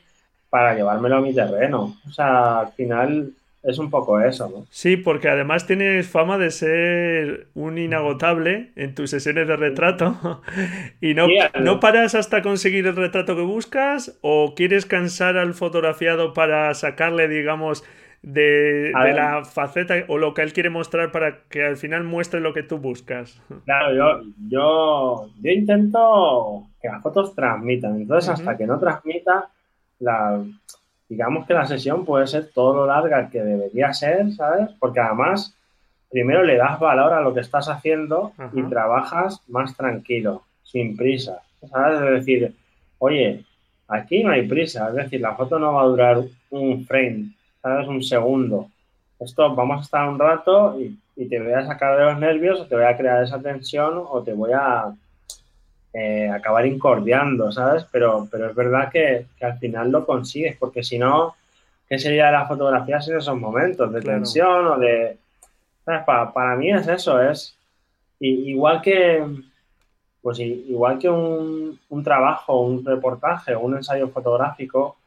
para 0.50 0.76
llevármelo 0.76 1.18
a 1.18 1.22
mi 1.22 1.34
terreno. 1.34 1.98
O 2.08 2.12
sea, 2.12 2.60
al 2.60 2.72
final 2.74 3.34
es 3.64 3.78
un 3.78 3.90
poco 3.90 4.20
eso, 4.20 4.50
¿no? 4.50 4.68
Sí, 4.70 4.98
porque 4.98 5.30
además 5.30 5.66
tienes 5.66 6.08
fama 6.08 6.38
de 6.38 6.52
ser 6.52 7.48
un 7.54 7.78
inagotable 7.78 8.72
en 8.76 8.94
tus 8.94 9.10
sesiones 9.10 9.48
de 9.48 9.56
retrato 9.56 10.42
y 11.02 11.14
no, 11.14 11.28
no 11.60 11.80
paras 11.80 12.14
hasta 12.14 12.42
conseguir 12.42 12.86
el 12.88 12.96
retrato 12.96 13.36
que 13.36 13.42
buscas 13.42 14.18
o 14.22 14.54
quieres 14.56 14.86
cansar 14.86 15.38
al 15.38 15.54
fotografiado 15.54 16.34
para 16.34 16.74
sacarle, 16.74 17.30
digamos, 17.30 17.86
de, 18.24 18.92
la 18.94 19.44
faceta 19.44 19.96
o 20.08 20.18
lo 20.18 20.34
que 20.34 20.42
él 20.42 20.54
quiere 20.54 20.70
mostrar 20.70 21.12
para 21.12 21.44
que 21.50 21.64
al 21.64 21.78
final 21.78 22.04
muestre 22.04 22.40
lo 22.40 22.54
que 22.54 22.64
tú 22.64 22.78
buscas. 22.78 23.40
Claro, 23.66 23.94
yo, 23.94 24.30
yo, 24.48 25.30
yo 25.42 25.52
intento 25.52 26.64
que 26.82 26.88
las 26.88 27.04
fotos 27.04 27.36
transmitan, 27.36 28.02
entonces 28.02 28.30
hasta 28.30 28.58
que 28.58 28.66
no 28.66 28.80
transmita 28.80 29.50
la, 30.00 30.44
digamos 31.10 31.46
que 31.46 31.54
la 31.54 31.66
sesión 31.66 32.06
puede 32.06 32.26
ser 32.28 32.50
todo 32.54 32.74
lo 32.74 32.88
larga 32.88 33.30
que 33.30 33.44
debería 33.44 33.94
ser, 33.94 34.32
¿sabes? 34.32 34.70
Porque 34.80 35.02
además, 35.02 35.56
primero 36.10 36.44
le 36.44 36.58
das 36.58 36.80
valor 36.80 37.14
a 37.14 37.22
lo 37.22 37.34
que 37.34 37.42
estás 37.42 37.68
haciendo 37.70 38.32
y 38.54 38.64
trabajas 38.64 39.42
más 39.48 39.76
tranquilo, 39.76 40.44
sin 40.64 40.96
prisa, 40.96 41.42
¿sabes? 41.70 42.02
Es 42.02 42.26
decir, 42.26 42.56
oye, 43.00 43.44
aquí 43.88 44.24
no 44.24 44.32
hay 44.32 44.48
prisa, 44.48 44.90
es 44.90 44.96
decir, 44.96 45.20
la 45.20 45.36
foto 45.36 45.60
no 45.60 45.74
va 45.74 45.82
a 45.82 45.88
durar 45.88 46.24
un 46.52 46.86
frame, 46.86 47.32
¿sabes? 47.64 47.88
Un 47.88 48.04
segundo. 48.04 48.70
Esto 49.20 49.56
vamos 49.56 49.80
a 49.80 49.82
estar 49.82 50.08
un 50.08 50.20
rato 50.20 50.80
y, 50.80 50.96
y 51.16 51.26
te 51.28 51.40
voy 51.40 51.54
a 51.54 51.66
sacar 51.66 51.98
de 51.98 52.06
los 52.06 52.20
nervios 52.20 52.60
o 52.60 52.66
te 52.68 52.76
voy 52.76 52.86
a 52.86 52.96
crear 52.96 53.24
esa 53.24 53.42
tensión 53.42 54.04
o 54.08 54.22
te 54.22 54.34
voy 54.34 54.52
a 54.54 54.94
eh, 55.96 56.28
acabar 56.28 56.66
incordiando, 56.66 57.52
¿sabes? 57.52 57.86
Pero, 57.92 58.28
pero 58.32 58.50
es 58.50 58.56
verdad 58.56 58.92
que, 58.92 59.28
al 59.42 59.60
final 59.60 59.92
lo 59.92 60.06
consigues, 60.08 60.58
porque 60.58 60.82
si 60.82 60.98
no, 60.98 61.36
¿qué 61.88 62.00
sería 62.00 62.26
de 62.26 62.32
las 62.32 62.48
fotografías 62.48 63.08
en 63.10 63.18
esos 63.18 63.38
momentos 63.38 63.94
de 63.94 64.02
tensión 64.02 64.68
o 64.68 64.80
de... 64.80 65.18
¿sabes? 65.86 66.04
Para, 66.04 66.56
mí 66.56 66.72
es 66.72 66.88
eso, 66.88 67.22
es 67.22 67.56
igual 68.20 68.82
que, 68.82 69.24
pues 70.24 70.40
igual 70.40 70.98
que 70.98 71.10
un, 71.10 72.04
trabajo, 72.04 72.62
un 72.62 72.84
reportaje, 72.84 73.56
un 73.56 73.76
ensayo 73.76 74.08
fotográfico, 74.08 74.98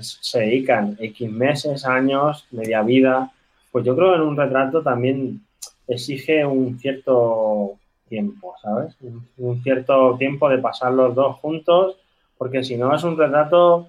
se 0.00 0.40
dedican 0.40 0.96
X 0.98 1.30
meses, 1.30 1.84
años, 1.84 2.46
media 2.50 2.82
vida, 2.82 3.32
pues 3.72 3.84
yo 3.84 3.96
creo 3.96 4.10
que 4.10 4.16
en 4.16 4.22
un 4.22 4.36
retrato 4.36 4.82
también 4.82 5.40
exige 5.88 6.44
un 6.46 6.78
cierto 6.78 7.78
tiempo, 8.08 8.54
¿sabes? 8.62 8.96
Un, 9.36 9.62
cierto 9.62 10.16
tiempo 10.18 10.48
de 10.48 10.58
pasar 10.58 10.92
los 10.92 11.14
dos 11.14 11.36
juntos, 11.36 11.96
porque 12.38 12.62
si 12.62 12.76
no 12.76 12.94
es 12.94 13.02
un 13.04 13.18
retrato 13.18 13.88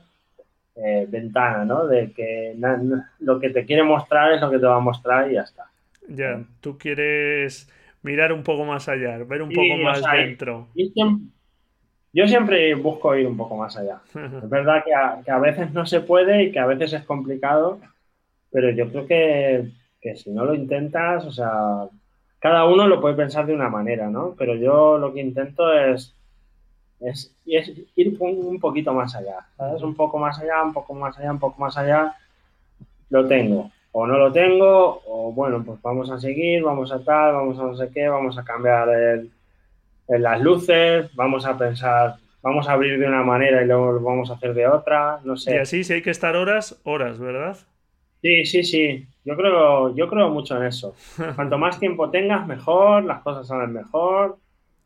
eh, 0.76 1.06
ventana, 1.08 1.66
¿no? 1.66 1.88
De 1.88 2.12
que 2.12 2.56
lo 3.20 3.40
que 3.40 3.50
te 3.50 3.66
quiere 3.66 3.84
mostrar 3.84 4.34
es 4.34 4.42
lo 4.42 4.50
que 4.50 4.60
te 4.60 4.66
va 4.66 4.78
a 4.78 4.80
mostrar 4.80 5.32
y 5.32 5.36
ya 5.36 5.42
está. 5.42 5.66
Ya, 6.10 6.44
tú 6.62 6.78
quieres 6.78 7.70
mirar 8.02 8.32
un 8.32 8.44
poco 8.44 8.66
más 8.66 8.88
allá, 8.88 9.18
ver 9.24 9.42
un 9.42 9.50
poco 9.50 9.78
más 9.84 10.02
dentro. 10.12 10.68
Yo 12.18 12.28
siempre 12.28 12.74
busco 12.74 13.16
ir 13.16 13.28
un 13.28 13.38
poco 13.38 13.56
más 13.56 13.78
allá. 13.78 14.00
es 14.16 14.50
verdad 14.50 14.84
que 14.84 14.92
a, 14.92 15.22
que 15.24 15.30
a, 15.30 15.38
veces 15.38 15.72
no 15.72 15.86
se 15.86 16.02
puede 16.02 16.46
y 16.46 16.52
que 16.52 16.58
a 16.58 16.66
veces 16.66 16.92
es 16.94 17.04
complicado, 17.04 17.80
pero 18.52 18.72
yo 18.72 18.90
creo 18.90 19.06
que, 19.06 19.70
que 20.02 20.16
si 20.16 20.32
no 20.32 20.44
lo 20.44 20.56
intentas, 20.56 21.26
o 21.26 21.32
sea, 21.32 21.86
cada 22.40 22.66
uno 22.66 22.88
lo 22.88 23.00
puede 23.00 23.14
pensar 23.14 23.46
de 23.46 23.54
una 23.54 23.70
manera, 23.70 24.10
¿no? 24.10 24.34
Pero 24.36 24.56
yo 24.56 24.98
lo 24.98 25.14
que 25.14 25.22
intento 25.22 25.72
es, 25.72 26.16
es, 27.02 27.32
ir 27.46 28.18
un 28.20 28.60
poquito 28.60 28.96
más 28.96 29.14
allá, 29.16 29.46
¿sabes? 29.56 29.84
Un 29.84 29.94
poco 29.94 30.18
más 30.18 30.40
allá, 30.40 30.64
un 30.64 30.74
poco 30.74 30.96
más 30.96 31.16
allá, 31.20 31.32
un 31.32 31.40
poco 31.40 31.62
más 31.62 31.78
allá. 31.78 32.16
Lo 33.12 33.28
tengo. 33.28 33.70
O 33.92 34.08
no 34.08 34.18
lo 34.18 34.32
tengo, 34.32 35.04
o 35.06 35.32
bueno, 35.32 35.64
pues 35.64 35.80
vamos 35.84 36.10
a 36.10 36.20
seguir, 36.20 36.64
vamos 36.64 36.92
a 36.92 37.00
tal, 37.04 37.34
vamos 37.34 37.60
a 37.60 37.64
no 37.64 37.76
sé 37.76 37.90
qué, 37.94 38.10
vamos 38.10 38.40
a 38.40 38.44
cambiar 38.44 38.90
el, 38.90 39.32
las 40.08 40.42
luces, 40.42 41.14
vamos 41.16 41.46
a 41.46 41.58
pensar, 41.58 42.16
vamos 42.42 42.68
a 42.68 42.74
abrir 42.74 43.00
de 43.00 43.08
una 43.08 43.24
manera 43.24 43.62
y 43.62 43.68
luego 43.68 43.94
lo 43.94 44.02
vamos 44.02 44.30
a 44.30 44.34
hacer 44.34 44.54
de 44.54 44.68
otra, 44.68 45.20
no 45.24 45.36
sé. 45.38 45.56
Y 45.56 45.58
así, 45.58 45.84
si 45.84 45.94
hay 45.94 46.02
que 46.02 46.12
estar 46.12 46.36
horas, 46.36 46.80
horas, 46.84 47.20
¿verdad? 47.20 47.58
Sí, 48.22 48.46
sí, 48.46 48.64
sí. 48.64 49.08
Yo 49.24 49.36
creo, 49.36 49.96
yo 49.96 50.08
creo 50.10 50.30
mucho 50.30 50.58
en 50.58 50.64
eso. 50.68 50.96
Cuanto 51.36 51.58
más 51.58 51.80
tiempo 51.80 52.10
tengas, 52.10 52.48
mejor, 52.48 53.04
las 53.04 53.22
cosas 53.22 53.48
salen 53.48 53.74
mejor, 53.74 54.40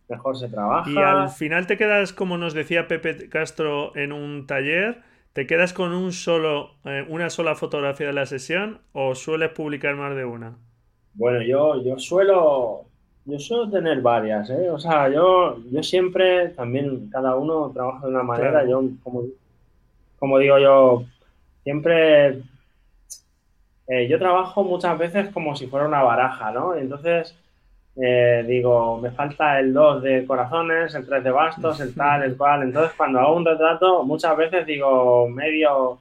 mejor 0.10 0.38
se 0.38 0.50
trabaja. 0.50 0.90
Y 0.90 0.98
al 0.98 1.30
final 1.30 1.68
te 1.68 1.78
quedas, 1.78 2.14
como 2.14 2.38
nos 2.38 2.54
decía 2.54 2.88
Pepe 2.88 3.30
Castro 3.30 3.96
en 3.96 4.12
un 4.12 4.48
taller, 4.48 5.02
¿te 5.34 5.48
quedas 5.48 5.74
con 5.74 5.94
un 5.94 6.12
solo, 6.12 6.76
eh, 6.86 7.06
una 7.08 7.30
sola 7.30 7.56
fotografía 7.56 8.08
de 8.08 8.14
la 8.14 8.26
sesión 8.26 8.82
o 8.92 9.16
sueles 9.16 9.52
publicar 9.52 9.96
más 9.96 10.16
de 10.16 10.26
una? 10.26 10.58
Bueno, 11.14 11.42
yo, 11.44 11.82
yo 11.84 11.98
suelo, 12.00 12.91
yo 13.26 13.40
suelo 13.40 13.70
tener 13.70 14.02
varias, 14.02 14.50
¿eh? 14.50 14.70
O 14.70 14.80
sea, 14.80 15.10
yo, 15.10 15.58
yo 15.72 15.84
siempre, 15.84 16.50
también 16.50 17.10
cada 17.10 17.36
uno 17.36 17.72
trabaja 17.74 18.06
de 18.06 18.12
una 18.12 18.24
manera. 18.24 18.66
Yo, 18.66 18.84
como, 19.04 19.24
como 20.20 20.40
digo 20.40 20.58
yo, 20.60 21.04
siempre 21.64 22.42
eh, 23.88 24.08
yo 24.08 24.18
trabajo 24.20 24.64
muchas 24.64 24.98
veces 24.98 25.30
como 25.34 25.56
si 25.56 25.68
fuera 25.68 25.86
una 25.86 26.02
baraja, 26.02 26.52
¿no? 26.52 26.76
Entonces, 26.76 27.36
eh, 27.98 28.44
digo, 28.48 28.98
me 29.00 29.12
falta 29.12 29.60
el 29.60 29.74
2 29.74 30.02
de 30.04 30.26
corazones, 30.26 30.96
el 30.96 31.06
3 31.06 31.24
de 31.24 31.32
bastos, 31.32 31.80
el 31.82 31.94
tal, 32.02 32.24
el 32.24 32.38
cual. 32.38 32.64
Entonces, 32.64 32.94
cuando 32.96 33.20
hago 33.20 33.36
un 33.36 33.46
retrato, 33.46 34.04
muchas 34.04 34.38
veces 34.38 34.66
digo 34.66 35.28
medio, 35.28 36.00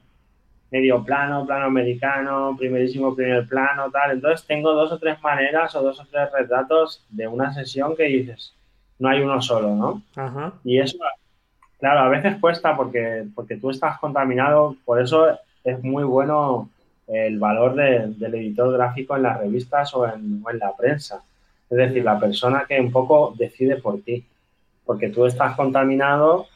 medio 0.71 1.03
plano, 1.03 1.45
plano 1.45 1.65
americano, 1.65 2.55
primerísimo 2.57 3.13
primer 3.13 3.45
plano, 3.45 3.91
tal. 3.91 4.11
Entonces 4.11 4.47
tengo 4.47 4.73
dos 4.73 4.91
o 4.91 4.97
tres 4.97 5.21
maneras 5.21 5.75
o 5.75 5.83
dos 5.83 5.99
o 5.99 6.05
tres 6.09 6.31
retratos 6.31 7.05
de 7.09 7.27
una 7.27 7.53
sesión 7.53 7.95
que 7.95 8.03
dices, 8.03 8.55
no 8.97 9.09
hay 9.09 9.21
uno 9.21 9.41
solo, 9.41 9.75
¿no? 9.75 10.01
Ajá. 10.15 10.53
Y 10.63 10.79
eso, 10.79 10.97
claro, 11.77 11.99
a 11.99 12.09
veces 12.09 12.37
cuesta 12.39 12.75
porque, 12.75 13.25
porque 13.35 13.57
tú 13.57 13.69
estás 13.69 13.99
contaminado, 13.99 14.77
por 14.85 15.01
eso 15.01 15.37
es 15.63 15.83
muy 15.83 16.05
bueno 16.05 16.69
el 17.07 17.37
valor 17.37 17.75
del 17.75 18.33
editor 18.35 18.71
gráfico 18.71 19.17
en 19.17 19.23
las 19.23 19.39
revistas 19.39 19.93
o 19.93 20.07
en, 20.07 20.41
o 20.43 20.49
en 20.49 20.59
la 20.59 20.73
prensa. 20.75 21.21
Es 21.69 21.77
decir, 21.77 22.03
la 22.03 22.17
persona 22.17 22.63
que 22.67 22.79
un 22.79 22.91
poco 22.91 23.33
decide 23.37 23.75
por 23.75 24.01
ti, 24.01 24.25
porque 24.85 25.09
tú 25.09 25.25
estás 25.25 25.57
contaminado 25.57 26.47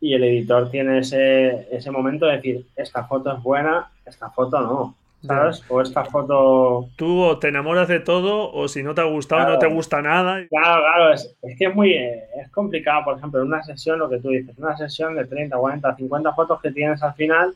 y 0.00 0.14
el 0.14 0.24
editor 0.24 0.70
tiene 0.70 0.98
ese, 0.98 1.68
ese 1.74 1.90
momento 1.90 2.26
de 2.26 2.36
decir, 2.36 2.66
esta 2.76 3.04
foto 3.04 3.32
es 3.34 3.42
buena, 3.42 3.90
esta 4.04 4.30
foto 4.30 4.60
no. 4.60 4.94
¿Sabes? 5.22 5.62
O 5.68 5.80
esta 5.80 6.04
foto. 6.04 6.88
Tú 6.94 7.20
o 7.20 7.38
te 7.38 7.48
enamoras 7.48 7.88
de 7.88 7.98
todo, 7.98 8.52
o 8.52 8.68
si 8.68 8.82
no 8.84 8.94
te 8.94 9.00
ha 9.00 9.04
gustado, 9.04 9.54
no 9.54 9.58
te 9.58 9.66
gusta 9.66 10.00
nada. 10.00 10.46
Claro, 10.48 10.82
claro, 10.82 11.12
es, 11.14 11.34
que 11.58 11.64
es 11.64 11.74
muy 11.74 11.94
es 11.94 12.48
complicado. 12.52 13.04
Por 13.06 13.18
ejemplo, 13.18 13.40
en 13.40 13.48
una 13.48 13.62
sesión, 13.64 13.98
lo 13.98 14.08
que 14.08 14.18
tú 14.18 14.28
dices, 14.28 14.56
una 14.56 14.76
sesión 14.76 15.16
de 15.16 15.24
30, 15.24 15.56
40, 15.56 15.96
50 15.96 16.32
fotos 16.32 16.60
que 16.60 16.70
tienes 16.70 17.02
al 17.02 17.14
final, 17.14 17.54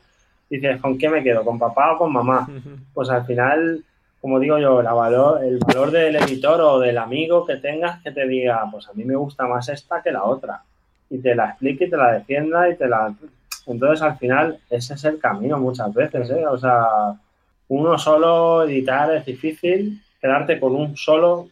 dices, 0.48 0.80
¿con 0.80 0.98
qué 0.98 1.08
me 1.08 1.22
quedo? 1.22 1.44
¿Con 1.44 1.60
papá 1.60 1.92
o 1.92 1.98
con 1.98 2.12
mamá? 2.12 2.48
Pues 2.92 3.08
al 3.08 3.24
final, 3.24 3.84
como 4.20 4.40
digo 4.40 4.58
yo, 4.58 4.82
la 4.82 4.94
valor, 4.94 5.44
el 5.44 5.58
valor 5.58 5.92
del 5.92 6.16
editor 6.16 6.60
o 6.62 6.80
del 6.80 6.98
amigo 6.98 7.46
que 7.46 7.56
tengas 7.56 8.02
que 8.02 8.10
te 8.10 8.26
diga, 8.26 8.66
pues 8.72 8.88
a 8.88 8.94
mí 8.94 9.04
me 9.04 9.14
gusta 9.14 9.46
más 9.46 9.68
esta 9.68 10.02
que 10.02 10.10
la 10.10 10.24
otra 10.24 10.64
y 11.10 11.18
te 11.18 11.34
la 11.34 11.50
explique 11.50 11.84
y 11.84 11.90
te 11.90 11.96
la 11.96 12.12
defienda 12.12 12.70
y 12.70 12.76
te 12.76 12.88
la... 12.88 13.12
Entonces, 13.66 14.02
al 14.02 14.16
final, 14.16 14.58
ese 14.70 14.94
es 14.94 15.04
el 15.04 15.18
camino 15.18 15.58
muchas 15.58 15.92
veces, 15.92 16.30
¿eh? 16.30 16.46
O 16.46 16.56
sea, 16.56 16.86
uno 17.68 17.98
solo 17.98 18.62
editar 18.64 19.14
es 19.14 19.26
difícil, 19.26 20.00
quedarte 20.20 20.58
con 20.58 20.74
un 20.74 20.96
solo, 20.96 21.48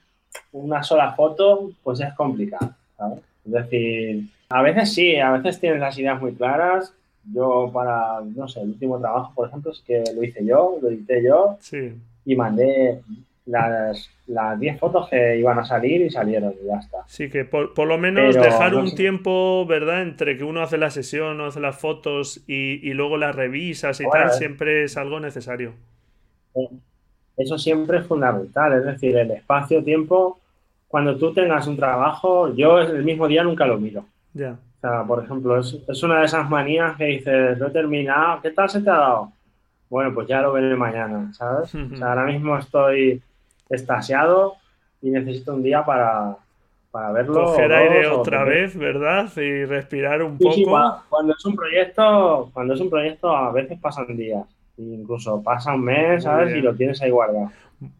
una 0.53 0.83
sola 0.83 1.13
foto, 1.13 1.71
pues 1.83 2.01
es 2.01 2.15
complicado, 2.15 2.73
¿sabes? 2.97 3.21
Es 3.45 3.53
decir, 3.53 4.25
a 4.49 4.63
veces 4.63 4.93
sí, 4.95 5.17
a 5.17 5.33
veces 5.33 5.61
tienes 5.61 5.81
las 5.81 5.99
ideas 5.99 6.21
muy 6.21 6.35
claras. 6.35 6.93
Yo 7.33 7.71
para, 7.73 8.21
no 8.35 8.49
sé, 8.49 8.61
el 8.61 8.69
último 8.69 8.99
trabajo, 8.99 9.33
por 9.35 9.49
ejemplo, 9.49 9.73
es 9.73 9.81
que 9.81 10.03
lo 10.15 10.23
hice 10.25 10.45
yo, 10.45 10.79
lo 10.81 10.89
edité 10.89 11.23
yo 11.23 11.57
sí. 11.61 11.95
y 12.25 12.35
mandé, 12.37 13.03
las, 13.49 14.11
las 14.27 14.61
10 14.61 14.79
fotos 14.79 15.09
que 15.09 15.39
iban 15.39 15.59
a 15.59 15.65
salir 15.65 16.03
y 16.03 16.11
salieron 16.11 16.55
y 16.63 16.67
ya 16.67 16.77
está. 16.77 16.99
Sí, 17.07 17.31
que 17.31 17.45
por, 17.45 17.87
lo 17.87 17.99
menos 17.99 18.35
dejar 18.35 18.75
un 18.75 18.95
tiempo, 18.95 19.65
¿verdad? 19.67 20.03
Entre 20.03 20.37
que 20.37 20.45
uno 20.45 20.63
hace 20.63 20.77
la 20.77 20.91
sesión, 20.91 21.37
uno 21.37 21.47
hace 21.47 21.61
las 21.61 21.77
fotos 21.77 22.43
y, 22.47 22.93
luego 22.93 23.17
las 23.17 23.35
revisas 23.35 24.01
y 24.01 24.09
tal, 24.11 24.31
siempre 24.33 24.85
es 24.85 24.97
algo 24.97 25.19
necesario. 25.19 25.73
Eh, 26.55 26.69
eso 27.39 27.57
siempre 27.57 27.99
es 27.99 28.07
fundamental, 28.07 28.75
es 28.75 28.85
decir, 28.85 29.17
el 29.17 29.31
espacio-tiempo, 29.31 30.41
cuando 30.89 31.17
tú 31.17 31.33
tengas 31.33 31.67
un 31.67 31.77
trabajo, 31.77 32.55
yo 32.55 32.81
el 32.81 33.05
mismo 33.05 33.29
día 33.29 33.45
nunca 33.45 33.67
lo 33.67 33.79
miro. 33.79 34.05
Ya. 34.35 34.53
O 34.53 34.81
sea, 34.81 35.05
por 35.05 35.25
ejemplo, 35.25 35.59
es, 35.59 35.77
es 35.89 36.03
una 36.03 36.21
de 36.21 36.27
esas 36.27 36.49
manías 36.51 36.97
que 36.97 37.05
dices, 37.05 37.59
lo 37.59 37.69
he 37.69 37.71
terminado, 37.71 38.43
¿qué 38.43 38.51
tal 38.51 38.69
se 38.69 38.83
te 38.83 38.91
ha 38.91 38.95
dado? 38.95 39.33
Bueno, 39.89 40.13
pues 40.13 40.29
ya 40.29 40.43
lo 40.43 40.53
veré 40.53 40.77
mañana, 40.77 41.33
¿sabes? 41.33 41.75
o 41.75 41.97
sea, 41.97 42.09
ahora 42.11 42.27
mismo 42.27 42.59
estoy 42.59 43.23
estasiado 43.69 44.57
y 45.03 45.11
necesito 45.11 45.55
un 45.55 45.62
día 45.62 45.85
para, 45.85 46.37
para 46.91 47.12
verlo. 47.12 47.45
Coger 47.45 47.73
aire 47.73 48.07
otra 48.09 48.45
vez, 48.45 48.77
¿verdad? 48.77 49.31
Y 49.37 49.64
respirar 49.64 50.23
un 50.23 50.39
poco. 50.39 51.03
cuando 51.09 51.35
es 51.35 51.45
un 51.45 51.55
proyecto, 51.55 52.51
cuando 52.53 52.75
es 52.75 52.81
un 52.81 52.91
proyecto 52.91 53.35
a 53.35 53.53
veces 53.53 53.79
pasan 53.81 54.16
días, 54.16 54.47
incluso 54.77 55.43
pasa 55.43 55.75
un 55.75 55.85
mes, 55.85 56.25
¿sabes? 56.25 56.55
Y 56.57 56.61
lo 56.61 56.75
tienes 56.75 57.01
ahí 57.03 57.11
guardado. 57.11 57.51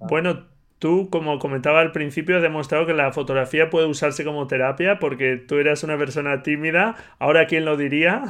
Bueno, 0.01 0.45
Tú, 0.79 1.09
como 1.11 1.41
comentaba 1.41 1.81
al 1.81 1.91
principio, 1.91 2.37
has 2.37 2.43
demostrado 2.43 2.87
que 2.87 2.95
la 2.95 3.12
fotografía 3.12 3.68
puede 3.68 3.87
usarse 3.87 4.24
como 4.24 4.47
terapia 4.47 5.01
porque 5.01 5.37
tú 5.37 5.57
eras 5.57 5.83
una 5.83 5.99
persona 5.99 6.45
tímida, 6.45 6.95
ahora 7.18 7.49
quién 7.49 7.64
lo 7.64 7.76
diría, 7.76 8.22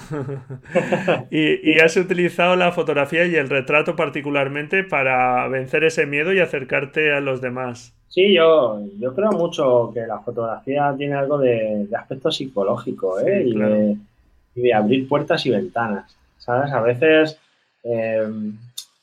y, 1.30 1.78
has 1.78 1.96
utilizado 1.98 2.56
la 2.56 2.72
fotografía 2.72 3.26
y 3.26 3.36
el 3.36 3.50
retrato 3.50 3.96
particularmente 3.96 4.82
para 4.82 5.46
vencer 5.48 5.84
ese 5.84 6.06
miedo 6.06 6.32
y 6.32 6.40
acercarte 6.40 7.12
a 7.12 7.20
los 7.20 7.42
demás. 7.42 7.94
Sí, 8.08 8.32
yo, 8.32 8.80
yo 8.98 9.14
creo 9.14 9.32
mucho 9.32 9.90
que 9.92 10.06
la 10.06 10.20
fotografía 10.20 10.94
tiene 10.96 11.16
algo 11.16 11.36
de, 11.36 11.86
aspecto 11.94 12.32
psicológico 12.32 13.20
¿eh? 13.20 13.44
y, 13.44 14.62
de, 14.62 14.74
abrir 14.74 15.06
puertas 15.06 15.44
y 15.44 15.50
ventanas. 15.50 16.16
¿Sabes? 16.38 16.72
A 16.72 16.80
veces... 16.80 17.38
Eh, 17.84 18.26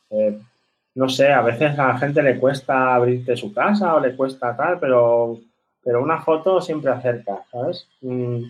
eh, 0.10 0.40
no 0.96 1.10
sé, 1.10 1.32
a 1.32 1.42
veces 1.42 1.78
a 1.78 1.88
la 1.88 1.98
gente 1.98 2.24
le 2.24 2.40
cuesta 2.40 2.96
abrirte 2.96 3.36
su 3.36 3.54
casa 3.54 3.96
o 3.96 4.00
le 4.00 4.16
cuesta 4.16 4.56
tal, 4.56 4.80
pero, 4.80 5.38
pero 5.84 6.02
una 6.02 6.22
foto 6.22 6.62
siempre 6.62 6.92
acerca, 6.92 7.44
¿sabes? 7.52 7.88
Mm, 8.02 8.44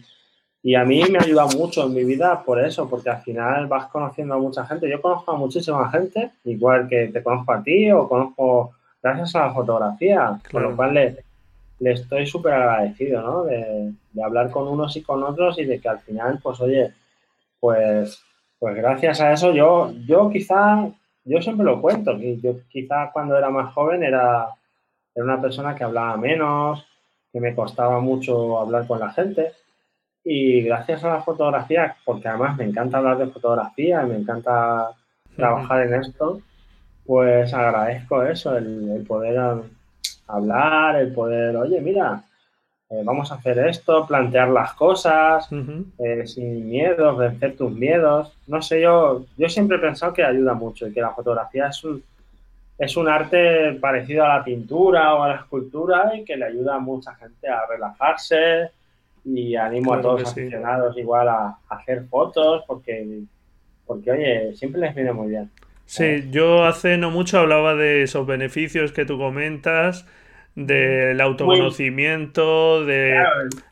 y 0.61 0.75
a 0.75 0.83
mí 0.83 1.03
me 1.11 1.19
ayuda 1.19 1.45
mucho 1.47 1.85
en 1.85 1.93
mi 1.93 2.03
vida 2.03 2.43
por 2.43 2.63
eso, 2.63 2.87
porque 2.89 3.09
al 3.09 3.21
final 3.21 3.67
vas 3.67 3.87
conociendo 3.87 4.35
a 4.35 4.39
mucha 4.39 4.65
gente. 4.65 4.89
Yo 4.89 5.01
conozco 5.01 5.31
a 5.31 5.37
muchísima 5.37 5.89
gente, 5.91 6.31
igual 6.45 6.87
que 6.87 7.07
te 7.07 7.21
conozco 7.21 7.53
a 7.53 7.63
ti 7.63 7.91
o 7.91 8.07
conozco 8.07 8.71
gracias 9.01 9.35
a 9.35 9.47
la 9.47 9.53
fotografía, 9.53 10.39
con 10.51 10.63
lo 10.63 10.75
cual 10.75 10.93
le, 10.95 11.23
le 11.79 11.91
estoy 11.91 12.25
súper 12.25 12.53
agradecido, 12.53 13.21
¿no? 13.21 13.43
De, 13.43 13.91
de, 14.11 14.23
hablar 14.23 14.49
con 14.49 14.67
unos 14.67 14.95
y 14.95 15.01
con 15.01 15.23
otros 15.23 15.59
y 15.59 15.65
de 15.65 15.79
que 15.79 15.89
al 15.89 15.99
final, 15.99 16.39
pues 16.41 16.59
oye, 16.61 16.93
pues, 17.59 18.19
pues 18.57 18.75
gracias 18.75 19.21
a 19.21 19.33
eso 19.33 19.51
yo, 19.53 19.91
yo 20.07 20.29
quizá 20.29 20.89
yo 21.25 21.41
siempre 21.41 21.65
lo 21.65 21.81
cuento, 21.81 22.17
que 22.17 22.39
yo 22.39 22.55
quizás 22.69 23.11
cuando 23.11 23.37
era 23.37 23.49
más 23.49 23.73
joven 23.73 24.03
era, 24.03 24.47
era 25.13 25.25
una 25.25 25.41
persona 25.41 25.75
que 25.75 25.83
hablaba 25.83 26.15
menos, 26.17 26.85
que 27.33 27.39
me 27.39 27.55
costaba 27.55 27.99
mucho 27.99 28.59
hablar 28.59 28.87
con 28.87 28.99
la 28.99 29.11
gente. 29.11 29.51
Y 30.23 30.61
gracias 30.61 31.03
a 31.03 31.09
la 31.09 31.21
fotografía, 31.21 31.95
porque 32.05 32.27
además 32.27 32.57
me 32.57 32.65
encanta 32.65 32.99
hablar 32.99 33.17
de 33.17 33.27
fotografía 33.27 34.03
y 34.03 34.09
me 34.09 34.15
encanta 34.17 34.91
trabajar 35.35 35.81
en 35.87 35.95
esto, 35.95 36.41
pues 37.05 37.53
agradezco 37.53 38.23
eso, 38.23 38.57
el, 38.57 38.89
el 38.89 39.05
poder 39.05 39.63
hablar, 40.27 40.95
el 40.95 41.13
poder, 41.13 41.55
oye, 41.57 41.81
mira, 41.81 42.23
eh, 42.89 43.01
vamos 43.03 43.31
a 43.31 43.35
hacer 43.35 43.57
esto, 43.67 44.05
plantear 44.05 44.49
las 44.49 44.73
cosas 44.73 45.49
eh, 45.97 46.27
sin 46.27 46.69
miedos, 46.69 47.17
vencer 47.17 47.55
tus 47.55 47.71
miedos. 47.71 48.31
No 48.45 48.61
sé, 48.61 48.81
yo, 48.81 49.25
yo 49.37 49.49
siempre 49.49 49.77
he 49.77 49.79
pensado 49.81 50.13
que 50.13 50.23
ayuda 50.23 50.53
mucho 50.53 50.87
y 50.87 50.93
que 50.93 51.01
la 51.01 51.11
fotografía 51.11 51.67
es 51.67 51.83
un, 51.83 52.03
es 52.77 52.95
un 52.95 53.07
arte 53.07 53.73
parecido 53.73 54.23
a 54.25 54.37
la 54.37 54.43
pintura 54.43 55.15
o 55.15 55.23
a 55.23 55.29
la 55.29 55.35
escultura 55.37 56.11
y 56.15 56.23
que 56.23 56.37
le 56.37 56.45
ayuda 56.45 56.75
a 56.75 56.79
mucha 56.79 57.15
gente 57.15 57.47
a 57.47 57.65
relajarse 57.65 58.69
y 59.23 59.55
animo 59.55 59.95
a 59.95 60.01
todos 60.01 60.21
los 60.21 60.31
aficionados 60.31 60.95
igual 60.97 61.27
a, 61.27 61.57
hacer 61.69 62.05
fotos 62.05 62.63
porque, 62.67 63.21
porque, 63.87 64.11
oye, 64.11 64.55
siempre 64.55 64.81
les 64.81 64.93
viene 64.93 65.11
muy 65.11 65.29
bien. 65.29 65.49
Sí, 65.87 66.29
yo 66.29 66.65
hace 66.65 66.97
no 66.97 67.09
mucho 67.09 67.39
hablaba 67.39 67.73
de 67.73 68.03
esos 68.03 68.27
beneficios 68.27 68.91
que 68.91 69.05
tú 69.05 69.17
comentas 69.17 70.05
del 70.55 71.19
autoconocimiento, 71.19 72.85
de 72.85 73.21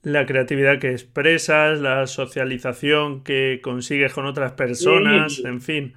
la 0.03 0.25
creatividad 0.25 0.79
que 0.79 0.91
expresas, 0.91 1.79
la 1.79 2.05
socialización 2.07 3.23
que 3.23 3.61
consigues 3.63 4.13
con 4.13 4.25
otras 4.25 4.51
personas, 4.51 5.41
en 5.45 5.61
fin. 5.61 5.93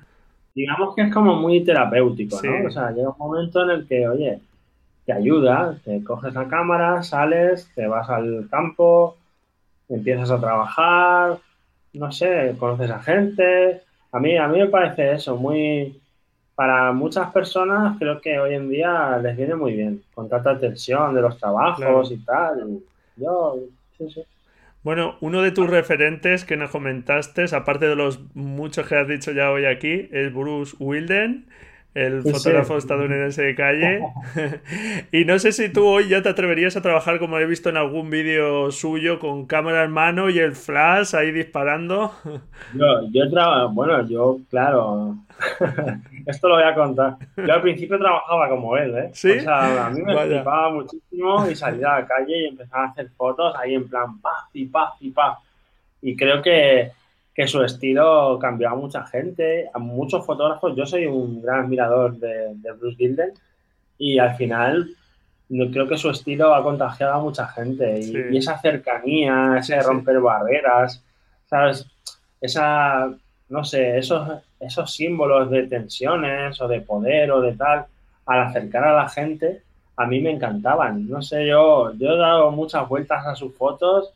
Digamos 0.55 0.95
que 0.95 1.03
es 1.03 1.12
como 1.12 1.34
muy 1.34 1.64
terapéutico, 1.64 2.41
¿no? 2.43 2.68
O 2.68 2.70
sea, 2.70 2.91
llega 2.93 3.11
un 3.11 3.18
momento 3.18 3.64
en 3.64 3.70
el 3.70 3.87
que, 3.87 4.09
oye, 4.09 4.39
te 5.05 5.12
ayuda, 5.12 5.76
te 5.84 6.03
coges 6.03 6.34
la 6.34 6.49
cámara, 6.49 7.03
sales, 7.03 7.70
te 7.74 7.87
vas 7.87 8.09
al 8.09 8.49
campo, 8.49 9.16
empiezas 9.89 10.30
a 10.30 10.41
trabajar, 10.41 11.39
no 11.93 12.12
sé, 12.12 12.55
conoces 12.59 12.91
a 12.91 13.01
gente. 13.01 13.82
A 14.12 14.20
mí, 14.20 14.37
a 14.37 14.49
mí 14.49 14.61
me 14.61 14.68
parece 14.68 15.12
eso, 15.12 15.37
muy, 15.37 16.01
para 16.57 16.91
muchas 16.93 17.31
personas 17.33 17.97
creo 17.99 18.21
que 18.21 18.41
hoy 18.41 18.55
en 18.55 18.69
día 18.69 19.19
les 19.23 19.37
viene 19.37 19.55
muy 19.55 19.75
bien, 19.75 20.03
con 20.15 20.29
tanta 20.29 20.59
tensión 20.59 21.15
de 21.15 21.21
los 21.21 21.39
trabajos 21.39 22.11
y 22.11 22.17
tal. 22.17 22.81
Yo, 23.17 23.57
sí, 23.97 24.11
sí. 24.11 24.23
Bueno, 24.83 25.17
uno 25.21 25.43
de 25.43 25.51
tus 25.51 25.69
referentes 25.69 26.45
que 26.45 26.57
nos 26.57 26.71
comentaste, 26.71 27.45
aparte 27.55 27.87
de 27.87 27.97
los 27.97 28.21
muchos 28.35 28.87
que 28.87 28.97
has 28.97 29.07
dicho 29.07 29.33
ya 29.33 29.51
hoy 29.51 29.67
aquí, 29.67 30.09
es 30.11 30.33
Bruce 30.33 30.75
Wilden 30.79 31.47
el 31.97 32.23
fotógrafo 32.23 32.77
estadounidense 32.77 33.43
de 33.43 33.55
calle. 33.55 34.01
y 35.13 35.25
no 35.25 35.39
sé 35.39 35.53
si 35.53 35.73
tú 35.73 35.87
hoy 35.87 36.09
ya 36.09 36.23
te 36.23 36.29
atreverías 36.29 36.77
a 36.77 36.83
trabajar 36.83 37.19
como 37.19 37.39
he 37.39 37.47
visto 37.47 37.71
en 37.71 37.79
algún 37.79 38.11
vídeo 38.11 38.71
suyo 38.71 39.19
con 39.19 39.47
cámara 39.47 39.85
en 39.85 39.93
mano 39.93 40.29
y 40.29 40.39
el 40.39 40.53
flash 40.53 41.17
ahí 41.17 41.33
disparando. 41.33 42.13
yo, 42.75 42.87
yo 43.11 43.31
trabajo, 43.31 43.73
bueno, 43.73 44.07
yo, 44.07 44.39
claro, 44.51 45.17
esto 46.27 46.49
lo 46.49 46.57
voy 46.57 46.65
a 46.65 46.75
contar. 46.75 47.17
Yo 47.37 47.53
al 47.53 47.63
principio 47.63 47.99
trabajaba 47.99 48.51
como 48.51 48.77
él, 48.77 48.95
¿eh? 48.97 49.11
¿Sí? 49.15 49.31
O 49.31 49.41
sea, 49.41 49.87
a 49.87 49.91
mí 49.91 50.03
me 50.03 50.15
flipaba 50.15 50.71
muchísimo 50.71 51.49
y 51.51 51.57
salía 51.57 51.95
a 51.95 52.01
la 52.01 52.07
calle 52.07 52.43
y 52.43 52.49
empezaba 52.49 52.85
a 52.85 52.89
hacer 52.89 53.09
fotos 53.17 53.55
ahí 53.59 53.75
en 53.75 53.89
plan 53.89 54.21
paz 54.21 54.45
y 54.53 54.67
paz 54.67 54.93
y 55.01 55.11
paz. 55.11 55.39
Y 56.03 56.15
creo 56.15 56.43
que 56.43 56.93
que 57.37 57.47
su 57.47 57.62
estilo 57.62 58.39
cambió 58.41 58.70
a 58.70 58.74
mucha 58.74 59.05
gente, 59.07 59.68
a 59.74 59.78
muchos 59.78 60.24
fotógrafos. 60.24 60.74
Yo 60.74 60.87
soy 60.87 61.05
un 61.05 61.43
gran 61.43 61.64
admirador 61.64 62.16
de, 62.16 62.57
Bruce 62.80 62.97
Gilden 62.97 63.34
y 63.99 64.18
al 64.18 64.34
final 64.37 64.89
creo 65.47 65.87
que 65.87 65.99
su 65.99 66.09
estilo 66.09 66.55
ha 66.55 66.62
contagiado 66.62 67.12
a 67.12 67.20
mucha 67.20 67.47
gente 67.49 68.01
y, 68.01 68.39
esa 68.39 68.59
cercanía, 68.59 69.57
ese 69.59 69.78
romper 69.82 70.18
barreras, 70.18 71.05
¿sabes? 71.45 71.87
Esa, 72.41 73.14
no 73.51 73.64
sé, 73.64 73.99
esos, 73.99 74.26
esos 74.59 74.95
símbolos 74.95 75.51
de 75.51 75.66
tensiones 75.66 76.59
o 76.62 76.66
de 76.66 76.80
poder 76.80 77.30
o 77.32 77.43
de 77.43 77.53
tal, 77.55 77.84
al 78.24 78.41
acercar 78.41 78.82
a 78.84 78.97
la 78.97 79.11
gente, 79.11 79.61
a 79.99 80.07
mí 80.07 80.22
me 80.22 80.30
encantaban. 80.30 81.07
No 81.07 81.20
sé, 81.20 81.47
yo, 81.47 81.93
yo 81.99 82.14
he 82.14 82.16
dado 82.16 82.51
muchas 82.51 82.89
vueltas 82.89 83.26
a 83.26 83.34
sus 83.34 83.55
fotos 83.55 84.14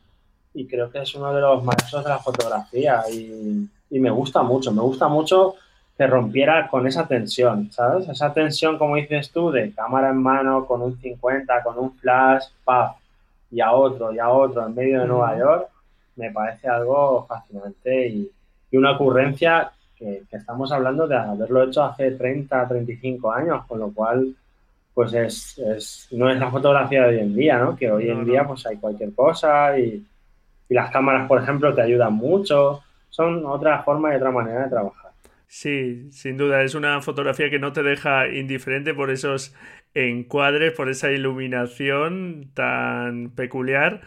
y 0.54 0.66
creo 0.66 0.90
que 0.90 1.00
es 1.00 1.14
uno 1.14 1.32
de 1.32 1.40
los 1.40 1.62
maestros 1.62 2.04
de 2.04 2.10
la 2.10 2.18
fotografía 2.18 3.02
y, 3.10 3.68
me 3.90 4.10
gusta 4.10 4.42
mucho, 4.42 4.72
me 4.72 4.82
gusta 4.82 5.08
mucho 5.08 5.56
que 5.96 6.06
rompiera 6.06 6.68
con 6.68 6.86
esa 6.86 7.06
tensión, 7.06 7.70
¿sabes? 7.72 8.08
Esa 8.08 8.32
tensión, 8.32 8.78
como 8.78 8.96
dices 8.96 9.30
tú, 9.30 9.50
de 9.50 9.72
cámara 9.72 10.10
en 10.10 10.22
mano, 10.22 10.64
con 10.64 10.80
un 10.80 10.98
50, 10.98 11.62
con 11.62 11.78
un 11.78 11.92
flash, 11.98 12.44
paf, 12.64 12.96
y 13.50 13.60
a 13.60 13.72
otro, 13.72 14.12
y 14.12 14.18
a 14.18 14.28
otro, 14.30 14.66
en 14.66 14.74
medio 14.74 15.00
de 15.00 15.06
Nueva 15.06 15.36
York, 15.36 15.68
me 16.16 16.30
parece 16.30 16.68
algo 16.68 17.26
fascinante 17.26 18.08
y, 18.08 18.30
una 18.72 18.92
ocurrencia 18.92 19.72
que, 19.96 20.22
estamos 20.30 20.70
hablando 20.70 21.08
de 21.08 21.16
haberlo 21.16 21.64
hecho 21.64 21.82
hace 21.82 22.12
30, 22.12 22.68
35 22.68 23.32
años, 23.32 23.66
con 23.66 23.80
lo 23.80 23.92
cual, 23.92 24.34
pues 24.94 25.12
es, 25.12 25.58
es, 25.58 26.08
no 26.12 26.30
es 26.30 26.38
la 26.38 26.50
fotografía 26.50 27.02
de 27.02 27.16
hoy 27.16 27.18
en 27.18 27.34
día, 27.34 27.58
¿no? 27.58 27.76
Que 27.76 27.90
hoy 27.90 28.08
en 28.08 28.24
día 28.24 28.46
pues 28.46 28.64
hay 28.66 28.76
cualquier 28.76 29.12
cosa 29.12 29.76
y, 29.76 30.06
y 30.70 30.74
las 30.74 30.90
cámaras, 30.90 31.26
por 31.26 31.42
ejemplo, 31.42 31.74
te 31.74 31.82
ayudan 31.82 32.14
mucho. 32.14 32.80
Son 33.10 33.44
otra 33.44 33.82
forma 33.82 34.12
y 34.12 34.16
otra 34.16 34.30
manera 34.30 34.62
de 34.64 34.70
trabajar. 34.70 35.10
Sí, 35.48 36.12
sin 36.12 36.36
duda, 36.36 36.62
es 36.62 36.76
una 36.76 37.02
fotografía 37.02 37.50
que 37.50 37.58
no 37.58 37.72
te 37.72 37.82
deja 37.82 38.28
indiferente 38.28 38.94
por 38.94 39.10
esos 39.10 39.52
encuadres, 39.94 40.72
por 40.72 40.88
esa 40.88 41.10
iluminación 41.10 42.52
tan 42.54 43.30
peculiar. 43.30 44.02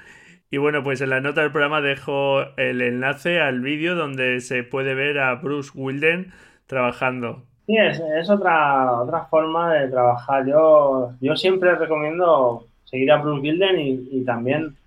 Y 0.49 0.57
bueno, 0.57 0.83
pues 0.83 1.01
en 1.01 1.09
la 1.09 1.19
nota 1.19 1.41
del 1.41 1.51
programa 1.51 1.81
dejo 1.81 2.43
el 2.55 2.81
enlace 2.81 3.41
al 3.41 3.59
vídeo 3.59 3.95
donde 3.95 4.39
se 4.39 4.63
puede 4.63 4.95
ver 4.95 5.19
a 5.19 5.35
Bruce 5.35 5.71
Wilden 5.75 6.31
trabajando. 6.65 7.43
Sí, 7.67 7.75
es, 7.75 8.29
otra, 8.29 9.01
otra 9.01 9.25
forma 9.25 9.73
de 9.73 9.89
trabajar. 9.89 10.45
Yo, 10.47 11.11
yo 11.19 11.35
siempre 11.35 11.75
recomiendo 11.75 12.67
seguir 12.85 13.11
a 13.11 13.17
Bruce 13.17 13.41
Wilden 13.41 13.79
y 13.79 14.23
también 14.23 14.77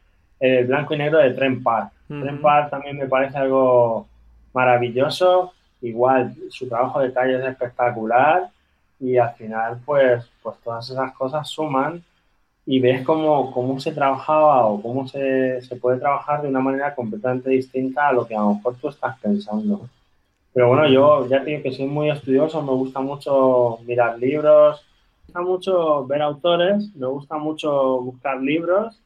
el 0.40 0.66
blanco 0.66 0.94
y 0.94 0.98
negro 0.98 1.18
de 1.18 1.30
Tren 1.30 1.62
Park. 1.62 1.92
Tren 2.08 2.40
Park 2.40 2.70
también 2.70 2.96
me 2.96 3.06
parece 3.06 3.38
algo 3.38 4.06
maravilloso. 4.52 5.52
Igual, 5.82 6.34
su 6.50 6.68
trabajo 6.68 7.00
de 7.00 7.12
calle 7.12 7.36
es 7.36 7.44
espectacular 7.44 8.48
y 8.98 9.16
al 9.18 9.34
final, 9.34 9.78
pues, 9.84 10.28
pues 10.42 10.56
todas 10.64 10.88
esas 10.88 11.12
cosas 11.14 11.48
suman 11.48 12.02
y 12.64 12.80
ves 12.80 13.04
cómo, 13.04 13.52
cómo 13.52 13.78
se 13.78 13.92
trabajaba 13.92 14.66
o 14.66 14.80
cómo 14.80 15.06
se, 15.06 15.60
se, 15.62 15.76
puede 15.76 15.98
trabajar 15.98 16.42
de 16.42 16.48
una 16.48 16.60
manera 16.60 16.94
completamente 16.94 17.50
distinta 17.50 18.08
a 18.08 18.12
lo 18.12 18.26
que 18.26 18.34
a 18.34 18.40
lo 18.40 18.54
mejor 18.54 18.74
tú 18.76 18.88
estás 18.88 19.18
pensando. 19.20 19.88
Pero 20.52 20.68
bueno, 20.68 20.88
yo 20.88 21.28
ya 21.28 21.40
digo 21.44 21.62
que 21.62 21.72
soy 21.72 21.86
muy 21.86 22.10
estudioso, 22.10 22.62
me 22.62 22.72
gusta 22.72 23.00
mucho 23.00 23.78
mirar 23.86 24.18
libros, 24.18 24.84
me 25.18 25.24
gusta 25.26 25.40
mucho 25.42 26.06
ver 26.06 26.22
autores, 26.22 26.96
me 26.96 27.06
gusta 27.06 27.36
mucho 27.36 28.00
buscar 28.00 28.40
libros 28.40 28.98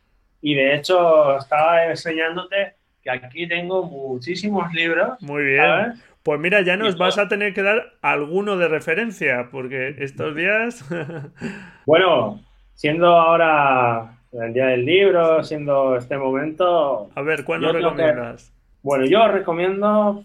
y 0.43 0.55
de 0.55 0.74
hecho, 0.74 1.36
estaba 1.36 1.86
enseñándote 1.86 2.74
que 3.03 3.11
aquí 3.11 3.47
tengo 3.47 3.84
muchísimos 3.84 4.72
libros. 4.72 5.20
Muy 5.22 5.45
bien. 5.45 5.95
Pues 6.22 6.38
mira, 6.38 6.61
ya 6.61 6.76
nos 6.76 6.99
vas 6.99 7.18
a 7.18 7.28
tener 7.28 7.55
que 7.55 7.62
dar 7.62 7.95
alguno 8.03 8.59
de 8.59 8.68
referencia, 8.68 9.49
porque 9.51 9.97
estos 9.99 10.34
días. 10.34 10.84
bueno, 11.86 12.41
siendo 12.74 13.07
ahora 13.09 14.18
el 14.32 14.53
día 14.53 14.66
del 14.66 14.84
libro, 14.84 15.43
siendo 15.43 15.97
este 15.97 16.18
momento. 16.18 17.11
A 17.14 17.22
ver, 17.22 17.45
¿cuál 17.45 17.62
nos 17.62 17.72
recomiendas? 17.72 18.53
Bueno, 18.82 19.05
yo 19.07 19.28
recomiendo 19.28 20.22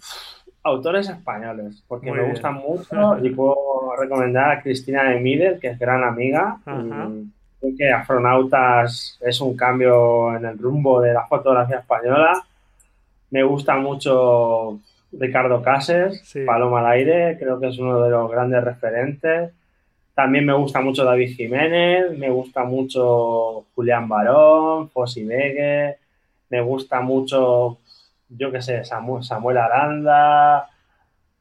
autores 0.64 1.08
españoles, 1.10 1.84
porque 1.88 2.12
me 2.12 2.30
gustan 2.30 2.56
mucho 2.56 3.18
y 3.24 3.30
puedo 3.30 3.56
recomendar 3.98 4.52
a 4.52 4.62
Cristina 4.62 5.04
de 5.04 5.60
que 5.62 5.68
es 5.68 5.80
gran 5.80 6.04
amiga. 6.04 6.58
Creo 6.66 7.26
que 7.78 7.92
Astronautas 7.92 9.18
es 9.22 9.42
un 9.42 9.56
cambio 9.56 10.36
en 10.36 10.46
el 10.46 10.58
rumbo 10.58 11.02
de 11.02 11.14
la 11.14 11.26
fotografía 11.26 11.80
española. 11.80 12.44
Me 13.32 13.44
gusta 13.44 13.76
mucho 13.78 14.80
Ricardo 15.12 15.62
Cases, 15.62 16.24
Paloma 16.46 16.80
al 16.80 16.88
aire, 16.88 17.38
creo 17.40 17.60
que 17.60 17.68
es 17.68 17.78
uno 17.78 18.02
de 18.02 18.10
los 18.10 18.30
grandes 18.30 18.64
referentes. 18.64 19.52
También 20.14 20.46
me 20.46 20.54
gusta 20.54 20.80
mucho 20.82 21.04
David 21.04 21.36
Jiménez, 21.36 22.18
me 22.18 22.30
gusta 22.30 22.64
mucho 22.64 23.66
Julián 23.76 24.08
Barón, 24.08 24.90
Fossi 24.90 25.26
Vegue, 25.26 25.98
me 26.50 26.62
gusta 26.62 27.02
mucho, 27.02 27.80
yo 28.30 28.52
qué 28.52 28.62
sé, 28.62 28.86
Samuel, 28.86 29.24
Samuel 29.24 29.58
Aranda, 29.58 30.70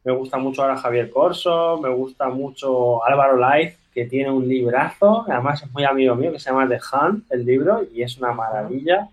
me 0.03 0.13
gusta 0.13 0.39
mucho 0.39 0.63
ahora 0.63 0.77
Javier 0.77 1.09
Corso, 1.09 1.79
me 1.81 1.89
gusta 1.89 2.29
mucho 2.29 3.05
Álvaro 3.05 3.37
Laiz, 3.37 3.79
que 3.95 4.07
tiene 4.07 4.31
un 4.31 4.49
librazo, 4.49 5.25
además 5.31 5.63
es 5.63 5.73
muy 5.73 5.85
amigo 5.85 6.17
mío, 6.17 6.33
que 6.33 6.41
se 6.41 6.51
llama 6.51 6.69
The 6.69 6.79
Hunt, 6.93 7.25
el 7.31 7.45
libro, 7.45 7.83
y 7.93 8.03
es 8.03 8.19
una 8.19 8.33
maravilla. 8.33 9.09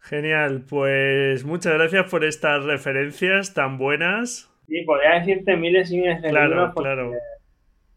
Genial, 0.00 0.64
pues 0.68 1.44
muchas 1.44 1.74
gracias 1.74 2.10
por 2.10 2.24
estas 2.24 2.64
referencias 2.64 3.52
tan 3.54 3.78
buenas. 3.78 4.50
Sí, 4.66 4.82
podría 4.82 5.20
decirte 5.20 5.56
miles 5.56 5.92
y 5.92 5.98
miles 5.98 6.22
de 6.22 6.30
claro, 6.30 6.48
libros. 6.48 6.74
Claro. 6.74 7.12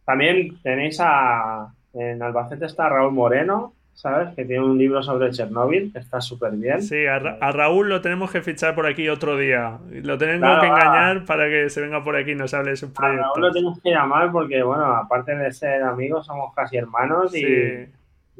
También 0.05 0.61
tenéis 0.61 0.99
a. 0.99 1.73
En 1.93 2.21
Albacete 2.21 2.65
está 2.65 2.89
Raúl 2.89 3.13
Moreno, 3.13 3.73
¿sabes? 3.95 4.35
Que 4.35 4.43
tiene 4.43 4.63
un 4.63 4.77
libro 4.77 5.01
sobre 5.01 5.31
Chernóbil, 5.31 5.91
que 5.91 5.99
está 5.99 6.19
súper 6.21 6.51
bien. 6.51 6.81
Sí, 6.81 7.07
a, 7.07 7.17
Raúl 7.17 7.89
lo 7.89 8.01
tenemos 8.01 8.29
que 8.29 8.41
fichar 8.41 8.75
por 8.75 8.85
aquí 8.85 9.07
otro 9.07 9.37
día. 9.37 9.79
Lo 9.89 10.17
tenemos 10.17 10.59
que 10.59 10.67
engañar 10.67 11.25
para 11.25 11.47
que 11.47 11.69
se 11.69 11.81
venga 11.81 12.03
por 12.03 12.15
aquí 12.15 12.31
y 12.31 12.35
nos 12.35 12.53
hable 12.53 12.71
de 12.71 12.77
su 12.77 12.93
proyecto. 12.93 13.23
A 13.23 13.27
Raúl 13.27 13.41
lo 13.41 13.51
tenemos 13.51 13.81
que 13.81 13.89
llamar 13.89 14.31
porque, 14.31 14.61
bueno, 14.61 14.85
aparte 14.85 15.35
de 15.35 15.51
ser 15.51 15.81
amigos, 15.81 16.25
somos 16.25 16.53
casi 16.53 16.77
hermanos 16.77 17.33
y, 17.35 17.87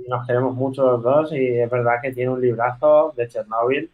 nos 0.10 0.28
queremos 0.28 0.54
mucho 0.54 0.86
los 0.86 1.02
dos 1.02 1.32
y 1.32 1.58
es 1.58 1.70
verdad 1.70 2.02
que 2.04 2.12
tiene 2.12 2.30
un 2.30 2.42
librazo 2.42 3.14
de 3.16 3.30
Chernóbil. 3.30 3.90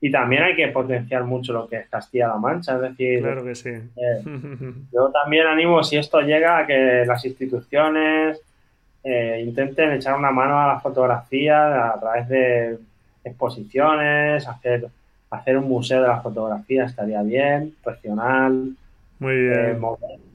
Y 0.00 0.10
también 0.12 0.44
hay 0.44 0.54
que 0.54 0.68
potenciar 0.68 1.24
mucho 1.24 1.52
lo 1.52 1.66
que 1.66 1.76
es 1.76 1.88
Castilla-La 1.88 2.36
Mancha, 2.36 2.76
es 2.76 2.82
decir... 2.82 3.20
Claro 3.20 3.42
que 3.42 3.54
sí. 3.54 3.70
Eh, 3.70 4.22
yo 4.92 5.10
también 5.10 5.46
animo, 5.46 5.82
si 5.82 5.96
esto 5.96 6.20
llega, 6.20 6.58
a 6.58 6.66
que 6.66 7.04
las 7.04 7.24
instituciones 7.24 8.40
eh, 9.04 9.42
intenten 9.44 9.92
echar 9.92 10.16
una 10.16 10.30
mano 10.30 10.58
a 10.58 10.66
la 10.66 10.80
fotografía 10.80 11.90
a 11.90 12.00
través 12.00 12.28
de 12.28 12.78
exposiciones, 13.22 14.48
hacer, 14.48 14.88
hacer 15.30 15.58
un 15.58 15.68
museo 15.68 16.02
de 16.02 16.08
la 16.08 16.20
fotografía 16.20 16.84
estaría 16.84 17.22
bien, 17.22 17.74
regional. 17.84 18.70
Muy 19.18 19.36
bien. 19.36 19.52
Eh, 19.52 19.78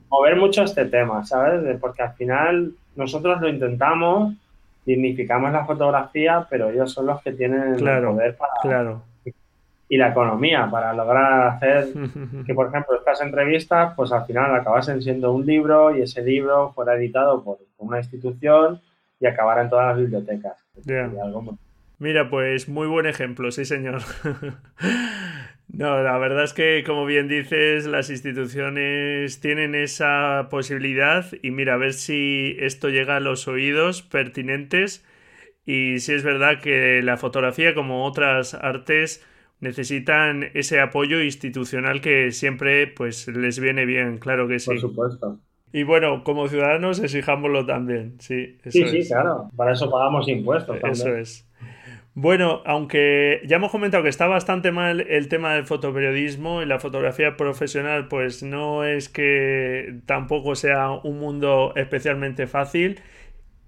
mover, 0.10 0.36
mucho 0.38 0.64
este 0.64 0.86
tema, 0.86 1.26
¿sabes? 1.26 1.78
Porque 1.80 2.04
al 2.04 2.14
final 2.14 2.72
nosotros 2.96 3.42
lo 3.42 3.50
intentamos, 3.50 4.34
dignificamos 4.86 5.52
la 5.52 5.66
fotografía, 5.66 6.48
pero 6.50 6.70
ellos 6.70 6.92
son 6.92 7.08
los 7.08 7.22
que 7.22 7.34
tienen 7.34 7.76
el 7.76 7.80
poder 7.80 8.38
para, 8.38 8.54
claro 8.62 9.09
y 9.92 9.98
la 9.98 10.10
economía 10.10 10.70
para 10.72 10.94
lograr 10.94 11.48
hacer 11.48 11.88
que, 12.46 12.54
por 12.54 12.68
ejemplo, 12.68 12.96
estas 12.96 13.22
entrevistas, 13.22 13.94
pues 13.96 14.12
al 14.12 14.26
final 14.26 14.56
acabasen 14.56 15.02
siendo 15.02 15.34
un 15.34 15.46
libro 15.46 15.98
y 15.98 16.04
ese 16.04 16.22
libro 16.22 16.72
fuera 16.74 16.96
editado 16.96 17.44
por 17.44 17.58
una 17.80 17.98
institución 17.98 18.80
y 19.20 19.26
acabara 19.26 19.64
en 19.64 19.70
todas 19.70 19.88
las 19.88 19.98
bibliotecas. 19.98 20.64
Mira, 21.98 22.30
pues 22.30 22.70
muy 22.70 22.88
buen 22.88 23.08
ejemplo, 23.08 23.52
sí 23.52 23.66
señor. 23.66 24.02
no, 25.68 26.02
la 26.02 26.18
verdad 26.18 26.44
es 26.44 26.54
que, 26.54 26.84
como 26.86 27.06
bien 27.06 27.28
dices, 27.28 27.88
las 27.88 28.10
instituciones 28.12 29.42
tienen 29.42 29.76
esa 29.76 30.48
posibilidad 30.52 31.26
y 31.42 31.52
mira, 31.52 31.74
a 31.74 31.78
ver 31.78 31.94
si 31.94 32.56
esto 32.60 32.90
llega 32.90 33.18
a 33.18 33.20
los 33.20 33.48
oídos 33.48 34.04
pertinentes 34.04 35.04
y 35.66 36.00
si 36.00 36.14
es 36.14 36.24
verdad 36.24 36.62
que 36.62 37.02
la 37.04 37.18
fotografía, 37.18 37.74
como 37.74 38.06
otras 38.06 38.54
artes, 38.54 39.26
necesitan 39.60 40.52
ese 40.54 40.80
apoyo 40.80 41.22
institucional 41.22 42.02
que 42.02 42.32
siempre 42.32 42.88
pues 42.88 43.28
les 43.28 43.60
viene 43.60 43.86
bien, 43.86 44.18
claro 44.18 44.48
que 44.48 44.60
sí. 44.60 44.68
Por 44.68 44.80
supuesto. 44.80 45.40
Y 45.72 45.84
bueno, 45.84 46.24
como 46.24 46.48
ciudadanos 46.48 47.00
exijámoslo 47.00 47.66
también, 47.66 48.16
sí. 48.20 48.58
sí, 48.68 48.88
sí, 48.88 49.08
claro. 49.08 49.50
Para 49.56 49.74
eso 49.74 49.90
pagamos 49.90 50.28
impuestos. 50.28 50.78
Eso 50.84 51.16
es. 51.16 51.46
Bueno, 52.16 52.64
aunque 52.66 53.42
ya 53.46 53.58
hemos 53.58 53.72
comentado 53.72 54.04
que 54.04 54.10
está 54.10 54.28
bastante 54.28 54.72
mal 54.72 55.00
el 55.02 55.30
tema 55.30 55.54
del 55.54 55.66
fotoperiodismo 55.66 56.62
y 56.62 56.66
la 56.66 56.80
fotografía 56.80 57.38
profesional, 57.38 58.08
pues 58.08 58.42
no 58.44 58.84
es 58.84 59.10
que 59.10 60.02
tampoco 60.06 60.56
sea 60.56 60.92
un 60.92 61.20
mundo 61.20 61.72
especialmente 61.76 62.48
fácil. 62.48 63.00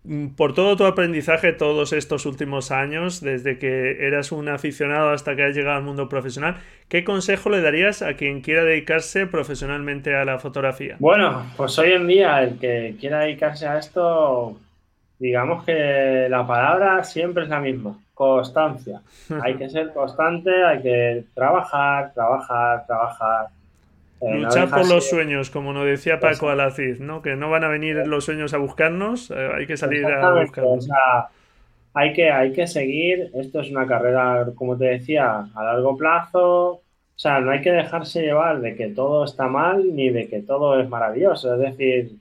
Mm, 0.03 0.27
por 0.29 0.53
todo 0.53 0.75
tu 0.75 0.85
aprendizaje 0.85 1.53
todos 1.53 1.93
estos 1.93 2.25
últimos 2.25 2.71
años, 2.71 3.21
desde 3.21 3.57
que 3.57 4.05
eras 4.05 4.31
un 4.31 4.49
aficionado 4.49 5.09
hasta 5.09 5.35
que 5.35 5.43
has 5.43 5.55
llegado 5.55 5.77
al 5.77 5.83
mundo 5.83 6.09
profesional, 6.09 6.57
¿qué 6.87 7.03
consejo 7.03 7.49
le 7.49 7.61
darías 7.61 8.01
a 8.01 8.15
quien 8.15 8.41
quiera 8.41 8.63
dedicarse 8.63 9.27
profesionalmente 9.27 10.15
a 10.15 10.25
la 10.25 10.39
fotografía? 10.39 10.95
Bueno, 10.99 11.45
pues 11.57 11.77
hoy 11.79 11.93
en 11.93 12.07
día 12.07 12.43
el 12.43 12.59
que 12.59 12.95
quiera 12.99 13.19
dedicarse 13.19 13.67
a 13.67 13.77
esto, 13.77 14.57
digamos 15.19 15.63
que 15.63 16.27
la 16.29 16.45
palabra 16.45 17.03
siempre 17.03 17.43
es 17.43 17.49
la 17.49 17.59
misma, 17.59 17.97
constancia. 18.13 19.01
Hay 19.41 19.55
que 19.55 19.69
ser 19.69 19.93
constante, 19.93 20.51
hay 20.63 20.81
que 20.81 21.23
trabajar, 21.33 22.13
trabajar, 22.13 22.85
trabajar 22.85 23.47
Luchar 24.21 24.69
por 24.69 24.87
los 24.87 25.09
sueños, 25.09 25.49
como 25.49 25.73
nos 25.73 25.85
decía 25.85 26.19
Paco 26.19 26.49
Alacid, 26.49 26.99
¿no? 26.99 27.21
Que 27.21 27.35
no 27.35 27.49
van 27.49 27.63
a 27.63 27.69
venir 27.69 27.95
los 28.05 28.25
sueños 28.25 28.53
a 28.53 28.57
buscarnos, 28.57 29.31
eh, 29.31 29.49
hay 29.55 29.65
que 29.65 29.77
salir 29.77 30.05
a 30.05 30.41
buscarlos. 30.41 30.87
hay 31.93 32.13
que, 32.13 32.29
hay 32.31 32.53
que 32.53 32.67
seguir, 32.67 33.31
esto 33.33 33.61
es 33.61 33.71
una 33.71 33.87
carrera, 33.87 34.47
como 34.55 34.77
te 34.77 34.85
decía, 34.85 35.47
a 35.55 35.63
largo 35.63 35.97
plazo, 35.97 36.81
o 37.21 37.23
sea, 37.23 37.39
no 37.39 37.51
hay 37.51 37.61
que 37.61 37.71
dejarse 37.71 38.21
llevar 38.21 38.61
de 38.61 38.75
que 38.75 38.87
todo 38.87 39.25
está 39.25 39.47
mal 39.47 39.95
ni 39.95 40.09
de 40.09 40.27
que 40.27 40.41
todo 40.41 40.79
es 40.79 40.89
maravilloso. 40.89 41.53
Es 41.53 41.59
decir, 41.59 42.15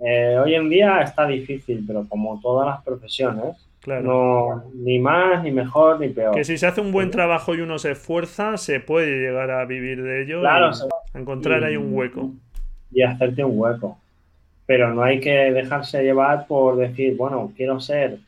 eh, 0.00 0.36
hoy 0.42 0.54
en 0.54 0.68
día 0.68 1.02
está 1.02 1.26
difícil, 1.26 1.84
pero 1.86 2.08
como 2.08 2.40
todas 2.40 2.66
las 2.66 2.82
profesiones, 2.82 3.56
no, 3.86 4.64
ni 4.74 4.98
más, 4.98 5.42
ni 5.42 5.50
mejor, 5.50 6.00
ni 6.00 6.08
peor. 6.08 6.34
Que 6.34 6.44
si 6.44 6.56
se 6.56 6.66
hace 6.66 6.80
un 6.80 6.92
buen 6.92 7.10
trabajo 7.10 7.54
y 7.54 7.60
uno 7.60 7.78
se 7.78 7.92
esfuerza, 7.92 8.56
se 8.56 8.80
puede 8.80 9.20
llegar 9.20 9.50
a 9.50 9.64
vivir 9.64 10.02
de 10.02 10.22
ello 10.22 10.42
y 10.42 11.18
encontrar 11.18 11.64
ahí 11.64 11.76
un 11.76 11.94
hueco. 11.94 12.30
Y 12.92 13.02
hacerte 13.02 13.44
un 13.44 13.58
hueco. 13.58 13.98
Pero 14.66 14.94
no 14.94 15.02
hay 15.02 15.20
que 15.20 15.52
dejarse 15.52 16.02
llevar 16.02 16.46
por 16.46 16.76
decir, 16.76 17.16
bueno, 17.16 17.52
quiero 17.56 17.80
ser 17.80 18.18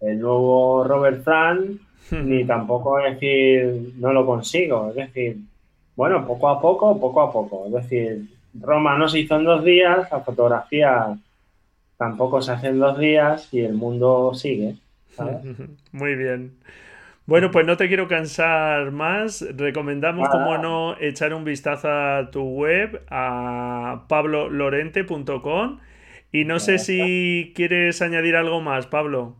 el 0.00 0.20
nuevo 0.20 0.84
Robert 0.84 1.22
Frank, 1.22 1.80
ni 2.10 2.44
tampoco 2.44 2.98
decir, 2.98 3.94
no 3.96 4.12
lo 4.12 4.26
consigo. 4.26 4.90
Es 4.90 4.96
decir, 4.96 5.38
bueno, 5.96 6.26
poco 6.26 6.48
a 6.48 6.60
poco, 6.60 7.00
poco 7.00 7.22
a 7.22 7.32
poco. 7.32 7.66
Es 7.66 7.72
decir, 7.72 8.28
Roma 8.60 8.98
no 8.98 9.08
se 9.08 9.20
hizo 9.20 9.36
en 9.36 9.44
dos 9.44 9.64
días, 9.64 10.10
la 10.10 10.20
fotografía 10.20 11.16
tampoco 11.96 12.40
se 12.40 12.52
hace 12.52 12.68
en 12.68 12.78
dos 12.78 12.98
días 12.98 13.52
y 13.52 13.60
el 13.60 13.74
mundo 13.74 14.32
sigue. 14.34 14.76
Muy 15.92 16.14
bien. 16.14 16.52
Bueno, 17.26 17.50
pues 17.50 17.66
no 17.66 17.76
te 17.76 17.88
quiero 17.88 18.08
cansar 18.08 18.90
más. 18.90 19.44
Recomendamos, 19.54 20.30
como 20.30 20.56
no, 20.56 20.98
echar 20.98 21.34
un 21.34 21.44
vistazo 21.44 21.88
a 21.90 22.30
tu 22.30 22.42
web, 22.42 23.02
a 23.10 24.04
pablolorente.com. 24.08 25.78
Y 26.32 26.44
no 26.46 26.58
sé 26.58 26.78
si 26.78 27.52
quieres 27.54 28.00
añadir 28.00 28.34
algo 28.34 28.62
más, 28.62 28.86
Pablo. 28.86 29.34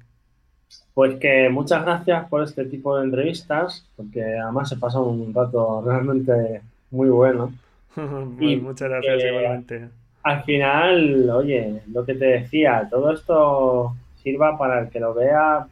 Pues 0.92 1.14
que 1.16 1.48
muchas 1.48 1.82
gracias 1.84 2.28
por 2.28 2.42
este 2.42 2.66
tipo 2.66 2.96
de 2.98 3.04
entrevistas, 3.04 3.88
porque 3.96 4.22
además 4.22 4.68
se 4.68 4.76
pasó 4.76 5.04
un 5.04 5.32
rato 5.32 5.82
realmente 5.86 6.60
muy 6.90 7.08
bueno. 7.08 7.54
y 8.38 8.56
muchas 8.56 8.90
gracias, 8.90 9.24
igualmente. 9.24 9.88
Al 10.24 10.42
final, 10.44 11.30
oye, 11.30 11.80
lo 11.90 12.04
que 12.04 12.14
te 12.14 12.26
decía, 12.26 12.86
todo 12.90 13.12
esto 13.12 13.94
sirva 14.28 14.58
para 14.58 14.80
el 14.80 14.90
que 14.90 15.00
lo 15.00 15.14
vea, 15.14 15.66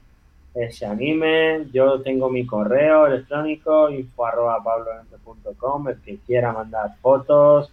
eh, 0.55 0.71
se 0.71 0.87
anime. 0.87 1.67
Yo 1.73 2.01
tengo 2.01 2.31
mi 2.31 2.47
correo 2.47 3.07
electrónico 3.07 3.91
info 3.91 4.27
arroba 4.27 4.63
el 5.91 6.01
que 6.01 6.17
quiera 6.27 6.53
mandar 6.53 6.97
fotos, 7.03 7.71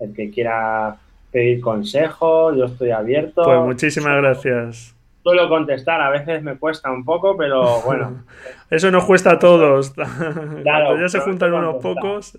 el 0.00 0.12
que 0.12 0.30
quiera 0.30 0.96
pedir 1.30 1.60
consejos, 1.60 2.56
yo 2.56 2.64
estoy 2.64 2.90
abierto. 2.90 3.44
Pues 3.44 3.60
muchísimas 3.60 4.16
gracias. 4.16 4.94
Suelo 5.22 5.48
contestar, 5.48 6.00
a 6.02 6.10
veces 6.10 6.42
me 6.42 6.56
cuesta 6.58 6.90
un 6.90 7.04
poco, 7.04 7.36
pero 7.36 7.80
bueno. 7.82 8.24
Eso 8.70 8.90
nos 8.90 9.04
cuesta 9.04 9.32
a 9.32 9.38
todos. 9.38 9.94
Claro, 10.62 11.00
ya 11.00 11.08
se 11.08 11.20
juntan 11.20 11.52
unos 11.52 11.82
pocos. 11.82 12.36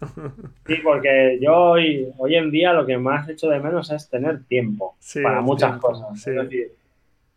sí, 0.68 0.76
porque 0.84 1.40
yo 1.42 1.56
hoy, 1.56 2.08
hoy 2.18 2.36
en 2.36 2.52
día 2.52 2.74
lo 2.74 2.86
que 2.86 2.98
más 2.98 3.28
hecho 3.30 3.50
de 3.50 3.60
menos 3.60 3.90
es 3.92 4.10
tener 4.10 4.44
tiempo 4.44 4.96
para 5.24 5.42
muchas 5.42 5.78
cosas. 5.78 6.28
Es 6.28 6.36
decir, 6.36 6.72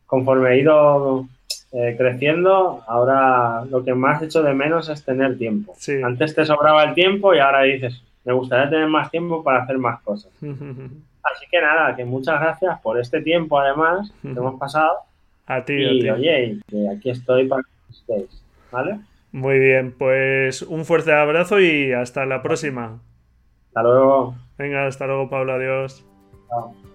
conforme 0.08 0.54
he 0.54 0.60
ido 0.60 1.28
eh, 1.70 1.94
creciendo, 1.96 2.82
ahora 2.88 3.64
lo 3.66 3.84
que 3.84 3.94
más 3.94 4.22
hecho 4.22 4.42
de 4.42 4.54
menos 4.54 4.88
es 4.88 5.04
tener 5.04 5.36
tiempo. 5.36 5.76
Antes 6.02 6.34
te 6.34 6.44
sobraba 6.46 6.82
el 6.84 6.94
tiempo 6.94 7.34
y 7.34 7.38
ahora 7.38 7.62
dices, 7.62 8.02
me 8.24 8.32
gustaría 8.32 8.70
tener 8.70 8.88
más 8.88 9.10
tiempo 9.10 9.44
para 9.44 9.62
hacer 9.62 9.78
más 9.78 10.00
cosas. 10.00 10.32
Así 10.40 11.46
que 11.50 11.60
nada, 11.60 11.94
que 11.94 12.06
muchas 12.06 12.40
gracias 12.40 12.80
por 12.80 12.98
este 12.98 13.20
tiempo 13.20 13.60
además 13.60 14.10
que 14.22 14.28
hemos 14.36 14.58
pasado. 14.58 14.96
A 15.46 15.64
ti, 15.64 15.74
y, 15.74 16.10
oye, 16.10 16.58
aquí 16.94 17.10
estoy 17.10 17.46
para 17.46 17.62
que 17.62 17.92
estéis, 17.92 18.42
¿vale? 18.70 19.00
Muy 19.32 19.58
bien, 19.58 19.94
pues 19.96 20.62
un 20.62 20.86
fuerte 20.86 21.12
abrazo 21.12 21.60
y 21.60 21.92
hasta 21.92 22.24
la 22.24 22.42
próxima. 22.42 22.98
Hasta 23.68 23.82
luego. 23.82 24.34
Venga, 24.56 24.86
hasta 24.86 25.06
luego, 25.06 25.28
Pablo, 25.28 25.52
adiós. 25.52 26.04
Chao. 26.48 26.87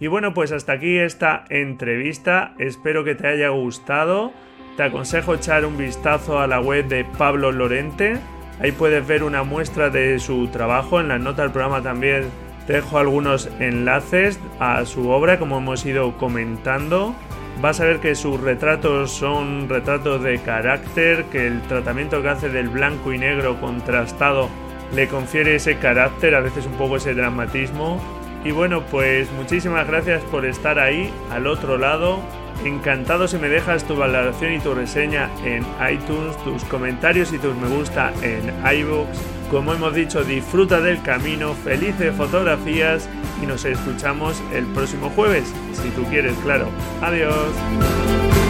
Y 0.00 0.08
bueno, 0.08 0.34
pues 0.34 0.52
hasta 0.52 0.72
aquí 0.72 0.98
esta 0.98 1.44
entrevista. 1.50 2.54
Espero 2.58 3.04
que 3.04 3.14
te 3.14 3.28
haya 3.28 3.50
gustado. 3.50 4.32
Te 4.76 4.82
aconsejo 4.82 5.34
echar 5.34 5.64
un 5.64 5.78
vistazo 5.78 6.40
a 6.40 6.46
la 6.46 6.60
web 6.60 6.88
de 6.88 7.04
Pablo 7.04 7.52
Lorente. 7.52 8.18
Ahí 8.60 8.72
puedes 8.72 9.06
ver 9.06 9.22
una 9.22 9.44
muestra 9.44 9.90
de 9.90 10.18
su 10.18 10.48
trabajo. 10.48 11.00
En 11.00 11.08
la 11.08 11.18
nota 11.18 11.42
del 11.42 11.52
programa 11.52 11.80
también 11.80 12.24
te 12.66 12.74
dejo 12.74 12.98
algunos 12.98 13.48
enlaces 13.60 14.40
a 14.58 14.84
su 14.84 15.10
obra, 15.10 15.38
como 15.38 15.58
hemos 15.58 15.86
ido 15.86 16.16
comentando. 16.16 17.14
Vas 17.60 17.80
a 17.80 17.84
ver 17.84 18.00
que 18.00 18.16
sus 18.16 18.40
retratos 18.40 19.12
son 19.12 19.68
retratos 19.68 20.22
de 20.24 20.40
carácter, 20.40 21.24
que 21.26 21.46
el 21.46 21.62
tratamiento 21.62 22.20
que 22.20 22.28
hace 22.30 22.48
del 22.48 22.68
blanco 22.68 23.12
y 23.12 23.18
negro 23.18 23.60
contrastado 23.60 24.48
le 24.92 25.06
confiere 25.06 25.54
ese 25.54 25.76
carácter, 25.76 26.34
a 26.34 26.40
veces 26.40 26.66
un 26.66 26.72
poco 26.72 26.96
ese 26.96 27.14
dramatismo 27.14 28.00
y 28.44 28.50
bueno, 28.50 28.82
pues 28.90 29.30
muchísimas 29.32 29.86
gracias 29.86 30.22
por 30.24 30.44
estar 30.44 30.78
ahí, 30.78 31.10
al 31.30 31.46
otro 31.46 31.78
lado. 31.78 32.20
Encantado 32.64 33.26
si 33.26 33.36
me 33.36 33.48
dejas 33.48 33.84
tu 33.84 33.96
valoración 33.96 34.52
y 34.52 34.60
tu 34.60 34.74
reseña 34.74 35.28
en 35.44 35.66
iTunes, 35.92 36.36
tus 36.44 36.62
comentarios 36.64 37.32
y 37.32 37.38
tus 37.38 37.56
me 37.56 37.68
gusta 37.68 38.12
en 38.22 38.52
iBooks. 38.78 39.18
Como 39.50 39.72
hemos 39.72 39.94
dicho, 39.94 40.22
disfruta 40.24 40.80
del 40.80 41.02
camino, 41.02 41.54
felices 41.54 42.14
fotografías 42.14 43.08
y 43.42 43.46
nos 43.46 43.64
escuchamos 43.64 44.42
el 44.52 44.64
próximo 44.66 45.10
jueves, 45.10 45.52
si 45.72 45.88
tú 45.90 46.04
quieres, 46.04 46.34
claro. 46.44 46.68
Adiós. 47.02 48.43